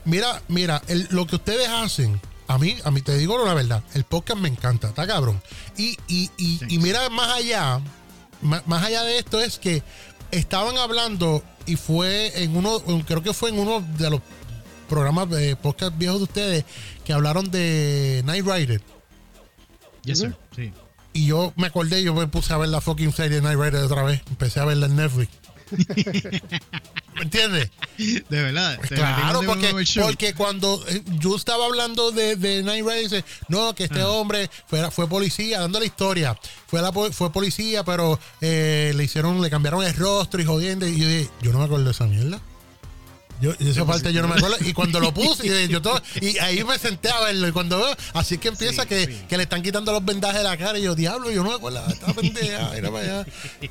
mira, 0.04 0.42
mira, 0.48 0.82
el- 0.88 1.06
lo 1.10 1.26
que 1.26 1.36
ustedes 1.36 1.68
hacen, 1.68 2.20
a 2.48 2.58
mí, 2.58 2.76
a 2.84 2.90
mí 2.90 3.02
te 3.02 3.16
digo 3.16 3.44
la 3.44 3.54
verdad, 3.54 3.82
el 3.94 4.04
podcast 4.04 4.40
me 4.40 4.48
encanta, 4.48 4.88
está 4.88 5.06
cabrón. 5.06 5.40
Y, 5.76 5.96
y, 6.08 6.30
y, 6.38 6.60
y 6.68 6.78
mira, 6.78 7.08
más 7.10 7.28
allá, 7.36 7.80
ma- 8.42 8.62
más, 8.66 8.84
allá 8.84 9.02
de 9.04 9.18
esto 9.18 9.40
es 9.40 9.58
que 9.58 9.82
estaban 10.30 10.76
hablando 10.78 11.42
y 11.66 11.76
fue 11.76 12.42
en 12.42 12.56
uno, 12.56 12.80
creo 13.06 13.22
que 13.22 13.32
fue 13.34 13.50
en 13.50 13.58
uno 13.58 13.80
de 13.98 14.10
los 14.10 14.20
programas 14.88 15.28
de 15.30 15.54
podcast 15.56 15.96
viejos 15.98 16.18
de 16.18 16.24
ustedes 16.24 16.64
que 17.04 17.12
hablaron 17.12 17.50
de 17.50 18.22
Night 18.24 18.44
Rider. 18.46 18.82
Yes, 20.04 20.18
sir. 20.20 20.36
Sí. 20.56 20.72
Y 21.12 21.26
yo 21.26 21.52
me 21.56 21.66
acordé, 21.68 22.02
yo 22.02 22.14
me 22.14 22.26
puse 22.28 22.52
a 22.52 22.58
ver 22.58 22.68
la 22.68 22.80
fucking 22.80 23.12
serie 23.12 23.40
Night 23.40 23.58
Rider 23.58 23.82
otra 23.84 24.02
vez. 24.02 24.22
Empecé 24.28 24.60
a 24.60 24.64
verla 24.64 24.86
en 24.86 24.96
Netflix. 24.96 25.30
¿Me 27.14 27.22
entiendes? 27.22 27.70
De 27.98 28.24
verdad. 28.42 28.78
te 28.88 28.94
Claro, 28.94 29.40
porque, 29.44 29.74
porque 30.00 30.34
cuando 30.34 30.82
eh, 30.88 31.02
yo 31.18 31.34
estaba 31.34 31.66
hablando 31.66 32.12
de, 32.12 32.36
de 32.36 32.62
Night 32.62 32.84
Rider, 32.84 33.02
dice, 33.02 33.24
no, 33.48 33.74
que 33.74 33.84
este 33.84 34.00
Ah. 34.00 34.08
hombre 34.08 34.48
fue, 34.66 34.88
fue 34.90 35.08
policía, 35.08 35.60
dando 35.60 35.80
la 35.80 35.86
historia. 35.86 36.38
Fue, 36.68 36.80
la, 36.80 36.92
fue 36.92 37.32
policía, 37.32 37.84
pero 37.84 38.18
eh, 38.40 38.92
le 38.94 39.04
hicieron, 39.04 39.40
le 39.42 39.50
cambiaron 39.50 39.82
el 39.84 39.94
rostro 39.94 40.40
y 40.40 40.44
jodiendo. 40.44 40.86
Y 40.86 40.98
yo 40.98 41.08
dije, 41.08 41.30
yo 41.42 41.52
no 41.52 41.58
me 41.58 41.64
acuerdo 41.64 41.86
de 41.86 41.90
esa 41.90 42.06
mierda. 42.06 42.40
Yo, 43.40 43.52
y 43.58 43.68
esa 43.70 43.80
Yo 43.80 43.86
parte 43.86 44.12
yo 44.12 44.20
no 44.22 44.28
me 44.28 44.34
acuerdo. 44.34 44.56
Y 44.60 44.72
cuando 44.72 44.98
lo 45.00 45.14
puse, 45.14 45.46
y, 45.64 45.68
yo 45.68 45.80
todo- 45.80 46.00
y 46.20 46.38
ahí 46.38 46.64
me 46.64 46.78
senté 46.78 47.08
a 47.10 47.20
verlo. 47.20 47.48
Y 47.48 47.52
cuando 47.52 47.78
veo, 47.78 47.96
así 48.14 48.38
que 48.38 48.48
empieza 48.48 48.82
Sí, 48.82 48.88
que, 48.88 49.06
sí. 49.06 49.22
que 49.28 49.36
le 49.36 49.44
están 49.44 49.62
quitando 49.62 49.92
los 49.92 50.04
vendajes 50.04 50.38
de 50.38 50.44
la 50.44 50.56
cara. 50.56 50.78
Y 50.78 50.82
yo, 50.82 50.94
diablo, 50.94 51.30
yo 51.30 51.42
no 51.44 51.50
me 51.50 51.56
acuerdo 51.56 51.86
de 51.86 51.92
esta 51.92 52.12
pendeja. 52.14 52.70
Mira 52.74 52.90
para 52.90 53.04
allá. 53.22 53.26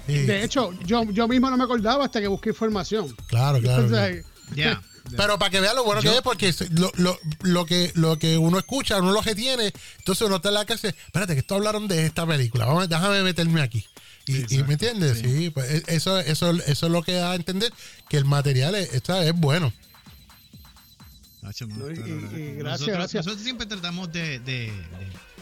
Y- 0.07 0.13
de 0.25 0.43
hecho, 0.43 0.71
yo, 0.85 1.03
yo 1.11 1.27
mismo 1.27 1.49
no 1.49 1.57
me 1.57 1.63
acordaba 1.65 2.05
hasta 2.05 2.21
que 2.21 2.27
busqué 2.27 2.49
información. 2.49 3.15
claro, 3.27 3.59
claro. 3.59 3.83
Entonces, 3.83 4.25
Ya. 4.55 4.81
Pero 5.15 5.39
para 5.39 5.49
que 5.49 5.61
vean 5.61 5.73
lo 5.73 5.85
bueno 5.85 6.01
Yo- 6.01 6.11
que 6.11 6.17
es, 6.17 6.21
porque 6.21 6.53
lo, 6.71 6.91
lo, 6.97 7.17
lo 7.43 7.65
que, 7.65 7.91
lo 7.95 8.19
que 8.19 8.37
uno 8.37 8.57
escucha, 8.59 8.97
uno 8.97 9.13
lo 9.13 9.21
que 9.21 9.35
tiene, 9.35 9.71
entonces 9.99 10.27
uno 10.27 10.35
está 10.35 10.49
en 10.49 10.55
la 10.55 10.65
casa, 10.65 10.89
espérate, 10.89 11.33
que 11.33 11.39
esto 11.39 11.55
hablaron 11.55 11.87
de 11.87 12.05
esta 12.05 12.25
película, 12.27 12.65
vamos, 12.65 12.89
déjame 12.89 13.21
meterme 13.23 13.61
aquí. 13.61 13.85
Y, 14.27 14.33
Sí, 14.33 14.37
y 14.39 14.41
exacto, 14.43 14.65
¿me 14.67 14.73
entiendes? 14.73 15.17
sí. 15.19 15.37
Sí, 15.37 15.49
pues 15.49 15.71
e- 15.71 15.83
eso, 15.95 16.19
eso, 16.19 16.51
eso 16.51 16.85
es 16.85 16.91
lo 16.91 17.01
que 17.01 17.13
da 17.13 17.31
a 17.31 17.35
entender 17.35 17.71
que 18.09 18.17
el 18.17 18.25
material 18.25 18.75
es, 18.75 18.93
esta 18.93 19.23
es 19.25 19.33
bueno. 19.33 19.71
No, 21.41 21.49
y- 21.89 21.93
y- 21.93 21.99
y 21.99 22.03
nosotros, 22.03 22.57
gracias, 22.59 22.87
gracias. 22.89 23.25
nosotros 23.25 23.43
siempre 23.43 23.67
tratamos 23.67 24.11
de, 24.11 24.39
de- 24.39 24.71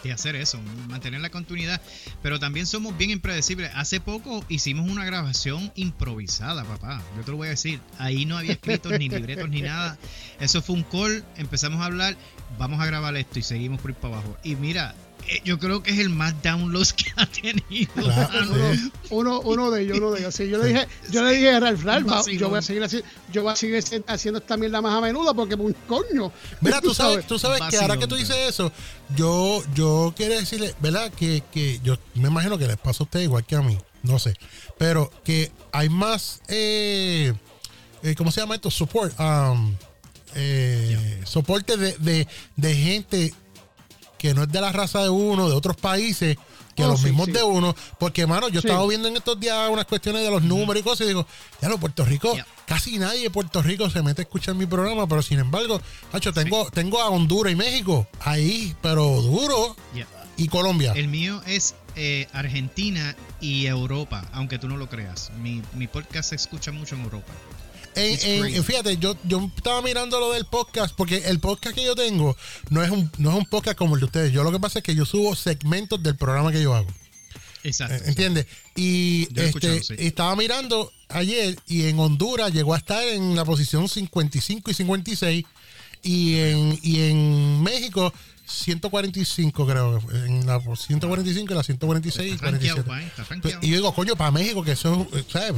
de- 0.04 0.12
hacer 0.14 0.36
eso, 0.36 0.62
mantener 0.88 1.20
la 1.22 1.32
continuidad, 1.32 1.82
pero 2.22 2.40
también 2.40 2.68
somos 2.68 2.96
bien 2.96 3.10
impredecibles. 3.10 3.72
Hace 3.74 4.00
poco 4.00 4.46
hicimos 4.50 4.88
una 4.88 5.04
grabación 5.04 5.72
improvisada, 5.76 6.64
papá. 6.64 7.02
Yo 7.18 7.24
te 7.24 7.32
lo 7.32 7.38
voy 7.38 7.48
a 7.48 7.50
decir. 7.50 7.80
Ahí 7.98 8.26
no 8.28 8.38
había 8.38 8.52
escritos 8.52 8.92
ni 9.00 9.10
libretos 9.10 9.50
ni 9.50 9.64
nada. 9.64 9.98
Eso 10.40 10.62
fue 10.62 10.76
un 10.76 10.84
call, 10.84 11.26
empezamos 11.38 11.82
a 11.82 11.86
hablar, 11.86 12.16
vamos 12.60 12.80
a 12.82 12.86
grabar 12.86 13.16
esto 13.18 13.40
y 13.40 13.42
seguimos 13.42 13.82
por 13.82 13.90
ir 13.90 13.98
para 13.98 14.14
abajo. 14.18 14.38
Y 14.44 14.56
mira, 14.56 14.94
yo 15.44 15.60
creo 15.60 15.82
que 15.82 15.92
es 15.92 16.00
el 16.00 16.10
más 16.10 16.42
downloads 16.44 16.94
que 16.94 17.06
ha 17.16 17.26
tenido. 17.26 17.92
Claro, 17.94 18.42
uno, 19.10 19.40
uno 19.42 19.72
de 19.72 19.84
ellos, 19.84 19.98
uno 19.98 20.12
de 20.12 20.20
ellos. 20.20 20.36
Sí, 20.36 20.50
yo 20.50 20.58
le 20.58 20.68
dije, 20.68 20.88
yo 21.12 21.24
le 21.24 21.34
dije 21.34 21.52
a 21.52 21.60
Ralph, 21.60 21.84
Ralph, 21.84 22.08
va, 22.08 22.24
yo 22.32 22.50
voy 22.50 22.60
a 22.60 22.62
seguir 22.62 22.84
así, 22.84 23.02
yo 23.32 23.44
voy 23.44 23.54
a 23.54 23.56
seguir 23.56 23.84
haciendo 24.08 24.40
esta 24.40 24.58
mierda 24.58 24.82
más 24.82 24.94
a 24.94 25.02
menudo 25.02 25.34
porque 25.36 25.56
un 25.56 25.74
coño. 25.88 26.32
Mira, 26.62 26.82
tú 26.82 26.94
sabes, 26.94 27.26
tú 27.26 27.40
sabes 27.40 27.62
que 27.70 27.78
ahora 27.78 27.98
que 27.98 28.08
tú 28.08 28.16
dices 28.16 28.36
eso, 28.48 28.72
yo, 29.16 29.64
yo 29.74 30.14
quiero 30.16 30.36
decirle, 30.36 30.76
¿verdad? 30.80 31.12
Que, 31.12 31.44
que 31.52 31.80
yo 31.84 31.98
me 32.16 32.28
imagino 32.28 32.58
que 32.58 32.68
les 32.68 32.78
pasa 32.78 33.04
a 33.04 33.06
ustedes 33.06 33.26
igual 33.26 33.46
que 33.46 33.56
a 33.56 33.62
mí, 33.62 33.78
no 34.04 34.20
sé. 34.20 34.36
Pero 34.78 35.12
que 35.24 35.52
hay 35.72 35.90
más, 35.90 36.42
eh, 36.48 37.34
eh, 38.04 38.16
¿cómo 38.16 38.32
se 38.32 38.42
llama 38.42 38.56
esto? 38.56 38.70
Support. 38.70 39.20
um, 39.20 39.76
eh, 40.36 41.22
Soporte 41.24 41.78
de, 41.78 41.94
de, 41.98 42.28
de 42.58 42.76
gente 42.76 43.34
que 44.18 44.34
no 44.34 44.44
es 44.44 44.52
de 44.52 44.62
la 44.62 44.72
raza 44.72 45.02
de 45.04 45.10
uno, 45.10 45.50
de 45.50 45.56
otros 45.56 45.76
países, 45.78 46.38
que 46.76 46.84
Oh, 46.84 46.88
los 46.90 47.00
sí, 47.00 47.06
mismos 47.08 47.26
sí. 47.28 47.32
de 47.32 47.44
uno. 47.44 47.76
Porque, 48.00 48.28
mano, 48.28 48.50
yo 48.50 48.60
Sí. 48.62 48.68
estaba 48.68 48.86
viendo 48.88 49.08
en 49.08 49.16
estos 49.16 49.40
días 49.40 49.70
unas 49.72 49.86
cuestiones 49.86 50.24
de 50.24 50.30
los 50.32 50.42
números 50.44 50.82
y 50.82 50.84
cosas 50.84 51.06
y 51.06 51.10
digo, 51.10 51.26
ya 51.62 51.70
lo 51.70 51.78
Puerto 51.78 52.04
Rico, 52.04 52.34
Yeah. 52.34 52.46
casi 52.66 52.98
nadie 53.00 53.22
de 53.24 53.30
Puerto 53.30 53.62
Rico 53.62 53.90
se 53.90 54.02
mete 54.04 54.22
a 54.22 54.24
escuchar 54.24 54.56
mi 54.56 54.66
programa, 54.66 55.08
pero 55.08 55.22
sin 55.22 55.40
embargo, 55.40 55.80
Hacho, 56.12 56.34
tengo, 56.34 56.70
tengo 56.72 57.00
a 57.02 57.10
Honduras 57.10 57.54
y 57.54 57.56
México 57.56 58.08
ahí, 58.22 58.76
pero 58.82 59.22
duro. 59.22 59.76
Y 60.38 60.50
Colombia. 60.50 60.92
El 60.98 61.08
mío 61.08 61.42
es 61.48 61.76
eh, 61.96 62.28
Argentina 62.34 63.16
y 63.40 63.68
Europa, 63.68 64.26
aunque 64.34 64.60
tú 64.60 64.68
no 64.68 64.76
lo 64.76 64.90
creas. 64.90 65.32
Mi, 65.42 65.62
mi 65.76 65.88
podcast 65.88 66.32
se 66.32 66.36
escucha 66.36 66.74
mucho 66.74 66.96
en 66.96 67.04
Europa. 67.04 67.32
En- 67.96 68.46
en- 68.56 68.64
fíjate, 68.64 68.98
yo, 68.98 69.16
yo 69.24 69.50
estaba 69.56 69.82
mirando 69.82 70.20
lo 70.20 70.32
del 70.34 70.46
podcast, 70.46 70.96
porque 70.96 71.18
el 71.26 71.40
podcast 71.40 71.76
que 71.76 71.84
yo 71.84 71.96
tengo 71.96 72.36
no 72.70 72.84
es 72.84 72.90
un, 72.92 73.10
no 73.18 73.32
es 73.32 73.38
un 73.38 73.46
podcast 73.46 73.78
como 73.78 73.96
el 73.96 74.02
de 74.02 74.06
ustedes. 74.06 74.32
Yo 74.32 74.44
lo 74.44 74.52
que 74.52 74.60
pasa 74.60 74.80
es 74.80 74.84
que 74.84 74.96
yo 74.96 75.06
subo 75.06 75.36
segmentos 75.36 76.02
del 76.04 76.16
programa 76.16 76.52
que 76.52 76.62
yo 76.62 76.74
hago. 76.76 76.88
Exacto. 77.64 77.96
Eh, 77.96 78.02
¿Entiendes? 78.06 78.46
Y 78.76 79.28
este, 79.40 79.82
sí. 79.84 79.96
estaba 79.98 80.36
mirando 80.36 80.92
ayer 81.10 81.58
y 81.68 81.86
en 81.88 82.00
Honduras 82.00 82.52
llegó 82.54 82.74
a 82.74 82.78
estar 82.78 83.04
en 83.08 83.36
la 83.36 83.44
posición 83.46 83.88
55 83.90 84.70
y 84.70 84.74
56 84.74 85.46
y 86.04 86.38
en, 86.38 86.80
y 86.84 87.02
en 87.02 87.64
México 87.64 88.14
145 88.46 89.66
creo, 89.66 90.00
en 90.14 90.46
la 90.46 90.60
145 90.60 91.54
y 91.54 91.56
la 91.56 91.64
146 91.64 92.28
y 92.32 92.36
Está 92.36 92.52
rankeado, 92.52 92.84
47. 92.84 92.88
pa, 92.88 93.02
está 93.24 93.42
Pues, 93.42 93.58
y 93.62 93.70
yo 93.70 93.76
digo, 93.78 93.94
coño, 93.94 94.16
para 94.16 94.32
México, 94.32 94.64
que 94.64 94.74
eso 94.74 95.08
es, 95.14 95.26
¿sabes? 95.32 95.54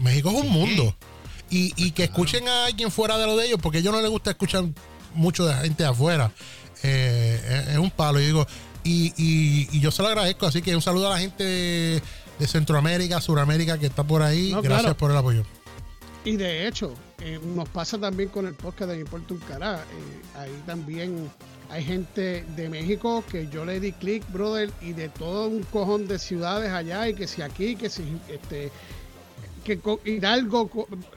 México 0.00 0.30
es 0.30 0.36
un 0.44 0.48
mundo. 0.48 0.96
Y, 1.48 1.72
y 1.76 1.92
que 1.92 2.04
escuchen 2.04 2.48
a 2.48 2.66
alguien 2.66 2.90
fuera 2.90 3.18
de 3.18 3.26
lo 3.26 3.36
de 3.36 3.46
ellos, 3.46 3.58
porque 3.62 3.78
a 3.78 3.80
ellos 3.80 3.92
no 3.94 4.00
les 4.00 4.10
gusta 4.10 4.30
escuchar 4.30 4.64
mucho 5.14 5.46
de 5.46 5.54
gente 5.54 5.84
afuera. 5.84 6.32
Eh, 6.82 7.64
es, 7.66 7.74
es 7.74 7.78
un 7.78 7.90
palo. 7.90 8.20
Y 8.20 8.26
digo, 8.26 8.46
y, 8.84 9.12
y, 9.16 9.68
y 9.72 9.80
yo 9.80 9.90
se 9.90 10.02
lo 10.02 10.08
agradezco. 10.08 10.46
Así 10.46 10.62
que 10.62 10.74
un 10.74 10.82
saludo 10.82 11.08
a 11.08 11.10
la 11.10 11.18
gente 11.18 11.44
de, 11.44 12.46
Centroamérica, 12.46 13.20
Suramérica 13.20 13.78
que 13.78 13.86
está 13.86 14.04
por 14.04 14.22
ahí. 14.22 14.52
No, 14.52 14.62
Gracias 14.62 14.82
claro. 14.82 14.96
por 14.96 15.10
el 15.10 15.16
apoyo. 15.16 15.42
Y 16.24 16.36
de 16.36 16.66
hecho, 16.66 16.92
eh, 17.20 17.38
nos 17.54 17.68
pasa 17.68 17.98
también 17.98 18.28
con 18.28 18.46
el 18.46 18.54
podcast 18.54 18.90
de 18.90 19.00
Importa 19.00 19.34
un 19.34 19.40
Cará. 19.40 19.76
Eh, 19.76 20.38
ahí 20.38 20.62
también 20.66 21.30
hay 21.70 21.84
gente 21.84 22.44
de 22.56 22.68
México 22.68 23.24
que 23.30 23.48
yo 23.48 23.64
le 23.64 23.80
di 23.80 23.92
clic, 23.92 24.24
brother, 24.32 24.70
y 24.80 24.92
de 24.92 25.08
todo 25.08 25.48
un 25.48 25.62
cojón 25.64 26.06
de 26.08 26.18
ciudades 26.18 26.70
allá, 26.72 27.08
y 27.08 27.14
que 27.14 27.26
si 27.26 27.42
aquí, 27.42 27.76
que 27.76 27.90
si 27.90 28.02
este 28.28 28.70
que 29.66 29.78
co- 29.80 30.00
Hidalgo, 30.04 30.70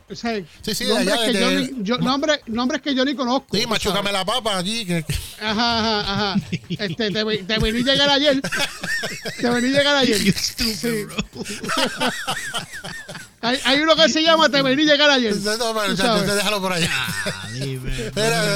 o 0.10 0.16
sea, 0.16 0.42
Sí, 0.64 0.74
sí, 0.76 0.86
nombres, 0.86 1.08
allá, 1.08 1.26
que 1.26 1.34
de- 1.34 1.40
yo 1.40 1.52
ni, 1.52 1.84
yo- 1.84 1.98
nombres, 2.00 2.40
nombres 2.48 2.82
que 2.82 2.96
yo 2.96 3.06
ni 3.06 3.16
conozco. 3.16 3.56
Sí, 3.56 3.66
machúcame 3.68 4.12
la 4.12 4.26
papa 4.26 4.58
allí. 4.58 4.86
que- 4.86 5.04
que- 5.04 5.14
Ajá, 5.40 5.80
ajá, 5.80 6.14
ajá. 6.34 6.42
Este, 6.70 7.12
te, 7.12 7.12
te 7.44 7.60
vení 7.60 7.80
a 7.82 7.94
llegar 7.94 8.10
ayer. 8.10 8.42
Te 9.40 9.50
vení 9.50 9.68
a 9.70 9.78
llegar 9.78 9.96
ayer. 9.96 10.18
Sí. 10.34 11.06
Hay, 13.42 13.58
hay 13.64 13.80
uno 13.80 13.96
que 13.96 14.10
se 14.10 14.22
llama 14.22 14.50
Te 14.50 14.62
vení 14.62 14.82
a 14.84 14.86
llegar 14.86 15.10
ayer. 15.12 15.34
No, 15.38 15.86
ya, 15.96 15.96
ya, 15.96 16.36
déjalo 16.36 16.60
por 16.62 16.74
allá. 16.74 16.90
Ah, 16.92 18.52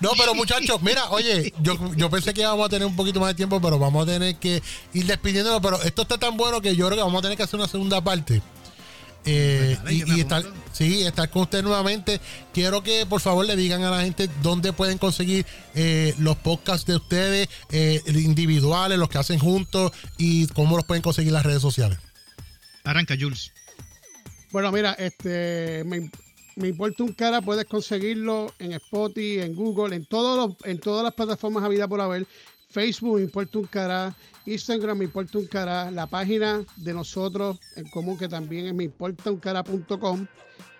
no, 0.00 0.10
pero 0.16 0.34
muchachos, 0.34 0.80
mira, 0.82 1.04
oye, 1.10 1.52
yo, 1.60 1.76
yo 1.96 2.08
pensé 2.10 2.32
que 2.32 2.40
íbamos 2.42 2.66
a 2.66 2.68
tener 2.70 2.86
un 2.86 2.96
poquito 2.96 3.20
más 3.20 3.28
de 3.30 3.34
tiempo, 3.34 3.60
pero 3.60 3.78
vamos 3.78 4.08
a 4.08 4.12
tener 4.12 4.36
que 4.36 4.62
ir 4.94 5.06
despidiéndonos. 5.06 5.60
Pero 5.60 5.82
esto 5.82 6.02
está 6.02 6.16
tan 6.18 6.36
bueno 6.36 6.60
que 6.62 6.74
yo 6.74 6.86
creo 6.86 6.96
que 6.96 7.02
vamos 7.04 7.18
a 7.18 7.22
tener 7.22 7.36
que 7.36 7.42
hacer 7.42 7.58
una 7.60 7.68
segunda 7.68 8.00
parte. 8.00 8.40
Eh, 9.26 9.76
Pues 9.82 9.94
y, 9.94 10.20
estar, 10.20 10.44
sí, 10.72 11.02
estar 11.02 11.28
con 11.30 11.42
usted 11.42 11.62
nuevamente. 11.62 12.20
Quiero 12.54 12.82
que 12.82 13.04
por 13.06 13.20
favor 13.20 13.44
le 13.44 13.56
digan 13.56 13.82
a 13.82 13.90
la 13.90 14.02
gente 14.02 14.30
dónde 14.42 14.72
pueden 14.72 14.98
conseguir 14.98 15.44
eh, 15.74 16.14
los 16.18 16.36
podcasts 16.36 16.86
de 16.86 16.96
ustedes, 16.96 17.48
eh, 17.70 18.00
individuales, 18.06 18.98
los 18.98 19.08
que 19.08 19.18
hacen 19.18 19.38
juntos 19.38 19.92
y 20.16 20.46
cómo 20.48 20.76
los 20.76 20.84
pueden 20.84 21.02
conseguir 21.02 21.32
las 21.32 21.44
redes 21.44 21.62
sociales. 21.62 21.98
Arranca, 22.84 23.16
Jules. 23.18 23.52
Bueno, 24.52 24.70
mira, 24.70 24.92
este 24.92 25.82
me, 25.84 26.08
me 26.56 26.68
importa 26.68 27.02
un 27.02 27.12
cara, 27.12 27.42
puedes 27.42 27.66
conseguirlo 27.66 28.54
en 28.58 28.72
Spotify, 28.72 29.40
en 29.40 29.54
Google, 29.54 29.94
en 29.94 30.06
todos 30.06 30.36
los, 30.36 30.66
en 30.70 30.78
todas 30.78 31.04
las 31.04 31.14
plataformas 31.14 31.68
vida 31.68 31.86
por 31.86 32.00
haber. 32.00 32.26
Facebook 32.76 33.16
me 33.16 33.22
importa 33.22 33.58
un 33.58 33.64
cara, 33.64 34.14
Instagram 34.44 34.98
me 34.98 35.04
importa 35.06 35.38
un 35.38 35.46
cara, 35.46 35.90
la 35.90 36.06
página 36.06 36.62
de 36.76 36.92
nosotros 36.92 37.56
en 37.74 37.88
común 37.88 38.18
que 38.18 38.28
también 38.28 38.66
es 38.66 38.74
me 38.74 38.84
importa 38.84 39.30
un 39.30 39.38
cara.com. 39.38 40.26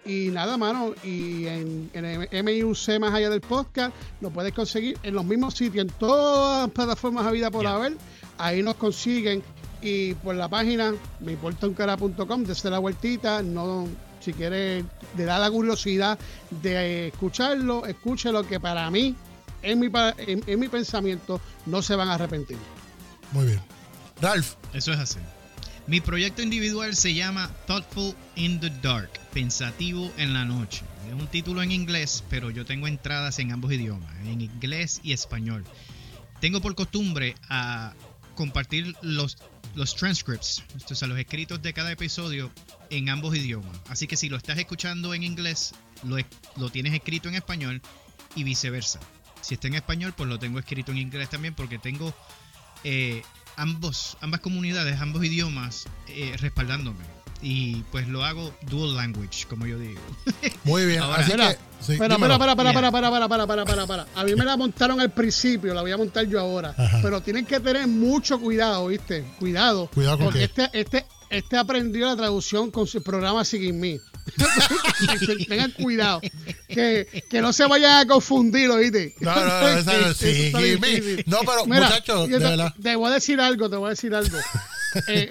Y 0.05 0.29
nada, 0.29 0.59
mano, 0.59 0.93
y 1.03 1.47
en, 1.47 1.91
en 1.95 2.05
el 2.05 2.45
MIUC 2.45 3.01
más 3.01 3.15
allá 3.15 3.31
del 3.31 3.41
podcast, 3.41 3.97
lo 4.21 4.29
puedes 4.29 4.53
conseguir 4.53 4.99
en 5.05 5.15
los 5.15 5.25
mismos 5.25 5.55
sitios, 5.55 5.87
en 5.87 5.93
todas 5.99 6.67
las 6.67 6.71
plataformas 6.71 7.25
a 7.25 7.31
vida 7.31 7.51
por 7.51 7.67
haber. 7.67 7.95
Ahí 8.37 8.63
nos 8.63 8.75
consiguen. 8.75 9.43
Y 9.81 10.13
por 10.17 10.35
la 10.35 10.49
página, 10.49 10.95
me 11.21 11.33
importa 11.33 11.67
un 11.67 11.73
cara.com, 11.73 12.45
desde 12.45 12.69
la 12.69 12.79
vueltita, 12.79 13.43
no, 13.43 13.89
si 14.21 14.35
quiere, 14.35 14.85
le 15.17 15.25
da 15.25 15.39
la 15.39 15.51
curiosidad 15.51 16.19
de 16.63 17.09
escucharlo, 17.09 17.87
escúchelo, 17.87 18.47
que 18.47 18.61
para 18.61 18.91
mí, 18.91 19.15
en 19.71 19.79
mi, 19.81 19.89
pa- 19.89 20.15
en, 20.19 20.43
en 20.47 20.59
mi 20.61 20.69
pensamiento, 20.69 21.41
no 21.67 21.83
se 21.83 21.95
van 21.95 22.09
a 22.09 22.15
arrepentir. 22.15 22.57
Muy 23.33 23.47
bien. 23.47 23.61
Ralph, 24.21 24.55
Eso 24.73 24.93
es 24.93 24.99
así. 24.99 25.19
Mi 25.87 26.01
proyecto 26.01 26.43
individual 26.43 26.97
se 26.97 27.15
llama 27.15 27.51
Thoughtful 27.67 28.15
in 28.35 28.59
the 28.61 28.71
Dark, 28.83 29.11
Pensativo 29.33 30.11
en 30.17 30.33
la 30.35 30.45
Noche. 30.45 30.83
Es 31.07 31.13
un 31.15 31.29
título 31.29 31.63
en 31.63 31.71
inglés, 31.71 32.25
pero 32.29 32.51
yo 32.51 32.65
tengo 32.65 32.89
entradas 32.89 33.39
en 33.39 33.53
ambos 33.53 33.73
idiomas, 33.73 34.13
en 34.25 34.41
inglés 34.41 35.01
y 35.05 35.13
español. 35.13 35.65
Tengo 36.41 36.61
por 36.61 36.75
costumbre 36.75 37.37
a 37.49 37.95
compartir 38.35 38.97
los, 39.01 39.39
los 39.77 39.95
transcripts, 39.95 40.63
o 40.91 40.95
sea, 40.95 41.07
los 41.07 41.19
escritos 41.19 41.63
de 41.63 41.73
cada 41.73 41.93
episodio 41.93 42.51
en 42.91 43.09
ambos 43.09 43.37
idiomas. 43.37 43.79
Así 43.89 44.07
que 44.09 44.17
si 44.17 44.29
lo 44.29 44.37
estás 44.37 44.59
escuchando 44.59 45.15
en 45.15 45.23
inglés, 45.23 45.73
lo, 46.03 46.17
lo 46.57 46.71
tienes 46.71 46.95
escrito 46.95 47.29
en 47.29 47.37
español 47.37 47.81
y 48.35 48.43
viceversa. 48.43 48.99
Si 49.47 49.55
está 49.55 49.69
en 49.69 49.75
español, 49.75 50.13
pues 50.17 50.29
lo 50.29 50.41
tengo 50.41 50.59
escrito 50.59 50.91
en 50.91 50.99
inglés 50.99 51.31
también 51.31 51.55
porque 51.55 51.79
tengo 51.79 52.13
eh, 52.83 53.23
ambos, 53.57 54.17
ambas 54.21 54.41
comunidades, 54.41 55.01
ambos 55.01 55.25
idiomas 55.25 55.85
eh, 56.09 56.35
respaldándome. 56.41 57.05
Y 57.43 57.77
pues 57.93 58.09
lo 58.09 58.25
hago 58.25 58.53
dual 58.63 58.97
language, 58.97 59.47
como 59.47 59.67
yo 59.67 59.79
digo. 59.79 60.01
muy 60.65 60.85
bien. 60.87 61.01
Ahora, 61.01 61.19
que, 61.19 61.59
sí, 61.81 61.93
Espera, 61.93 62.15
espera, 62.15 62.35
espera, 62.35 62.55
Yeah. 62.57 62.71
espera, 62.73 62.91
para, 62.91 63.11
para, 63.11 63.29
para, 63.29 63.47
para, 63.47 63.65
para, 63.65 63.87
para. 63.87 64.07
A 64.17 64.25
mí 64.25 64.35
me 64.35 64.45
la 64.45 64.57
montaron 64.57 65.01
al 65.01 65.13
principio, 65.13 65.73
la 65.75 65.83
voy 65.83 65.93
a 65.93 65.97
montar 65.97 66.27
yo 66.27 66.41
ahora. 66.41 66.75
Ajá. 66.77 66.99
Pero 67.03 67.21
tienen 67.21 67.47
que 67.47 67.61
tener 67.61 67.87
mucho 67.87 68.41
cuidado, 68.41 68.89
¿viste? 68.89 69.23
Cuidado. 69.39 69.89
Cuidado 69.95 70.17
con 70.17 70.25
Porque 70.27 70.41
qué. 70.41 70.45
este, 70.47 70.71
este, 70.81 71.07
este 71.31 71.57
aprendió 71.57 72.07
la 72.07 72.17
traducción 72.17 72.73
con 72.73 72.89
su 72.89 73.01
programa 73.01 73.45
Sigin 73.45 73.79
Me. 73.79 74.01
Tengan 75.49 75.71
cuidado. 75.73 76.21
Que, 76.69 77.25
que 77.29 77.41
no 77.41 77.53
se 77.53 77.67
vayan 77.67 78.01
a 78.01 78.07
confundir, 78.07 78.71
¿oíste? 78.71 79.15
No, 79.21 79.35
no, 79.35 79.45
no, 79.45 79.83
no 80.09 80.15
Sigin 80.15 80.53
Me. 80.53 80.63
difícil. 80.91 81.25
No, 81.27 81.39
pero, 81.41 81.67
Mira, 81.67 81.83
muchachos, 81.89 82.29
de 82.29 82.39
te, 82.39 82.45
verdad. 82.45 82.75
te 82.83 82.97
voy 82.97 83.11
a 83.11 83.15
decir 83.15 83.41
algo, 83.41 83.71
te 83.71 83.77
voy 83.77 83.87
a 83.87 83.91
decir 83.91 84.15
algo. 84.15 84.39
Eh, 85.09 85.29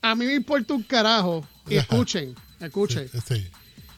a 0.00 0.14
mí 0.14 0.24
me 0.24 0.32
importa 0.34 0.72
un 0.72 0.84
carajo. 0.84 1.46
Y 1.68 1.76
escuchen, 1.76 2.34
escuchen 2.58 3.10
Sí, 3.28 3.46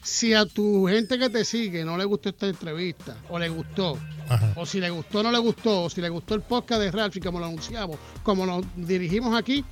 si 0.02 0.34
a 0.34 0.44
tu 0.44 0.88
gente 0.88 1.16
que 1.20 1.30
te 1.30 1.44
sigue 1.44 1.84
no 1.84 1.96
le 1.96 2.04
gustó 2.04 2.30
esta 2.30 2.48
entrevista, 2.48 3.16
o 3.28 3.38
le 3.38 3.48
gustó, 3.48 3.96
ajá. 4.28 4.54
o 4.56 4.66
si 4.66 4.80
le 4.80 4.90
gustó 4.90 5.22
no 5.22 5.30
le 5.30 5.38
gustó, 5.38 5.82
o 5.84 5.90
si 5.90 6.00
le 6.00 6.08
gustó 6.08 6.34
el 6.34 6.40
podcast 6.40 6.80
de 6.80 6.90
Ralph 6.90 7.16
y 7.16 7.20
como 7.20 7.38
lo 7.38 7.46
anunciamos, 7.46 7.96
como 8.24 8.44
nos 8.44 8.64
dirigimos 8.74 9.38
aquí, 9.38 9.64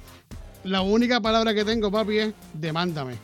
la 0.62 0.82
única 0.82 1.20
palabra 1.20 1.52
que 1.52 1.64
tengo, 1.64 1.90
papi, 1.90 2.18
es 2.18 2.34
demándame. 2.54 3.16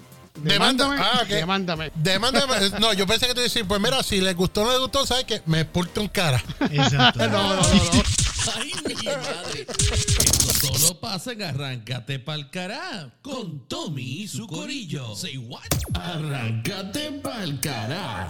Demanda- 0.42 0.84
Demándame, 0.84 0.96
ah, 1.00 1.20
ok. 1.22 1.28
demándame. 1.28 1.92
Demándame. 1.94 2.54
No, 2.80 2.92
yo 2.92 3.06
pensé 3.06 3.26
que 3.26 3.34
te 3.34 3.40
decir, 3.42 3.66
pues 3.66 3.80
mira, 3.80 4.02
si 4.02 4.20
les 4.20 4.34
gustó 4.36 4.62
o 4.62 4.64
no 4.64 4.70
les 4.72 4.80
gustó, 4.80 5.06
¿sabes 5.06 5.24
qué? 5.24 5.42
Me 5.46 5.64
porta 5.64 6.00
un 6.00 6.08
cara. 6.08 6.42
Exacto. 6.70 7.18
No, 7.28 7.28
no, 7.28 7.56
no, 7.56 7.62
no. 7.62 8.02
Ay, 8.56 8.72
mi 8.86 8.94
madre. 8.94 9.66
Esto 9.92 10.74
solo 10.78 11.00
pasa 11.00 11.32
en 11.32 11.42
Arráncate 11.42 12.18
Pa'l 12.18 12.48
Cará 12.50 13.10
con 13.20 13.66
Tommy 13.68 14.22
y 14.22 14.28
su 14.28 14.46
corillo. 14.46 15.14
Say 15.14 15.36
what? 15.36 15.60
Arráncate 15.94 17.12
Pa'l 17.22 17.60
Cará. 17.60 18.26